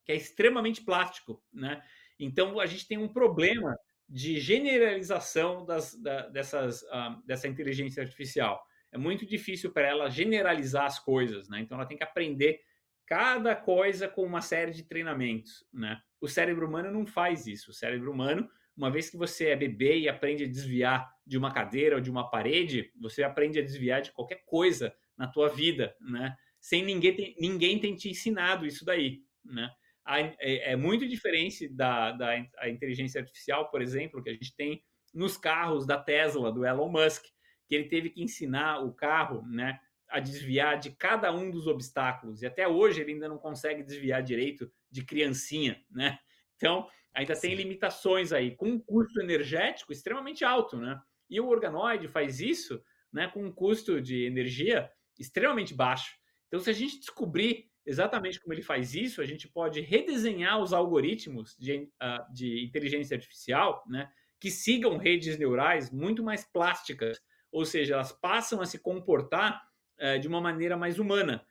que 0.07 0.13
é 0.13 0.17
extremamente 0.17 0.83
plástico. 0.83 1.43
Né? 1.53 1.83
Então, 2.19 2.59
a 2.61 2.65
gente 2.65 2.87
tem 2.87 2.97
um 2.97 3.09
problema 3.09 3.77
de 4.09 4.39
generalização 4.39 5.67
das, 5.67 6.01
da, 6.01 6.29
dessas, 6.29 6.83
uh, 6.83 7.21
dessa 7.27 7.49
inteligência 7.49 8.03
artificial. 8.03 8.65
É 8.93 8.97
muito 8.97 9.27
difícil 9.27 9.73
para 9.73 9.89
ela 9.89 10.09
generalizar 10.09 10.87
as 10.87 11.01
coisas. 11.01 11.49
Né? 11.49 11.61
Então, 11.61 11.77
ela 11.77 11.87
tem 11.87 11.99
que 11.99 12.05
aprender 12.05 12.61
cada 13.05 13.55
coisa 13.55 14.09
com 14.09 14.23
uma 14.23 14.41
série 14.41 14.73
de 14.73 14.83
treinamentos, 14.83 15.65
né? 15.73 16.01
O 16.21 16.29
cérebro 16.29 16.67
humano 16.67 16.91
não 16.91 17.07
faz 17.07 17.47
isso. 17.47 17.71
O 17.71 17.75
cérebro 17.75 18.11
humano, 18.11 18.49
uma 18.77 18.91
vez 18.91 19.09
que 19.09 19.17
você 19.17 19.49
é 19.49 19.57
bebê 19.57 20.01
e 20.01 20.09
aprende 20.09 20.45
a 20.45 20.49
desviar 20.49 21.09
de 21.25 21.39
uma 21.39 21.53
cadeira 21.53 21.97
ou 21.97 22.01
de 22.01 22.11
uma 22.11 22.29
parede, 22.29 22.91
você 23.01 23.23
aprende 23.23 23.61
a 23.61 23.63
desviar 23.63 24.03
de 24.03 24.11
qualquer 24.13 24.43
coisa 24.45 24.93
na 25.17 25.29
tua 25.29 25.49
vida, 25.49 25.95
né? 26.01 26.37
Sem 26.61 26.85
ninguém 26.85 27.37
ninguém 27.39 27.79
ter 27.79 27.95
te 27.95 28.11
ensinado 28.11 28.67
isso 28.67 28.85
daí, 28.85 29.23
né? 29.45 29.71
É, 30.09 30.73
é 30.73 30.77
muito 30.77 31.07
diferente 31.07 31.69
da, 31.69 32.13
da 32.13 32.31
a 32.59 32.69
inteligência 32.69 33.21
artificial, 33.21 33.71
por 33.71 33.83
exemplo, 33.83 34.23
que 34.23 34.31
a 34.31 34.33
gente 34.33 34.55
tem 34.55 34.83
nos 35.13 35.37
carros 35.37 35.87
da 35.87 35.99
Tesla, 35.99 36.53
do 36.53 36.65
Elon 36.65 36.91
Musk, 36.91 37.25
que 37.67 37.75
ele 37.75 37.89
teve 37.89 38.11
que 38.11 38.23
ensinar 38.23 38.85
o 38.85 38.93
carro, 38.93 39.43
né, 39.49 39.81
a 40.09 40.21
desviar 40.21 40.79
de 40.79 40.91
cada 40.91 41.33
um 41.33 41.51
dos 41.51 41.67
obstáculos. 41.67 42.43
E 42.43 42.47
até 42.47 42.69
hoje 42.69 43.01
ele 43.01 43.15
ainda 43.15 43.29
não 43.29 43.39
consegue 43.39 43.83
desviar 43.83 44.23
direito 44.23 44.71
de 44.91 45.05
criancinha, 45.05 45.83
né? 45.91 46.19
Então, 46.55 46.89
ainda 47.13 47.35
Sim. 47.35 47.49
tem 47.49 47.57
limitações 47.57 48.33
aí, 48.33 48.55
com 48.55 48.69
um 48.69 48.79
custo 48.79 49.21
energético 49.21 49.93
extremamente 49.93 50.45
alto, 50.45 50.77
né? 50.77 51.01
E 51.29 51.41
o 51.41 51.49
organoide 51.49 52.07
faz 52.07 52.41
isso 52.41 52.81
né, 53.13 53.29
com 53.29 53.45
um 53.45 53.53
custo 53.53 54.01
de 54.01 54.25
energia 54.25 54.91
extremamente 55.19 55.75
baixo. 55.75 56.15
Então, 56.47 56.61
se 56.61 56.71
a 56.71 56.73
gente 56.73 57.01
descobrir 57.01 57.69
exatamente 57.87 58.41
como 58.41 58.53
ele 58.53 58.63
faz 58.63 58.95
isso, 58.95 59.23
a 59.23 59.25
gente 59.25 59.49
pode 59.49 59.81
redesenhar 59.81 60.61
os 60.61 60.73
algoritmos 60.73 61.57
de, 61.57 61.89
uh, 62.03 62.35
de 62.35 62.65
inteligência 62.65 63.15
artificial, 63.15 63.85
né, 63.87 64.11
que 64.41 64.51
sigam 64.51 64.97
redes 64.97 65.39
neurais 65.39 65.91
muito 65.91 66.23
mais 66.23 66.45
plásticas, 66.45 67.23
ou 67.51 67.65
seja, 67.65 67.95
elas 67.95 68.13
passam 68.13 68.61
a 68.61 68.67
se 68.67 68.79
comportar 68.79 69.63
é, 69.99 70.19
de 70.19 70.29
uma 70.29 70.41
maneira 70.41 70.77
mais 70.77 70.99
humana. 70.99 71.47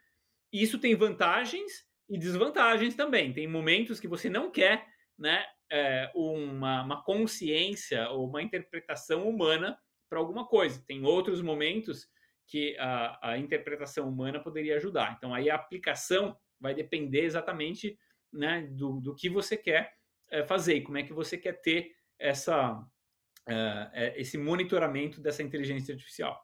Isso 0.51 0.77
tem 0.77 0.95
vantagens 0.95 1.85
e 2.07 2.17
desvantagens 2.17 2.95
também. 2.95 3.33
Tem 3.33 3.47
momentos 3.47 3.99
que 3.99 4.07
você 4.07 4.29
não 4.29 4.51
quer 4.51 4.85
né, 5.17 5.43
é, 5.71 6.11
uma, 6.13 6.83
uma 6.83 7.03
consciência 7.03 8.07
ou 8.09 8.27
uma 8.27 8.43
interpretação 8.43 9.27
humana 9.27 9.77
para 10.07 10.19
alguma 10.19 10.45
coisa. 10.45 10.83
Tem 10.85 11.03
outros 11.03 11.41
momentos 11.41 12.07
que 12.47 12.77
a, 12.77 13.31
a, 13.31 13.37
interpretação 13.37 14.07
humana 14.07 14.39
poderia 14.39 14.75
ajudar. 14.77 15.15
Então, 15.17 15.33
aí 15.33 15.49
a 15.49 15.55
aplicação 15.55 16.37
vai 16.59 16.73
depender 16.73 17.21
exatamente 17.21 17.97
né, 18.31 18.67
do, 18.71 18.99
do 18.99 19.15
que 19.15 19.29
você 19.29 19.57
quer 19.57 19.93
é, 20.29 20.43
fazer 20.45 20.75
e 20.75 20.81
como 20.81 20.97
é 20.97 21.03
que 21.03 21.13
você 21.13 21.37
quer 21.37 21.61
ter 21.61 21.91
essa, 22.19 22.73
uh, 22.73 24.13
esse 24.15 24.37
monitoramento 24.37 25.21
dessa 25.21 25.43
inteligência 25.43 25.93
artificial. 25.93 26.39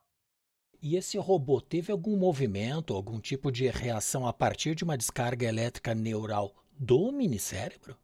E 0.82 0.96
esse 0.96 1.18
robô 1.18 1.62
teve 1.62 1.92
algum 1.92 2.18
movimento, 2.18 2.96
algum 2.96 3.20
tipo 3.20 3.52
de 3.52 3.68
reação 3.68 4.26
a 4.26 4.34
partir 4.34 4.74
de 4.74 4.84
uma 4.84 4.98
descarga 4.98 5.46
elétrica 5.46 5.94
neural 5.94 6.56
do 6.78 7.12
minicérebro? 7.12 7.96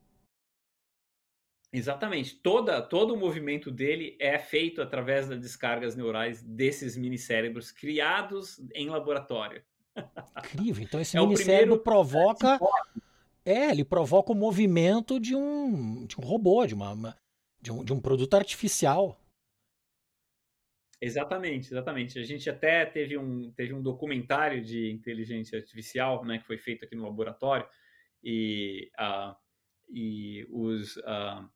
Exatamente. 1.71 2.35
Toda, 2.35 2.81
todo 2.81 3.13
o 3.13 3.17
movimento 3.17 3.69
dele 3.69 4.15
é 4.19 4.39
feito 4.39 4.81
através 4.81 5.27
das 5.27 5.39
descargas 5.39 5.95
neurais 5.95 6.41
desses 6.41 6.95
minicérebros 6.95 7.71
criados 7.71 8.59
em 8.73 8.89
laboratório. 8.89 9.61
Incrível. 10.37 10.83
Então 10.83 10.99
esse 10.99 11.17
é 11.17 11.21
minicérebro 11.21 11.79
provoca. 11.79 12.59
É, 13.49 13.71
ele 13.71 13.85
provoca 13.85 14.33
o 14.33 14.35
movimento 14.35 15.21
de 15.21 15.33
um, 15.33 16.05
de 16.05 16.19
um 16.19 16.21
robô, 16.21 16.65
de, 16.65 16.73
uma, 16.73 16.91
uma 16.91 17.17
de, 17.61 17.71
um, 17.71 17.81
de 17.81 17.93
um 17.93 18.01
produto 18.01 18.33
artificial. 18.33 19.17
Exatamente, 20.99 21.67
exatamente. 21.67 22.19
A 22.19 22.23
gente 22.23 22.49
até 22.49 22.85
teve 22.85 23.17
um, 23.17 23.49
teve 23.51 23.73
um 23.73 23.81
documentário 23.81 24.61
de 24.61 24.91
inteligência 24.91 25.57
artificial, 25.57 26.25
né, 26.25 26.39
que 26.39 26.45
foi 26.45 26.57
feito 26.57 26.83
aqui 26.83 26.93
no 26.93 27.03
laboratório, 27.03 27.65
e, 28.21 28.91
uh, 28.99 29.33
e 29.89 30.45
os, 30.49 30.97
uh, 30.97 31.49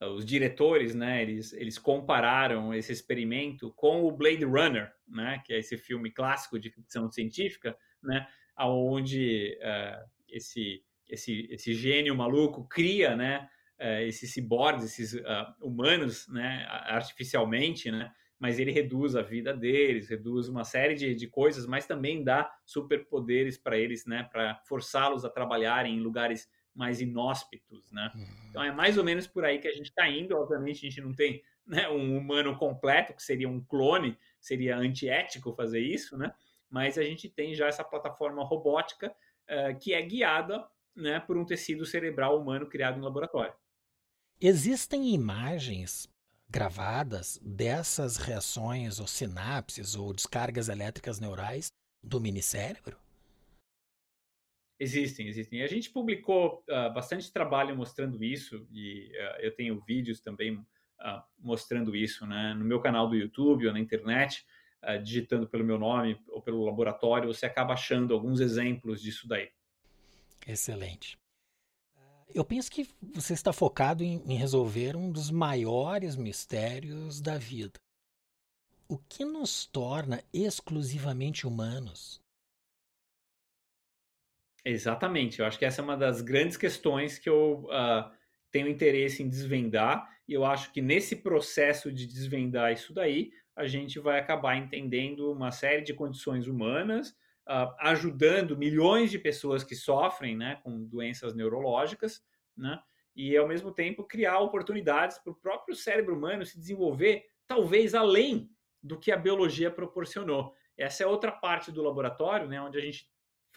os 0.00 0.24
diretores, 0.24 0.94
né, 0.94 1.22
eles, 1.22 1.52
eles 1.52 1.76
compararam 1.76 2.72
esse 2.72 2.92
experimento 2.92 3.72
com 3.72 4.04
o 4.04 4.12
Blade 4.12 4.44
Runner, 4.44 4.92
né, 5.06 5.42
que 5.44 5.52
é 5.52 5.58
esse 5.58 5.76
filme 5.76 6.10
clássico 6.10 6.58
de 6.58 6.70
ficção 6.70 7.10
científica, 7.10 7.76
né, 8.02 8.26
onde 8.60 9.58
uh, 9.60 10.08
esse, 10.28 10.82
esse, 11.08 11.48
esse 11.50 11.74
gênio 11.74 12.14
maluco 12.14 12.66
cria, 12.68 13.16
né, 13.16 13.48
uh, 13.80 14.02
esses 14.02 14.32
ciborgues, 14.32 14.84
esses 14.84 15.14
uh, 15.14 15.54
humanos, 15.60 16.28
né, 16.28 16.64
artificialmente, 16.68 17.90
né, 17.90 18.12
mas 18.38 18.60
ele 18.60 18.70
reduz 18.70 19.16
a 19.16 19.22
vida 19.22 19.52
deles, 19.52 20.08
reduz 20.08 20.48
uma 20.48 20.62
série 20.62 20.94
de, 20.94 21.12
de 21.12 21.26
coisas, 21.26 21.66
mas 21.66 21.86
também 21.86 22.22
dá 22.22 22.48
superpoderes 22.64 23.58
para 23.58 23.76
eles, 23.76 24.06
né, 24.06 24.28
para 24.30 24.62
forçá-los 24.64 25.24
a 25.24 25.28
trabalharem 25.28 25.96
em 25.96 26.00
lugares 26.00 26.48
mais 26.78 27.00
inóspitos, 27.00 27.90
né? 27.90 28.10
Uhum. 28.14 28.26
Então 28.48 28.62
é 28.62 28.70
mais 28.70 28.96
ou 28.96 29.02
menos 29.02 29.26
por 29.26 29.44
aí 29.44 29.58
que 29.58 29.66
a 29.66 29.72
gente 29.72 29.88
está 29.88 30.08
indo. 30.08 30.36
Obviamente 30.36 30.86
a 30.86 30.88
gente 30.88 31.00
não 31.00 31.12
tem 31.12 31.42
né, 31.66 31.88
um 31.88 32.16
humano 32.16 32.56
completo, 32.56 33.12
que 33.12 33.22
seria 33.22 33.48
um 33.48 33.60
clone, 33.60 34.16
seria 34.40 34.76
antiético 34.76 35.52
fazer 35.54 35.80
isso, 35.80 36.16
né? 36.16 36.32
Mas 36.70 36.96
a 36.96 37.02
gente 37.02 37.28
tem 37.28 37.52
já 37.52 37.66
essa 37.66 37.82
plataforma 37.82 38.44
robótica 38.44 39.08
uh, 39.10 39.76
que 39.80 39.92
é 39.92 40.00
guiada 40.00 40.64
né, 40.94 41.18
por 41.18 41.36
um 41.36 41.44
tecido 41.44 41.84
cerebral 41.84 42.40
humano 42.40 42.68
criado 42.68 42.98
em 42.98 43.02
laboratório. 43.02 43.54
Existem 44.40 45.12
imagens 45.12 46.08
gravadas 46.48 47.40
dessas 47.42 48.16
reações 48.16 49.00
ou 49.00 49.06
sinapses 49.06 49.96
ou 49.96 50.12
descargas 50.12 50.68
elétricas 50.68 51.18
neurais 51.18 51.72
do 52.02 52.20
minicérebro? 52.20 52.96
Existem, 54.80 55.26
existem. 55.26 55.62
A 55.62 55.66
gente 55.66 55.90
publicou 55.90 56.64
uh, 56.68 56.92
bastante 56.94 57.32
trabalho 57.32 57.76
mostrando 57.76 58.22
isso 58.22 58.66
e 58.70 59.10
uh, 59.12 59.40
eu 59.40 59.54
tenho 59.54 59.80
vídeos 59.80 60.20
também 60.20 60.54
uh, 60.54 61.22
mostrando 61.38 61.96
isso, 61.96 62.24
né? 62.26 62.54
No 62.54 62.64
meu 62.64 62.80
canal 62.80 63.08
do 63.08 63.16
YouTube 63.16 63.66
ou 63.66 63.72
na 63.72 63.80
internet, 63.80 64.46
digitando 65.02 65.48
pelo 65.48 65.64
meu 65.64 65.76
nome 65.76 66.22
ou 66.28 66.40
pelo 66.40 66.64
laboratório, 66.64 67.26
você 67.26 67.44
acaba 67.44 67.72
achando 67.72 68.14
alguns 68.14 68.38
exemplos 68.38 69.02
disso 69.02 69.26
daí. 69.26 69.50
Excelente. 70.46 71.18
Eu 72.32 72.44
penso 72.44 72.70
que 72.70 72.88
você 73.02 73.34
está 73.34 73.52
focado 73.52 74.04
em, 74.04 74.22
em 74.24 74.36
resolver 74.36 74.94
um 74.94 75.10
dos 75.10 75.32
maiores 75.32 76.14
mistérios 76.14 77.20
da 77.20 77.36
vida. 77.36 77.80
O 78.86 78.96
que 78.96 79.24
nos 79.24 79.66
torna 79.66 80.22
exclusivamente 80.32 81.44
humanos? 81.44 82.22
Exatamente. 84.70 85.40
Eu 85.40 85.46
acho 85.46 85.58
que 85.58 85.64
essa 85.64 85.80
é 85.80 85.84
uma 85.84 85.96
das 85.96 86.20
grandes 86.20 86.58
questões 86.58 87.18
que 87.18 87.26
eu 87.26 87.66
uh, 87.70 88.10
tenho 88.50 88.68
interesse 88.68 89.22
em 89.22 89.28
desvendar. 89.28 90.06
E 90.28 90.34
eu 90.34 90.44
acho 90.44 90.70
que 90.74 90.82
nesse 90.82 91.16
processo 91.16 91.90
de 91.90 92.06
desvendar 92.06 92.70
isso 92.70 92.92
daí, 92.92 93.30
a 93.56 93.66
gente 93.66 93.98
vai 93.98 94.20
acabar 94.20 94.56
entendendo 94.56 95.32
uma 95.32 95.50
série 95.50 95.80
de 95.80 95.94
condições 95.94 96.46
humanas, 96.46 97.12
uh, 97.48 97.74
ajudando 97.80 98.58
milhões 98.58 99.10
de 99.10 99.18
pessoas 99.18 99.64
que 99.64 99.74
sofrem 99.74 100.36
né, 100.36 100.60
com 100.62 100.84
doenças 100.84 101.34
neurológicas, 101.34 102.22
né, 102.54 102.78
e 103.16 103.34
ao 103.38 103.48
mesmo 103.48 103.72
tempo 103.72 104.04
criar 104.04 104.38
oportunidades 104.40 105.16
para 105.16 105.32
o 105.32 105.36
próprio 105.36 105.74
cérebro 105.74 106.14
humano 106.14 106.44
se 106.44 106.58
desenvolver, 106.58 107.24
talvez 107.46 107.94
além 107.94 108.50
do 108.82 108.98
que 108.98 109.10
a 109.10 109.16
biologia 109.16 109.70
proporcionou. 109.70 110.52
Essa 110.76 111.04
é 111.04 111.06
outra 111.06 111.32
parte 111.32 111.72
do 111.72 111.82
laboratório, 111.82 112.46
né, 112.46 112.60
onde 112.60 112.76
a 112.76 112.82
gente 112.82 113.08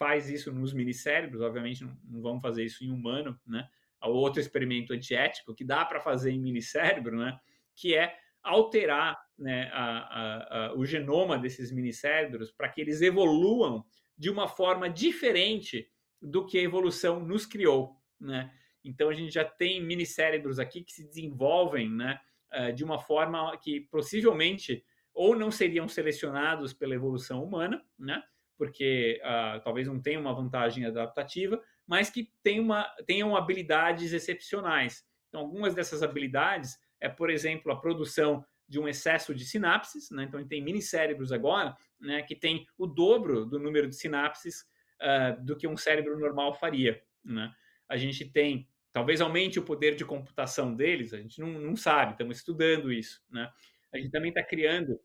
faz 0.02 0.28
isso 0.28 0.52
nos 0.52 0.74
minicérebros, 0.74 1.40
obviamente 1.40 1.84
não, 1.84 1.96
não 2.02 2.20
vamos 2.20 2.42
fazer 2.42 2.64
isso 2.64 2.84
em 2.84 2.90
humano, 2.90 3.38
né? 3.46 3.68
Outro 4.02 4.40
experimento 4.40 4.92
antiético 4.92 5.54
que 5.54 5.64
dá 5.64 5.84
para 5.84 6.00
fazer 6.00 6.32
em 6.32 6.40
minicérebro, 6.40 7.16
né? 7.16 7.38
Que 7.76 7.94
é 7.94 8.12
alterar 8.42 9.16
né, 9.38 9.70
a, 9.72 9.84
a, 9.84 10.66
a, 10.66 10.74
o 10.74 10.84
genoma 10.84 11.38
desses 11.38 11.70
minicérebros 11.70 12.50
para 12.50 12.68
que 12.68 12.80
eles 12.80 13.00
evoluam 13.00 13.84
de 14.18 14.28
uma 14.28 14.48
forma 14.48 14.90
diferente 14.90 15.88
do 16.20 16.44
que 16.44 16.58
a 16.58 16.62
evolução 16.62 17.20
nos 17.20 17.46
criou, 17.46 17.96
né? 18.20 18.52
Então 18.84 19.08
a 19.08 19.14
gente 19.14 19.32
já 19.32 19.44
tem 19.44 19.80
minicérebros 19.80 20.58
aqui 20.58 20.82
que 20.82 20.92
se 20.92 21.06
desenvolvem, 21.06 21.88
né, 21.88 22.18
eh, 22.50 22.72
de 22.72 22.82
uma 22.82 22.98
forma 22.98 23.56
que 23.58 23.82
possivelmente 23.82 24.84
ou 25.14 25.36
não 25.36 25.52
seriam 25.52 25.86
selecionados 25.86 26.72
pela 26.72 26.92
evolução 26.92 27.44
humana, 27.44 27.80
né? 27.96 28.20
Porque 28.62 29.20
uh, 29.24 29.60
talvez 29.64 29.88
não 29.88 30.00
tenham 30.00 30.20
uma 30.20 30.32
vantagem 30.32 30.84
adaptativa, 30.84 31.60
mas 31.84 32.08
que 32.08 32.30
uma, 32.60 32.84
tenham 33.08 33.34
habilidades 33.34 34.12
excepcionais. 34.12 35.04
Então, 35.28 35.40
algumas 35.40 35.74
dessas 35.74 36.00
habilidades 36.00 36.78
é, 37.00 37.08
por 37.08 37.28
exemplo, 37.28 37.72
a 37.72 37.80
produção 37.80 38.44
de 38.68 38.78
um 38.78 38.86
excesso 38.86 39.34
de 39.34 39.44
sinapses, 39.44 40.12
né? 40.12 40.22
Então, 40.22 40.38
a 40.38 40.40
gente 40.40 40.50
tem 40.50 40.62
minicérebros 40.62 41.32
agora, 41.32 41.76
né, 42.00 42.22
que 42.22 42.36
tem 42.36 42.64
o 42.78 42.86
dobro 42.86 43.44
do 43.44 43.58
número 43.58 43.88
de 43.88 43.96
sinapses 43.96 44.60
uh, 45.00 45.44
do 45.44 45.56
que 45.56 45.66
um 45.66 45.76
cérebro 45.76 46.16
normal 46.16 46.54
faria, 46.54 47.02
né? 47.24 47.52
A 47.88 47.96
gente 47.96 48.24
tem, 48.24 48.68
talvez 48.92 49.20
aumente 49.20 49.58
o 49.58 49.64
poder 49.64 49.96
de 49.96 50.04
computação 50.04 50.72
deles, 50.72 51.12
a 51.12 51.18
gente 51.18 51.40
não, 51.40 51.48
não 51.48 51.74
sabe, 51.74 52.12
estamos 52.12 52.36
estudando 52.36 52.92
isso, 52.92 53.20
né? 53.28 53.50
A 53.92 53.98
gente 53.98 54.12
também 54.12 54.28
está 54.28 54.44
criando, 54.44 55.00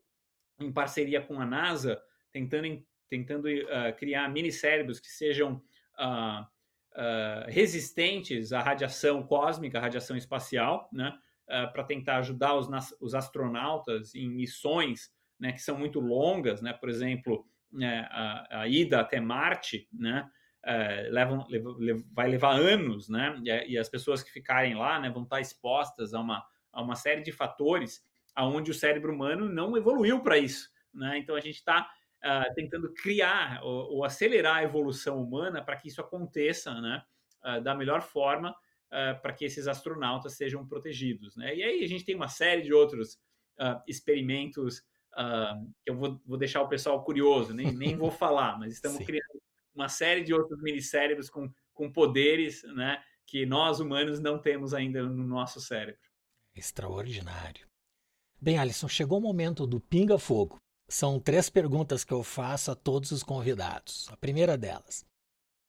em 0.60 0.72
parceria 0.72 1.20
com 1.20 1.40
a 1.40 1.44
NASA, 1.44 2.00
tentando, 2.30 2.86
tentando 3.08 3.46
uh, 3.48 3.96
criar 3.96 4.28
minicérebros 4.28 5.00
que 5.00 5.08
sejam 5.08 5.62
uh, 5.98 6.46
resistentes 7.46 8.52
à 8.52 8.60
radiação 8.60 9.22
cósmica, 9.22 9.78
à 9.78 9.80
radiação 9.80 10.16
espacial, 10.16 10.88
né? 10.92 11.16
uh, 11.48 11.72
para 11.72 11.84
tentar 11.84 12.18
ajudar 12.18 12.54
os, 12.54 12.68
os, 13.00 13.14
astronautas 13.14 14.14
em 14.14 14.28
missões 14.28 15.10
né, 15.38 15.52
que 15.52 15.62
são 15.62 15.78
muito 15.78 16.00
longas, 16.00 16.60
né? 16.60 16.72
por 16.72 16.88
exemplo, 16.88 17.46
né, 17.72 18.06
a, 18.10 18.62
a, 18.62 18.68
ida 18.68 19.00
até 19.00 19.20
Marte, 19.20 19.88
né? 19.92 20.28
Uh, 20.66 21.12
levam, 21.12 21.46
lev, 21.48 22.04
vai 22.12 22.28
levar 22.28 22.52
anos, 22.52 23.08
né? 23.08 23.40
E, 23.44 23.72
e, 23.72 23.78
as 23.78 23.88
pessoas 23.88 24.24
que 24.24 24.30
ficarem 24.30 24.74
lá 24.74 24.98
né, 24.98 25.08
vão 25.08 25.22
estar 25.22 25.40
expostas 25.40 26.12
a 26.12 26.20
uma, 26.20 26.44
a 26.72 26.82
uma 26.82 26.96
série 26.96 27.22
de 27.22 27.30
fatores 27.30 28.04
aonde 28.34 28.70
o 28.70 28.74
cérebro 28.74 29.12
humano 29.12 29.48
não 29.48 29.76
evoluiu 29.76 30.20
para 30.20 30.36
isso. 30.36 30.68
Né? 30.92 31.18
Então 31.18 31.36
a 31.36 31.40
gente 31.40 31.56
está 31.56 31.88
uh, 32.24 32.28
ah, 32.28 32.52
tentando 32.54 32.92
criar 32.92 33.60
ou, 33.62 33.96
ou, 33.96 34.04
acelerar 34.04 34.56
a 34.56 34.64
evolução 34.64 35.22
humana 35.22 35.62
para 35.62 35.76
que 35.76 35.88
isso 35.88 36.00
aconteça 36.00 36.80
né? 36.80 37.02
Uh, 37.44 37.60
da 37.60 37.74
melhor 37.74 38.02
forma 38.02 38.50
uh, 38.50 39.20
para 39.22 39.32
que 39.32 39.44
esses 39.44 39.68
astronautas 39.68 40.36
sejam 40.36 40.66
protegidos. 40.66 41.36
Né? 41.36 41.56
E 41.56 41.62
aí 41.62 41.84
a 41.84 41.88
gente 41.88 42.04
tem 42.04 42.14
uma 42.14 42.28
série 42.28 42.62
de 42.62 42.72
outros 42.72 43.18
experimentos 43.88 44.84
que 45.84 45.90
eu 45.90 45.96
vou, 45.96 46.20
vou, 46.24 46.38
deixar 46.38 46.62
o 46.62 46.68
pessoal 46.68 47.02
curioso, 47.02 47.52
nem, 47.52 47.72
nem 47.72 47.96
vou 47.96 48.08
falar, 48.12 48.56
mas 48.56 48.72
estamos 48.72 48.98
Sim. 48.98 49.04
criando 49.04 49.42
uma 49.74 49.88
série 49.88 50.22
de 50.22 50.32
outros 50.32 50.62
minicérebros 50.62 51.28
com, 51.28 51.52
com 51.72 51.90
poderes 51.90 52.62
né, 52.74 53.02
que 53.26 53.44
nós 53.44 53.80
humanos 53.80 54.20
não 54.20 54.40
temos 54.40 54.72
ainda 54.72 55.02
no 55.02 55.24
nosso 55.24 55.60
cérebro. 55.60 56.00
Extraordinário. 56.54 57.66
Bem, 58.40 58.58
Alisson, 58.58 58.88
chegou 58.88 59.18
o 59.18 59.22
momento 59.22 59.66
do 59.66 59.80
pinga-fogo. 59.80 60.60
São 60.88 61.20
três 61.20 61.50
perguntas 61.50 62.02
que 62.02 62.14
eu 62.14 62.22
faço 62.22 62.70
a 62.70 62.74
todos 62.74 63.10
os 63.10 63.22
convidados. 63.22 64.08
A 64.10 64.16
primeira 64.16 64.56
delas: 64.56 65.04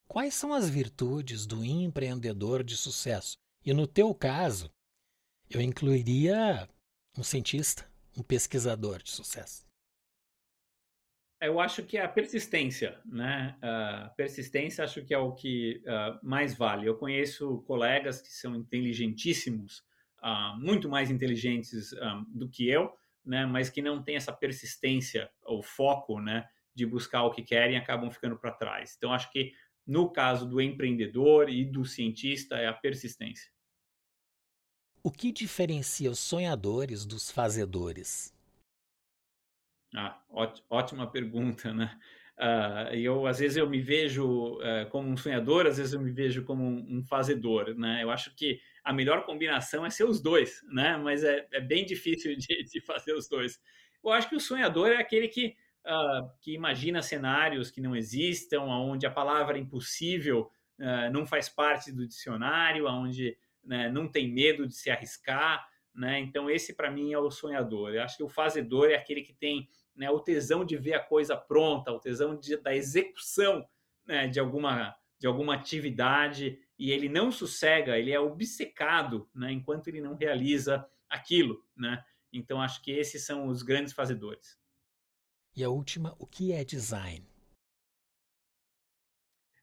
Quais 0.07 0.33
são 0.33 0.53
as 0.53 0.69
virtudes 0.69 1.45
do 1.45 1.63
empreendedor 1.63 2.63
de 2.63 2.77
sucesso? 2.77 3.37
E 3.65 3.73
no 3.73 3.85
teu 3.85 4.15
caso, 4.15 4.71
eu 5.49 5.59
incluiria 5.59 6.69
um 7.17 7.23
cientista, 7.23 7.85
um 8.17 8.23
pesquisador 8.23 9.03
de 9.03 9.11
sucesso. 9.11 9.67
Eu 11.41 11.59
acho 11.59 11.83
que 11.83 11.97
é 11.97 12.03
a 12.03 12.09
persistência, 12.09 12.99
né? 13.05 13.57
A 13.61 14.13
persistência 14.15 14.83
acho 14.83 15.03
que 15.03 15.13
é 15.13 15.17
o 15.17 15.33
que 15.33 15.83
uh, 15.85 16.19
mais 16.21 16.57
vale. 16.57 16.87
Eu 16.87 16.97
conheço 16.97 17.61
colegas 17.67 18.21
que 18.21 18.29
são 18.29 18.55
inteligentíssimos, 18.55 19.83
uh, 20.23 20.57
muito 20.57 20.89
mais 20.89 21.11
inteligentes 21.11 21.91
do 22.29 22.49
que 22.49 22.69
eu, 22.69 22.93
né? 23.29 23.45
Mas 23.45 23.69
que 23.69 23.81
não 23.81 24.01
têm 24.01 24.15
essa 24.15 24.33
persistência 24.33 25.29
ou 25.43 25.61
foco, 25.61 26.19
né? 26.19 26.49
De 26.73 26.85
buscar 26.85 27.23
o 27.23 27.31
que 27.31 27.43
querem, 27.43 27.77
acabam 27.77 28.11
ficando 28.11 28.37
para 28.37 28.51
trás. 28.51 28.95
Então 28.97 29.13
acho 29.13 29.31
que 29.31 29.53
no 29.85 30.11
caso 30.11 30.47
do 30.47 30.61
empreendedor 30.61 31.49
e 31.49 31.65
do 31.65 31.83
cientista, 31.85 32.57
é 32.57 32.67
a 32.67 32.73
persistência. 32.73 33.51
O 35.03 35.11
que 35.11 35.31
diferencia 35.31 36.11
os 36.11 36.19
sonhadores 36.19 37.05
dos 37.05 37.31
fazedores? 37.31 38.35
Ah, 39.95 40.21
ótima 40.69 41.09
pergunta, 41.09 41.73
né? 41.73 41.99
Uh, 42.37 42.95
eu 42.95 43.27
às 43.27 43.39
vezes 43.39 43.57
eu 43.57 43.69
me 43.69 43.81
vejo 43.81 44.59
uh, 44.59 44.89
como 44.89 45.09
um 45.09 45.17
sonhador, 45.17 45.65
às 45.65 45.77
vezes 45.77 45.93
eu 45.93 45.99
me 45.99 46.11
vejo 46.11 46.45
como 46.45 46.63
um, 46.63 46.99
um, 46.99 47.03
fazedor, 47.03 47.75
né? 47.75 48.03
Eu 48.03 48.11
acho 48.11 48.33
que 48.35 48.61
a 48.89 48.93
melhor 48.93 49.23
combinação 49.23 49.85
é 49.85 49.89
ser 49.91 50.03
os 50.03 50.19
dois, 50.19 50.63
né? 50.63 50.97
Mas 50.97 51.23
é, 51.23 51.47
é 51.51 51.61
bem 51.61 51.85
difícil 51.85 52.35
de, 52.35 52.63
de, 52.63 52.81
fazer 52.81 53.13
os 53.13 53.29
dois. 53.29 53.61
Eu 54.03 54.11
acho 54.11 54.27
que 54.27 54.35
o 54.35 54.39
sonhador 54.39 54.89
é 54.89 54.97
aquele 54.97 55.27
que 55.27 55.55
uh, 55.85 56.27
que 56.41 56.55
imagina 56.55 57.03
cenários 57.03 57.69
que 57.69 57.81
não 57.81 57.95
existam, 57.95 58.61
onde 58.61 59.05
a 59.05 59.11
palavra 59.11 59.59
impossível 59.59 60.49
uh, 60.79 61.13
não 61.13 61.23
faz 61.23 61.47
parte 61.47 61.91
do 61.91 62.07
dicionário, 62.07 62.87
onde 62.87 63.37
né, 63.63 63.91
não 63.91 64.07
tem 64.07 64.27
medo 64.27 64.67
de 64.67 64.73
se 64.73 64.89
arriscar. 64.89 65.69
Né? 65.93 66.19
Então, 66.21 66.49
esse 66.49 66.73
para 66.73 66.89
mim 66.89 67.13
é 67.13 67.19
o 67.19 67.29
sonhador. 67.29 67.93
Eu 67.93 68.01
acho 68.01 68.17
que 68.17 68.23
o 68.23 68.29
fazedor 68.29 68.89
é 68.89 68.95
aquele 68.95 69.21
que 69.21 69.33
tem 69.33 69.69
né, 69.95 70.09
o 70.09 70.19
tesão 70.19 70.65
de 70.65 70.77
ver 70.77 70.95
a 70.95 70.99
coisa 70.99 71.37
pronta, 71.37 71.91
o 71.91 71.99
tesão 71.99 72.35
de, 72.35 72.57
da 72.57 72.75
execução 72.75 73.63
né, 74.07 74.27
de, 74.27 74.39
alguma, 74.39 74.95
de 75.19 75.27
alguma 75.27 75.53
atividade 75.53 76.57
e 76.79 76.91
ele 76.91 77.09
não 77.09 77.29
sossega, 77.29 77.97
ele 77.97 78.11
é 78.11 78.19
obcecado 78.19 79.29
né, 79.35 79.51
enquanto 79.51 79.89
ele 79.89 79.99
não 79.99 80.15
realiza 80.15 80.89
aquilo. 81.09 81.61
Né? 81.75 82.01
Então, 82.31 82.61
acho 82.61 82.81
que 82.81 82.91
esses 82.91 83.25
são 83.25 83.47
os 83.47 83.61
grandes 83.61 83.91
fazedores. 83.91 84.57
E 85.53 85.63
a 85.63 85.69
última, 85.69 86.15
o 86.17 86.25
que 86.25 86.53
é 86.53 86.63
design? 86.63 87.27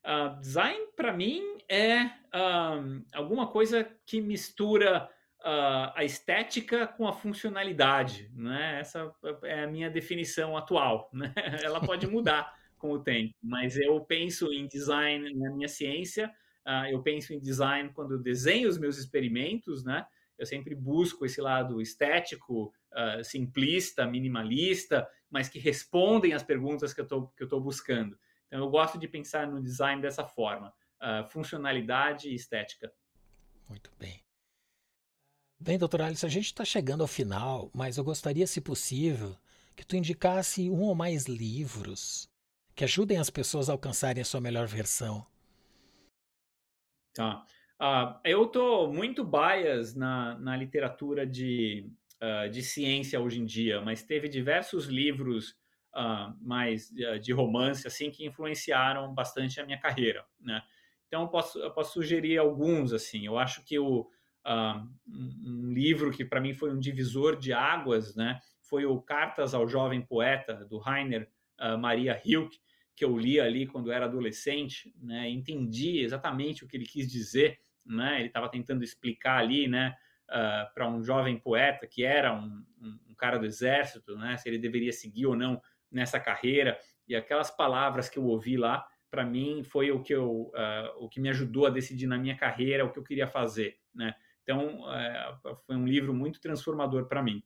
Uh, 0.05 0.39
design, 0.41 0.87
para 0.95 1.12
mim, 1.12 1.43
é 1.69 2.05
um, 2.35 3.03
alguma 3.12 3.49
coisa 3.49 3.83
que 4.05 4.21
mistura 4.21 5.11
uh, 5.41 5.93
a 5.95 6.05
estética 6.05 6.87
com 6.87 7.09
a 7.09 7.14
funcionalidade. 7.14 8.31
Né? 8.35 8.81
Essa 8.81 9.11
é 9.43 9.64
a 9.64 9.67
minha 9.67 9.91
definição 9.91 10.55
atual. 10.55 11.09
Né? 11.14 11.33
Ela 11.64 11.81
pode 11.81 12.07
mudar 12.07 12.55
com 12.77 12.93
o 12.93 13.03
tempo, 13.03 13.35
mas 13.43 13.77
eu 13.79 13.99
penso 14.05 14.53
em 14.53 14.67
design 14.67 15.35
na 15.35 15.51
minha 15.51 15.67
ciência, 15.67 16.31
uh, 16.67 16.87
eu 16.91 17.03
penso 17.03 17.33
em 17.33 17.41
design 17.41 17.91
quando 17.95 18.12
eu 18.12 18.19
desenho 18.19 18.69
os 18.69 18.79
meus 18.79 18.99
experimentos, 18.99 19.85
né? 19.85 20.07
eu 20.39 20.47
sempre 20.47 20.75
busco 20.75 21.25
esse 21.25 21.41
lado 21.41 21.81
estético, 21.81 22.73
uh, 22.93 23.25
simplista, 23.25 24.07
minimalista, 24.07 25.09
mas 25.31 25.49
que 25.49 25.59
respondem 25.59 26.33
às 26.33 26.43
perguntas 26.43 26.93
que 26.93 27.01
eu 27.01 27.33
estou 27.41 27.61
buscando. 27.61 28.19
Então, 28.47 28.61
eu 28.61 28.71
gosto 28.71 28.99
de 28.99 29.09
pensar 29.09 29.47
no 29.47 29.62
design 29.62 30.01
dessa 30.01 30.25
forma: 30.25 30.73
uh, 31.01 31.29
funcionalidade 31.31 32.29
e 32.29 32.35
estética. 32.35 32.93
Muito 33.69 33.91
bem. 33.99 34.23
Bem, 35.59 35.79
doutor 35.79 36.03
Alice, 36.03 36.25
a 36.25 36.29
gente 36.29 36.47
está 36.47 36.64
chegando 36.64 37.01
ao 37.01 37.07
final, 37.07 37.71
mas 37.75 37.97
eu 37.97 38.05
gostaria, 38.05 38.47
se 38.47 38.61
possível, 38.61 39.35
que 39.75 39.87
tu 39.87 39.97
indicasse 39.97 40.71
um 40.71 40.83
ou 40.83 40.95
mais 40.95 41.25
livros 41.25 42.31
que 42.75 42.85
ajudem 42.85 43.17
as 43.17 43.31
pessoas 43.31 43.71
a 43.71 43.73
alcançarem 43.73 44.21
a 44.21 44.25
sua 44.25 44.41
melhor 44.41 44.67
versão. 44.67 45.27
Tá. 47.17 47.43
Uh, 47.81 48.21
eu 48.25 48.45
estou 48.45 48.93
muito 48.93 49.25
bias 49.25 49.95
na, 49.95 50.39
na 50.39 50.55
literatura 50.55 51.27
de, 51.27 51.91
uh, 52.23 52.51
de 52.51 52.62
ciência 52.62 53.19
hoje 53.19 53.41
em 53.41 53.47
dia, 53.47 53.81
mas 53.81 54.03
teve 54.03 54.29
diversos 54.29 54.85
livros 54.85 55.57
uh, 55.95 56.37
mais 56.43 56.91
de 57.23 57.33
romance 57.33 57.87
assim 57.87 58.11
que 58.11 58.27
influenciaram 58.27 59.14
bastante 59.14 59.59
a 59.59 59.64
minha 59.64 59.81
carreira, 59.81 60.27
né? 60.39 60.62
Então 61.07 61.23
eu 61.23 61.29
posso, 61.29 61.59
eu 61.59 61.71
posso 61.71 61.95
sugerir 61.95 62.37
alguns 62.37 62.93
assim. 62.93 63.25
Eu 63.25 63.39
acho 63.39 63.64
que 63.64 63.79
o 63.79 64.11
um 65.09 65.73
livro 65.73 66.12
que 66.12 66.25
para 66.25 66.41
mim 66.41 66.55
foi 66.55 66.71
um 66.71 66.79
divisor 66.79 67.37
de 67.37 67.53
águas, 67.53 68.14
né, 68.14 68.39
foi 68.62 68.87
o 68.87 69.03
Cartas 69.03 69.55
ao 69.55 69.67
Jovem 69.67 70.01
Poeta, 70.01 70.64
do 70.67 70.79
Rainer 70.79 71.29
Maria 71.81 72.23
Hilke, 72.25 72.61
que 72.97 73.05
eu 73.05 73.17
li 73.17 73.39
ali 73.39 73.67
quando 73.67 73.93
era 73.93 74.07
adolescente, 74.07 74.93
né? 75.01 75.29
Entendi 75.29 76.01
exatamente 76.01 76.65
o 76.65 76.67
que 76.67 76.77
ele 76.77 76.87
quis 76.87 77.07
dizer, 77.07 77.61
né? 77.85 78.19
Ele 78.19 78.29
estava 78.29 78.49
tentando 78.49 78.83
explicar 78.83 79.39
ali, 79.39 79.69
né? 79.69 79.95
Uh, 80.29 80.75
para 80.75 80.89
um 80.89 81.05
jovem 81.05 81.39
poeta 81.39 81.87
que 81.87 82.03
era 82.03 82.33
um, 82.33 82.65
um, 82.81 82.99
um, 83.11 83.15
cara 83.15 83.39
do 83.39 83.47
exército, 83.47 84.17
né? 84.17 84.37
Se 84.39 84.49
ele 84.49 84.59
deveria 84.59 84.93
seguir 84.93 85.27
ou 85.27 85.37
não 85.37 85.61
nessa 85.93 86.19
carreira 86.19 86.77
e 87.07 87.15
aquelas 87.15 87.49
palavras 87.51 88.09
que 88.09 88.19
eu 88.19 88.25
ouvi 88.25 88.57
lá, 88.57 88.85
para 89.09 89.25
mim 89.25 89.63
foi 89.63 89.93
o 89.93 90.03
que 90.03 90.13
eu, 90.13 90.51
uh, 90.55 91.05
o 91.05 91.09
que 91.09 91.21
me 91.21 91.29
ajudou 91.29 91.67
a 91.67 91.71
decidir 91.71 92.07
na 92.07 92.19
minha 92.19 92.37
carreira 92.37 92.85
o 92.85 92.93
que 92.93 92.99
eu 92.99 93.05
queria 93.05 93.29
fazer, 93.29 93.79
né? 93.95 94.15
Então 94.43 94.81
uh, 94.81 95.57
foi 95.67 95.77
um 95.77 95.87
livro 95.87 96.15
muito 96.15 96.41
transformador 96.41 97.07
para 97.07 97.23
mim. 97.23 97.43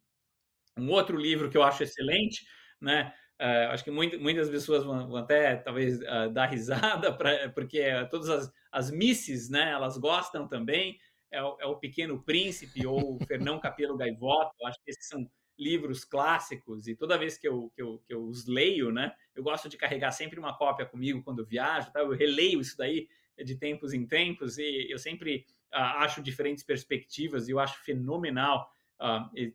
Um 0.79 0.91
outro 0.91 1.19
livro 1.19 1.51
que 1.51 1.57
eu 1.57 1.63
acho 1.65 1.83
excelente, 1.83 2.47
né? 2.81 3.13
Uh, 3.41 3.71
acho 3.71 3.83
que 3.83 3.91
muito, 3.91 4.21
muitas 4.21 4.51
pessoas 4.51 4.85
vão, 4.85 5.09
vão 5.09 5.17
até 5.17 5.57
talvez 5.57 5.99
uh, 6.03 6.31
dar 6.31 6.45
risada, 6.45 7.11
pra, 7.17 7.49
porque 7.49 7.83
todas 8.11 8.29
as, 8.29 8.53
as 8.71 8.91
misses, 8.91 9.49
né, 9.49 9.71
elas 9.71 9.97
gostam 9.97 10.47
também. 10.47 10.99
É 11.31 11.43
o, 11.43 11.57
é 11.59 11.67
o 11.67 11.77
Pequeno 11.77 12.23
Príncipe 12.23 12.87
ou 12.87 13.19
Fernão 13.27 13.59
Capelo 13.59 13.97
Gaivota. 13.97 14.53
Eu 14.61 14.67
acho 14.67 14.79
que 14.85 14.91
esses 14.91 15.09
são 15.09 15.27
livros 15.57 16.05
clássicos 16.05 16.87
e 16.87 16.95
toda 16.95 17.17
vez 17.17 17.39
que 17.39 17.49
eu, 17.49 17.71
que, 17.75 17.81
eu, 17.81 18.03
que 18.07 18.13
eu 18.13 18.27
os 18.27 18.47
leio, 18.47 18.91
né, 18.91 19.13
eu 19.35 19.43
gosto 19.43 19.69
de 19.69 19.77
carregar 19.77 20.11
sempre 20.11 20.39
uma 20.39 20.57
cópia 20.57 20.85
comigo 20.85 21.23
quando 21.23 21.47
viajo. 21.47 21.91
Tá? 21.93 22.01
Eu 22.01 22.11
releio 22.11 22.61
isso 22.61 22.77
daí 22.77 23.09
de 23.43 23.57
tempos 23.57 23.95
em 23.95 24.07
tempos 24.07 24.59
e 24.59 24.87
eu 24.91 24.99
sempre 24.99 25.47
uh, 25.73 26.03
acho 26.03 26.23
diferentes 26.23 26.63
perspectivas 26.63 27.49
e 27.49 27.53
eu 27.53 27.59
acho 27.59 27.83
fenomenal 27.85 28.71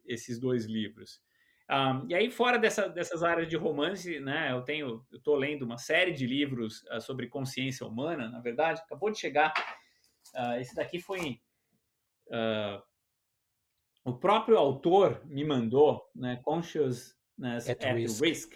esses 0.08 0.40
dois 0.40 0.66
livros. 0.66 1.22
Um, 1.70 2.08
e 2.08 2.14
aí, 2.14 2.30
fora 2.30 2.60
dessa, 2.60 2.88
dessas 2.88 3.24
áreas 3.24 3.48
de 3.48 3.56
romance, 3.56 4.20
né, 4.20 4.52
eu 4.52 4.62
tenho, 4.62 5.04
eu 5.12 5.18
estou 5.18 5.36
lendo 5.36 5.64
uma 5.64 5.78
série 5.78 6.12
de 6.12 6.28
livros 6.28 6.84
uh, 6.92 7.02
sobre 7.02 7.28
consciência 7.28 7.86
humana, 7.88 8.30
na 8.30 8.40
verdade, 8.40 8.82
acabou 8.82 9.10
de 9.10 9.20
chegar. 9.20 9.52
Uh, 10.34 10.60
esse 10.60 10.76
daqui 10.76 11.00
foi. 11.00 11.42
Uh, 12.28 12.82
o 14.04 14.14
próprio 14.14 14.58
autor 14.58 15.22
me 15.26 15.44
mandou, 15.44 16.08
né, 16.16 16.40
Consciousness 16.44 17.68
at, 17.68 17.84
at 17.84 17.96
Risk. 17.96 18.24
risk. 18.24 18.54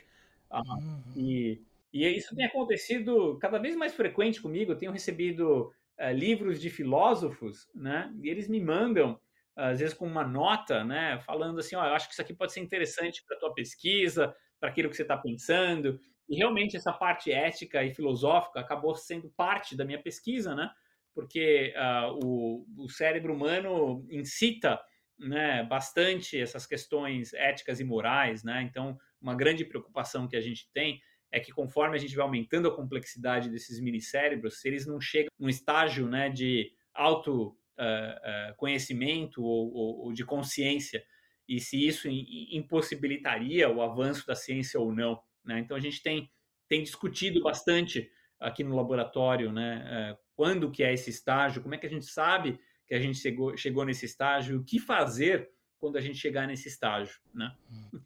Uhum. 0.52 1.04
E, 1.16 1.64
e 1.92 2.08
isso 2.08 2.36
tem 2.36 2.46
acontecido 2.46 3.38
cada 3.40 3.58
vez 3.58 3.76
mais 3.76 3.96
frequente 3.96 4.40
comigo. 4.40 4.72
Eu 4.72 4.78
tenho 4.78 4.92
recebido 4.92 5.74
eh, 5.98 6.14
livros 6.14 6.62
de 6.62 6.70
filósofos, 6.70 7.68
né, 7.74 8.14
e 8.22 8.30
eles 8.30 8.48
me 8.48 8.62
mandam 8.62 9.20
às 9.60 9.80
vezes 9.80 9.94
com 9.94 10.08
uma 10.08 10.24
nota, 10.24 10.84
né, 10.84 11.20
falando 11.26 11.60
assim, 11.60 11.76
ó, 11.76 11.86
eu 11.86 11.94
acho 11.94 12.08
que 12.08 12.14
isso 12.14 12.22
aqui 12.22 12.34
pode 12.34 12.54
ser 12.54 12.62
interessante 12.62 13.24
para 13.26 13.36
a 13.36 13.40
tua 13.40 13.54
pesquisa, 13.54 14.34
para 14.60 14.70
aquilo 14.70 14.90
que 14.90 14.96
você 14.96 15.02
está 15.02 15.18
pensando. 15.18 16.00
E 16.30 16.38
realmente 16.38 16.78
essa 16.78 16.94
parte 16.94 17.32
ética 17.32 17.84
e 17.84 17.94
filosófica 17.94 18.60
acabou 18.60 18.96
sendo 18.96 19.30
parte 19.36 19.76
da 19.76 19.84
minha 19.84 20.02
pesquisa, 20.02 20.56
né? 20.56 20.70
Porque 21.14 21.74
uh, 21.76 22.26
o, 22.26 22.66
o, 22.78 22.90
cérebro 22.90 23.34
humano 23.34 24.06
incita 24.10 24.80
né, 25.18 25.64
bastante 25.64 26.40
essas 26.40 26.66
questões 26.66 27.34
éticas 27.34 27.80
e 27.80 27.84
morais, 27.84 28.44
né? 28.44 28.62
Então, 28.62 28.98
uma 29.20 29.36
grande 29.36 29.66
preocupação 29.66 30.28
que 30.28 30.36
a 30.36 30.42
gente 30.42 30.70
tem 30.72 31.02
é 31.32 31.40
que 31.40 31.52
conforme 31.52 31.96
a 31.96 32.00
gente 32.00 32.16
vai 32.16 32.26
aumentando 32.26 32.68
a 32.68 32.76
complexidade 32.76 33.50
desses 33.50 33.80
minicérebros, 33.80 34.62
se 34.62 34.68
eles 34.68 34.86
não 34.86 35.02
chegam 35.02 35.30
num 35.38 35.50
estágio 35.50 36.08
né, 36.08 36.30
de 36.30 36.72
auto 36.94 37.56
uh, 37.80 38.52
uh, 38.52 38.56
conhecimento 38.58 39.42
ou, 39.42 39.74
ou, 39.74 40.00
ou, 40.06 40.14
de 40.14 40.26
consciência 40.26 41.04
e 41.48 41.60
se 41.60 41.88
isso 41.88 42.08
impossibilitaria 42.08 43.70
o 43.70 43.82
avanço 43.82 44.28
da 44.28 44.36
ciência 44.36 44.80
ou 44.80 44.94
não. 44.94 45.20
Né? 45.44 45.60
Então 45.60 45.76
a 45.76 45.80
gente 45.80 46.04
tem, 46.04 46.30
tem 46.68 46.84
discutido 46.84 47.42
bastante 47.42 48.12
aqui 48.40 48.64
no 48.64 48.76
laboratório, 48.76 49.52
né? 49.52 50.14
Uh, 50.14 50.18
quando 50.36 50.72
que 50.72 50.84
é 50.84 50.94
esse 50.94 51.10
estágio, 51.10 51.62
como 51.62 51.76
é 51.76 51.78
que 51.78 51.88
a 51.88 51.90
gente 51.90 52.06
sabe 52.06 52.60
que 52.88 52.94
a 52.94 53.00
gente 53.00 53.18
chegou, 53.18 53.58
chegou 53.58 53.84
nesse 53.84 54.06
estágio, 54.06 54.60
o 54.60 54.64
que 54.64 54.80
fazer 54.80 55.52
quando 55.80 55.98
a 55.98 56.02
gente 56.02 56.18
chegar 56.18 56.48
nesse 56.48 56.68
estágio, 56.68 57.20
né? 57.34 57.56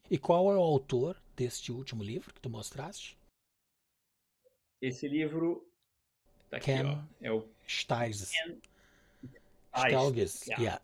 E 0.10 0.18
qual 0.18 0.52
é 0.52 0.56
o 0.56 0.62
autor 0.62 1.22
deste 1.36 1.72
último 1.72 2.04
livro 2.04 2.34
que 2.34 2.42
tu 2.42 2.50
mostraste? 2.50 3.18
Esse 4.82 5.08
livro 5.08 5.68
tá 6.50 6.58
aqui, 6.58 6.66
Ken 6.66 6.86
ó, 6.86 7.04
é 7.22 7.32
o 7.32 7.48
Stiles. 7.68 8.32
Ken 8.32 8.58
Stelges, 9.76 10.48
yeah. 10.48 10.62
yeah. 10.62 10.82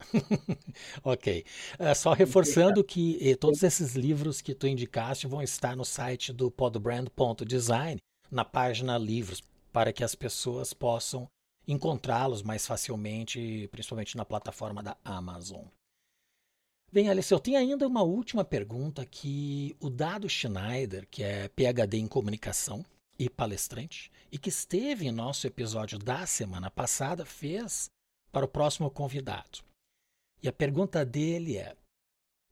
ok. 1.04 1.46
Uh, 1.80 1.96
só 1.96 2.14
reforçando 2.14 2.84
que 2.84 3.18
eh, 3.22 3.36
todos 3.36 3.62
esses 3.62 3.96
livros 3.96 4.42
que 4.42 4.56
tu 4.56 4.68
indicaste 4.68 5.28
vão 5.28 5.42
estar 5.42 5.76
no 5.76 5.86
site 5.86 6.34
do 6.34 6.50
podbrand.design, 6.50 8.00
na 8.32 8.44
página 8.44 8.98
livros, 8.98 9.44
para 9.72 9.94
que 9.94 10.04
as 10.04 10.16
pessoas 10.16 10.74
possam 10.74 11.28
encontrá-los 11.68 12.42
mais 12.42 12.66
facilmente, 12.66 13.70
principalmente 13.72 14.18
na 14.18 14.26
plataforma 14.26 14.82
da 14.82 14.98
Amazon. 15.06 15.66
Bem, 16.92 17.08
Alice, 17.08 17.32
eu 17.32 17.40
tenho 17.40 17.60
ainda 17.60 17.88
uma 17.88 18.02
última 18.02 18.44
pergunta 18.44 19.06
que 19.06 19.76
o 19.80 19.92
Dado 19.92 20.28
Schneider, 20.28 21.08
que 21.12 21.22
é 21.22 21.48
PhD 21.50 22.00
em 22.00 22.08
comunicação 22.08 22.84
e 23.20 23.30
palestrante, 23.30 24.12
e 24.32 24.40
que 24.40 24.50
esteve 24.50 25.06
em 25.06 25.12
nosso 25.12 25.46
episódio 25.46 26.00
da 26.00 26.26
semana 26.26 26.72
passada, 26.72 27.24
fez 27.24 27.92
para 28.32 28.46
o 28.46 28.50
próximo 28.50 28.90
convidado. 28.90 29.60
E 30.42 30.48
a 30.48 30.54
pergunta 30.54 31.06
dele 31.06 31.58
é: 31.58 31.76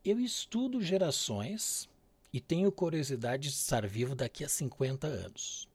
Eu 0.03 0.19
estudo 0.19 0.82
gerações 0.82 1.89
e 2.34 2.41
tenho 2.41 2.71
curiosidade 2.71 3.49
de 3.49 3.55
estar 3.55 3.88
vivo 3.88 4.15
daqui 4.15 4.43
a 4.43 4.49
50 4.49 5.07
anos, 5.07 5.67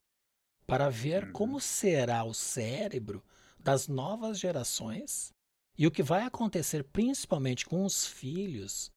para 0.66 0.90
ver 0.90 1.24
uhum. 1.24 1.32
como 1.32 1.60
será 1.60 2.24
o 2.24 2.34
cérebro 2.34 3.22
das 3.58 3.88
novas 3.88 4.38
gerações 4.38 5.32
e 5.78 5.86
o 5.86 5.90
que 5.90 6.02
vai 6.02 6.22
acontecer 6.22 6.84
principalmente 6.84 7.64
com 7.64 7.84
os 7.84 8.06
filhos 8.06 8.90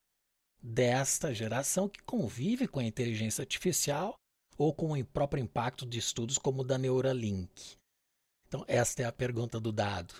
desta 0.62 1.32
geração 1.32 1.88
que 1.88 2.02
convive 2.02 2.66
com 2.66 2.80
a 2.80 2.84
inteligência 2.84 3.42
artificial 3.42 4.14
ou 4.58 4.74
com 4.74 4.92
o 4.92 5.04
próprio 5.04 5.42
impacto 5.42 5.86
de 5.86 5.98
estudos 5.98 6.38
como 6.38 6.62
o 6.62 6.64
da 6.64 6.78
Neuralink. 6.78 7.76
Então, 8.48 8.64
esta 8.66 9.02
é 9.02 9.04
a 9.04 9.12
pergunta 9.12 9.60
do 9.60 9.72
dado. 9.72 10.14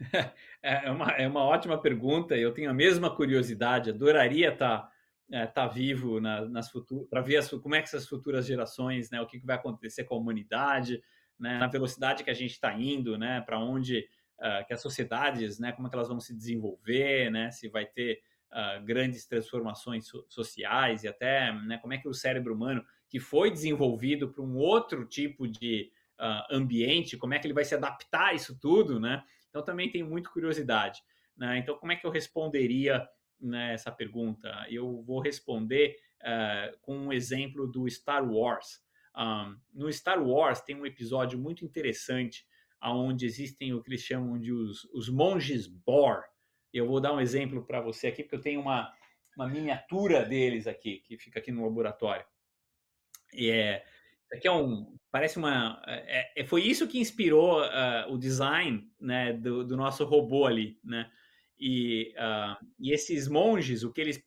É, 0.66 0.86
é 0.86 0.90
uma, 0.90 1.10
é 1.10 1.28
uma 1.28 1.44
ótima 1.44 1.76
pergunta. 1.76 2.34
Eu 2.34 2.50
tenho 2.50 2.70
a 2.70 2.74
mesma 2.74 3.14
curiosidade. 3.14 3.90
Adoraria 3.90 4.48
estar 4.48 4.78
tá, 4.78 4.90
é, 5.30 5.46
tá 5.46 5.66
vivo 5.66 6.22
na, 6.22 6.46
nas 6.46 6.70
futuras 6.70 7.06
para 7.08 7.20
ver 7.20 7.36
as, 7.36 7.50
como 7.50 7.74
é 7.74 7.82
que 7.82 7.88
essas 7.88 8.08
futuras 8.08 8.46
gerações, 8.46 9.10
né, 9.10 9.20
o 9.20 9.26
que, 9.26 9.38
que 9.38 9.44
vai 9.44 9.56
acontecer 9.56 10.04
com 10.04 10.14
a 10.14 10.18
humanidade, 10.18 11.02
né, 11.38 11.58
na 11.58 11.66
velocidade 11.66 12.24
que 12.24 12.30
a 12.30 12.34
gente 12.34 12.52
está 12.52 12.72
indo, 12.72 13.18
né, 13.18 13.42
para 13.42 13.58
onde 13.58 14.08
uh, 14.38 14.66
que 14.66 14.72
as 14.72 14.80
sociedades, 14.80 15.58
né, 15.58 15.70
como 15.72 15.86
é 15.86 15.90
que 15.90 15.96
elas 15.96 16.08
vão 16.08 16.18
se 16.18 16.34
desenvolver, 16.34 17.30
né, 17.30 17.50
se 17.50 17.68
vai 17.68 17.84
ter 17.84 18.22
uh, 18.50 18.82
grandes 18.84 19.26
transformações 19.26 20.06
so 20.06 20.24
sociais 20.30 21.04
e 21.04 21.08
até 21.08 21.52
né, 21.52 21.76
como 21.76 21.92
é 21.92 21.98
que 21.98 22.08
o 22.08 22.14
cérebro 22.14 22.54
humano 22.54 22.82
que 23.08 23.20
foi 23.20 23.50
desenvolvido 23.50 24.30
para 24.30 24.42
um 24.42 24.56
outro 24.56 25.04
tipo 25.04 25.46
de 25.46 25.90
uh, 26.18 26.54
ambiente, 26.54 27.16
como 27.16 27.34
é 27.34 27.38
que 27.38 27.46
ele 27.46 27.54
vai 27.54 27.64
se 27.64 27.74
adaptar 27.74 28.28
a 28.28 28.34
isso 28.34 28.58
tudo, 28.58 28.98
né? 28.98 29.22
Então 29.54 29.64
também 29.64 29.88
tenho 29.88 30.08
muita 30.08 30.28
curiosidade. 30.30 31.00
Né? 31.36 31.58
Então, 31.58 31.78
como 31.78 31.92
é 31.92 31.96
que 31.96 32.04
eu 32.04 32.10
responderia 32.10 33.08
né, 33.40 33.72
essa 33.72 33.92
pergunta? 33.92 34.48
Eu 34.68 35.00
vou 35.02 35.20
responder 35.20 35.96
uh, 36.22 36.76
com 36.80 36.96
um 36.96 37.12
exemplo 37.12 37.70
do 37.70 37.88
Star 37.88 38.28
Wars. 38.28 38.82
Um, 39.16 39.56
no 39.72 39.92
Star 39.92 40.20
Wars 40.20 40.60
tem 40.60 40.74
um 40.74 40.84
episódio 40.84 41.38
muito 41.38 41.64
interessante 41.64 42.44
onde 42.82 43.24
existem 43.26 43.72
o 43.72 43.80
que 43.80 43.90
eles 43.90 44.02
chamam 44.02 44.40
de 44.40 44.52
os, 44.52 44.82
os 44.92 45.08
monges 45.08 45.68
Bor. 45.68 46.24
Eu 46.72 46.88
vou 46.88 47.00
dar 47.00 47.14
um 47.14 47.20
exemplo 47.20 47.64
para 47.64 47.80
você 47.80 48.08
aqui, 48.08 48.24
porque 48.24 48.34
eu 48.34 48.40
tenho 48.40 48.60
uma, 48.60 48.92
uma 49.36 49.46
miniatura 49.46 50.24
deles 50.24 50.66
aqui, 50.66 50.98
que 51.06 51.16
fica 51.16 51.38
aqui 51.38 51.52
no 51.52 51.62
laboratório. 51.62 52.26
E 53.32 53.50
é, 53.50 53.84
aqui 54.34 54.48
é 54.48 54.52
um. 54.52 54.94
Parece 55.10 55.38
uma. 55.38 55.80
É, 55.86 56.42
é, 56.42 56.44
foi 56.44 56.62
isso 56.62 56.88
que 56.88 56.98
inspirou 56.98 57.62
uh, 57.62 58.12
o 58.12 58.18
design 58.18 58.88
né, 59.00 59.32
do, 59.32 59.64
do, 59.64 59.76
nosso 59.76 60.04
robô 60.04 60.46
ali, 60.46 60.78
né? 60.82 61.08
E, 61.58 62.12
uh, 62.16 62.66
e 62.80 62.92
esses 62.92 63.28
monges, 63.28 63.84
o 63.84 63.92
que 63.92 64.00
eles 64.00 64.20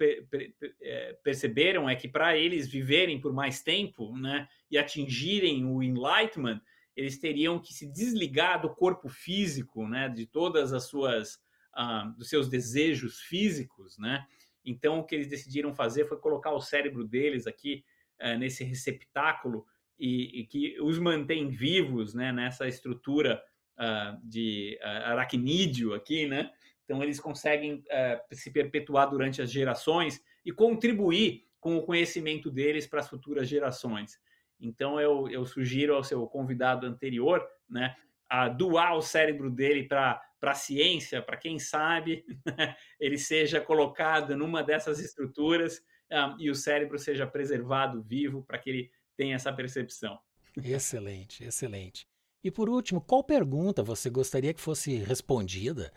é, 0.81 1.13
perceberam 1.23 1.89
é 1.89 1.95
que 1.95 2.07
para 2.07 2.37
eles 2.37 2.67
viverem 2.67 3.19
por 3.19 3.33
mais 3.33 3.61
tempo, 3.61 4.17
né, 4.17 4.47
e 4.71 4.77
atingirem 4.77 5.65
o 5.65 5.83
enlightenment, 5.83 6.61
eles 6.95 7.19
teriam 7.19 7.59
que 7.59 7.73
se 7.73 7.85
desligar 7.85 8.61
do 8.61 8.73
corpo 8.73 9.09
físico, 9.09 9.87
né, 9.87 10.09
de 10.09 10.25
todas 10.25 10.73
as 10.73 10.85
suas, 10.87 11.35
uh, 11.75 12.11
dos 12.17 12.29
seus 12.29 12.47
desejos 12.49 13.19
físicos, 13.19 13.97
né. 13.97 14.25
Então 14.65 14.99
o 14.99 15.05
que 15.05 15.15
eles 15.15 15.27
decidiram 15.27 15.75
fazer 15.75 16.07
foi 16.07 16.17
colocar 16.17 16.51
o 16.51 16.61
cérebro 16.61 17.05
deles 17.05 17.45
aqui 17.45 17.83
uh, 18.21 18.37
nesse 18.37 18.63
receptáculo 18.63 19.65
e, 19.99 20.41
e 20.41 20.45
que 20.45 20.79
os 20.81 20.99
mantém 20.99 21.49
vivos 21.49 22.13
né, 22.13 22.31
nessa 22.31 22.67
estrutura 22.67 23.41
uh, 23.77 24.17
de 24.23 24.77
uh, 24.81 25.11
aracnídeo 25.11 25.93
aqui, 25.93 26.27
né? 26.27 26.51
Então 26.83 27.03
eles 27.03 27.19
conseguem 27.19 27.75
uh, 27.75 28.35
se 28.35 28.51
perpetuar 28.51 29.09
durante 29.09 29.41
as 29.41 29.51
gerações 29.51 30.21
e 30.45 30.51
contribuir 30.51 31.45
com 31.59 31.75
o 31.75 31.83
conhecimento 31.83 32.49
deles 32.49 32.87
para 32.87 33.01
as 33.01 33.09
futuras 33.09 33.47
gerações. 33.47 34.19
Então 34.59 34.99
eu, 34.99 35.27
eu 35.29 35.45
sugiro 35.45 35.95
ao 35.95 36.03
seu 36.03 36.25
convidado 36.27 36.85
anterior, 36.85 37.45
né, 37.69 37.95
a 38.29 38.47
doar 38.47 38.95
o 38.95 39.01
cérebro 39.01 39.49
dele 39.49 39.83
para 39.83 40.21
a 40.41 40.53
ciência, 40.53 41.21
para 41.21 41.37
quem 41.37 41.59
sabe 41.59 42.25
ele 42.99 43.17
seja 43.17 43.59
colocado 43.59 44.35
numa 44.35 44.63
dessas 44.63 44.99
estruturas 44.99 45.81
um, 46.11 46.39
e 46.39 46.49
o 46.49 46.55
cérebro 46.55 46.97
seja 46.97 47.27
preservado 47.27 48.01
vivo 48.01 48.43
para 48.43 48.57
que 48.57 48.69
ele 48.69 48.91
tenha 49.17 49.35
essa 49.35 49.51
percepção. 49.51 50.17
Excelente, 50.63 51.43
excelente. 51.43 52.07
E 52.43 52.51
por 52.51 52.69
último, 52.69 53.01
qual 53.01 53.23
pergunta 53.23 53.83
você 53.83 54.09
gostaria 54.09 54.53
que 54.53 54.61
fosse 54.61 54.95
respondida 54.97 55.91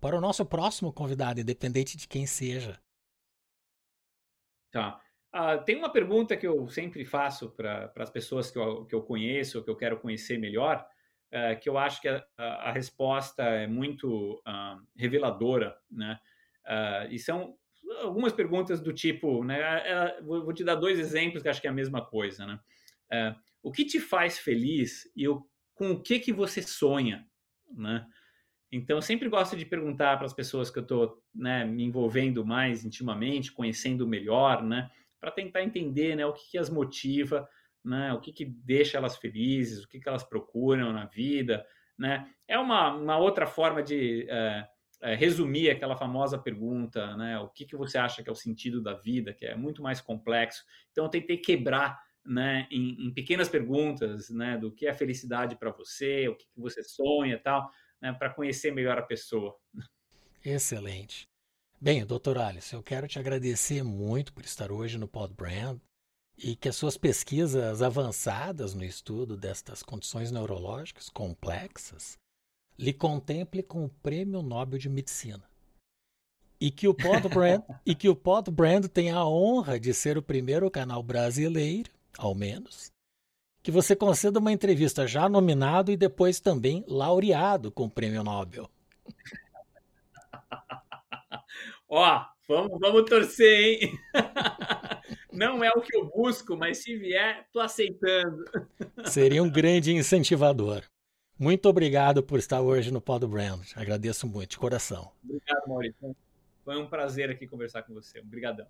para 0.00 0.16
o 0.16 0.20
nosso 0.20 0.46
próximo 0.46 0.92
convidado, 0.92 1.40
independente 1.40 1.96
de 1.96 2.08
quem 2.08 2.26
seja? 2.26 2.80
Tá. 4.70 5.00
Uh, 5.34 5.62
tem 5.64 5.76
uma 5.76 5.90
pergunta 5.90 6.36
que 6.36 6.46
eu 6.46 6.68
sempre 6.68 7.04
faço 7.04 7.50
para 7.50 7.92
as 7.96 8.10
pessoas 8.10 8.50
que 8.50 8.58
eu, 8.58 8.84
que 8.86 8.94
eu 8.94 9.02
conheço, 9.02 9.58
ou 9.58 9.64
que 9.64 9.70
eu 9.70 9.76
quero 9.76 9.98
conhecer 9.98 10.38
melhor, 10.38 10.86
uh, 11.32 11.58
que 11.60 11.68
eu 11.68 11.78
acho 11.78 12.00
que 12.00 12.08
a, 12.08 12.24
a, 12.36 12.68
a 12.68 12.72
resposta 12.72 13.42
é 13.42 13.66
muito 13.66 14.42
uh, 14.46 14.86
reveladora, 14.96 15.76
né? 15.90 16.18
e 17.10 17.18
são 17.18 17.58
algumas 18.00 18.32
perguntas 18.32 18.80
do 18.80 18.92
tipo, 18.92 19.44
né? 19.44 19.58
vou, 20.22 20.44
vou, 20.44 20.52
te 20.52 20.64
dar 20.64 20.74
dois 20.74 20.98
exemplos 20.98 21.42
que 21.42 21.48
acho 21.48 21.60
que 21.60 21.66
é 21.66 21.70
a 21.70 21.74
mesma 21.74 22.04
coisa, 22.04 22.46
né? 22.46 22.60
o 23.62 23.70
que 23.70 23.84
te 23.84 24.00
faz 24.00 24.38
feliz 24.38 25.10
e 25.14 25.28
o, 25.28 25.46
com 25.74 25.92
o 25.92 26.02
que 26.02 26.18
que 26.18 26.32
você 26.32 26.62
sonha, 26.62 27.26
né? 27.70 28.06
Então, 28.72 28.96
eu 28.96 29.02
sempre 29.02 29.28
gosto 29.28 29.54
de 29.54 29.66
perguntar 29.66 30.16
para 30.16 30.24
as 30.24 30.32
pessoas 30.32 30.70
que 30.70 30.78
eu 30.78 30.82
estou 30.82 31.22
né, 31.34 31.62
me 31.62 31.84
envolvendo 31.84 32.44
mais 32.44 32.86
intimamente, 32.86 33.52
conhecendo 33.52 34.08
melhor, 34.08 34.62
né, 34.62 34.90
para 35.20 35.30
tentar 35.30 35.62
entender 35.62 36.16
né, 36.16 36.24
o 36.24 36.32
que, 36.32 36.52
que 36.52 36.58
as 36.58 36.70
motiva, 36.70 37.46
né, 37.84 38.14
o 38.14 38.20
que, 38.20 38.32
que 38.32 38.46
deixa 38.46 38.96
elas 38.96 39.18
felizes, 39.18 39.84
o 39.84 39.88
que, 39.88 40.00
que 40.00 40.08
elas 40.08 40.24
procuram 40.24 40.90
na 40.90 41.04
vida. 41.04 41.66
Né. 41.98 42.26
É 42.48 42.58
uma, 42.58 42.94
uma 42.94 43.18
outra 43.18 43.46
forma 43.46 43.82
de 43.82 44.26
é, 44.30 44.66
é, 45.02 45.16
resumir 45.16 45.68
aquela 45.68 45.96
famosa 45.96 46.38
pergunta, 46.38 47.16
né, 47.16 47.36
o 47.40 47.48
que, 47.48 47.66
que 47.66 47.76
você 47.76 47.98
acha 47.98 48.22
que 48.22 48.28
é 48.28 48.32
o 48.32 48.36
sentido 48.36 48.80
da 48.80 48.94
vida, 48.94 49.34
que 49.34 49.44
é 49.44 49.56
muito 49.56 49.82
mais 49.82 50.00
complexo. 50.00 50.64
Então, 50.92 51.04
eu 51.04 51.10
tentei 51.10 51.36
quebrar 51.36 52.00
né, 52.24 52.68
em, 52.70 53.06
em, 53.06 53.12
pequenas 53.12 53.48
perguntas, 53.48 54.30
né, 54.30 54.56
do 54.56 54.70
que 54.70 54.86
é 54.86 54.94
felicidade 54.94 55.56
para 55.56 55.72
você, 55.72 56.28
o 56.28 56.36
que, 56.36 56.46
que 56.46 56.60
você 56.60 56.84
sonha, 56.84 57.36
tal, 57.36 57.68
né, 58.00 58.12
para 58.12 58.30
conhecer 58.30 58.72
melhor 58.72 58.96
a 58.96 59.02
pessoa. 59.02 59.56
Excelente. 60.44 61.28
Bem, 61.80 62.06
doutor 62.06 62.38
Alice, 62.38 62.72
eu 62.72 62.82
quero 62.82 63.08
te 63.08 63.18
agradecer 63.18 63.82
muito 63.82 64.32
por 64.32 64.44
estar 64.44 64.70
hoje 64.70 64.98
no 64.98 65.08
Pod 65.08 65.34
Brand 65.34 65.80
e 66.38 66.54
que 66.54 66.68
as 66.68 66.76
suas 66.76 66.96
pesquisas 66.96 67.82
avançadas 67.82 68.72
no 68.72 68.84
estudo 68.84 69.36
destas 69.36 69.82
condições 69.82 70.30
neurológicas 70.30 71.10
complexas 71.10 72.21
lhe 72.82 72.92
contemple 72.92 73.62
com 73.62 73.84
o 73.84 73.88
Prêmio 73.88 74.42
Nobel 74.42 74.76
de 74.76 74.88
Medicina. 74.88 75.44
E 76.60 76.68
que 76.68 76.88
o 76.88 76.94
Pod 76.94 77.28
Brand, 77.28 77.62
e 77.86 77.94
que 77.94 78.08
o 78.08 78.16
Pod 78.16 78.50
Brand 78.50 78.86
tenha 78.86 79.14
a 79.14 79.28
honra 79.28 79.78
de 79.78 79.94
ser 79.94 80.18
o 80.18 80.22
primeiro 80.22 80.68
canal 80.68 81.00
brasileiro, 81.00 81.92
ao 82.18 82.34
menos, 82.34 82.90
que 83.62 83.70
você 83.70 83.94
conceda 83.94 84.40
uma 84.40 84.50
entrevista 84.50 85.06
já 85.06 85.28
nominado 85.28 85.92
e 85.92 85.96
depois 85.96 86.40
também 86.40 86.84
laureado 86.88 87.70
com 87.70 87.84
o 87.84 87.90
prêmio 87.90 88.24
Nobel. 88.24 88.68
Ó, 91.88 92.24
vamos, 92.48 92.80
vamos 92.80 93.08
torcer, 93.08 93.82
hein? 93.82 93.98
Não 95.32 95.62
é 95.62 95.70
o 95.70 95.80
que 95.80 95.96
eu 95.96 96.06
busco, 96.06 96.56
mas 96.56 96.78
se 96.78 96.96
vier, 96.96 97.46
tô 97.52 97.60
aceitando. 97.60 98.44
Seria 99.04 99.42
um 99.42 99.50
grande 99.50 99.92
incentivador. 99.92 100.82
Muito 101.42 101.68
obrigado 101.68 102.22
por 102.22 102.38
estar 102.38 102.60
hoje 102.60 102.92
no 102.92 103.00
Pod 103.00 103.26
Brand. 103.26 103.66
Agradeço 103.74 104.28
muito, 104.28 104.50
de 104.50 104.58
coração. 104.58 105.10
Obrigado, 105.24 105.66
Maurício. 105.66 106.16
Foi 106.64 106.80
um 106.80 106.86
prazer 106.86 107.30
aqui 107.30 107.48
conversar 107.48 107.82
com 107.82 107.92
você. 107.92 108.20
Obrigadão. 108.20 108.64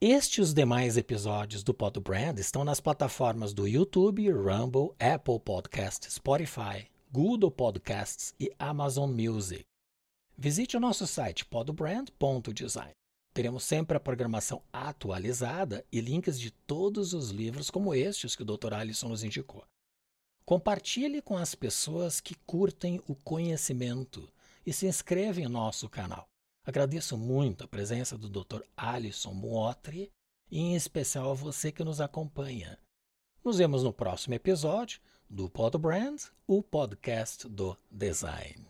Este 0.00 0.38
e 0.38 0.42
os 0.42 0.54
demais 0.54 0.96
episódios 0.96 1.64
do 1.64 1.74
Pod 1.74 1.98
Brand 1.98 2.38
estão 2.38 2.62
nas 2.62 2.78
plataformas 2.78 3.52
do 3.52 3.66
YouTube, 3.66 4.30
Rumble, 4.30 4.94
Apple 5.00 5.40
Podcasts, 5.40 6.14
Spotify, 6.14 6.88
Google 7.10 7.50
Podcasts 7.50 8.32
e 8.38 8.52
Amazon 8.56 9.10
Music. 9.10 9.64
Visite 10.38 10.76
o 10.76 10.80
nosso 10.80 11.04
site 11.04 11.44
podbrand.design. 11.46 12.92
Teremos 13.34 13.64
sempre 13.64 13.96
a 13.96 14.00
programação 14.00 14.62
atualizada 14.72 15.84
e 15.90 16.00
links 16.00 16.38
de 16.38 16.52
todos 16.52 17.12
os 17.12 17.30
livros 17.30 17.70
como 17.70 17.92
estes 17.92 18.36
que 18.36 18.42
o 18.42 18.46
Dr. 18.46 18.72
Alisson 18.72 19.08
nos 19.08 19.24
indicou. 19.24 19.64
Compartilhe 20.44 21.22
com 21.22 21.36
as 21.36 21.54
pessoas 21.54 22.20
que 22.20 22.34
curtem 22.34 23.00
o 23.06 23.14
conhecimento 23.14 24.28
e 24.66 24.72
se 24.72 24.86
inscreva 24.86 25.40
em 25.40 25.48
nosso 25.48 25.88
canal. 25.88 26.28
Agradeço 26.64 27.16
muito 27.16 27.64
a 27.64 27.68
presença 27.68 28.18
do 28.18 28.28
Dr. 28.28 28.62
Alisson 28.76 29.32
Muotri 29.32 30.10
e 30.50 30.58
em 30.58 30.74
especial 30.74 31.30
a 31.30 31.34
você 31.34 31.70
que 31.70 31.84
nos 31.84 32.00
acompanha. 32.00 32.78
Nos 33.44 33.58
vemos 33.58 33.82
no 33.82 33.92
próximo 33.92 34.34
episódio 34.34 35.00
do 35.28 35.48
Pod 35.48 35.78
Brand, 35.78 36.20
o 36.46 36.62
podcast 36.62 37.48
do 37.48 37.76
design. 37.90 38.66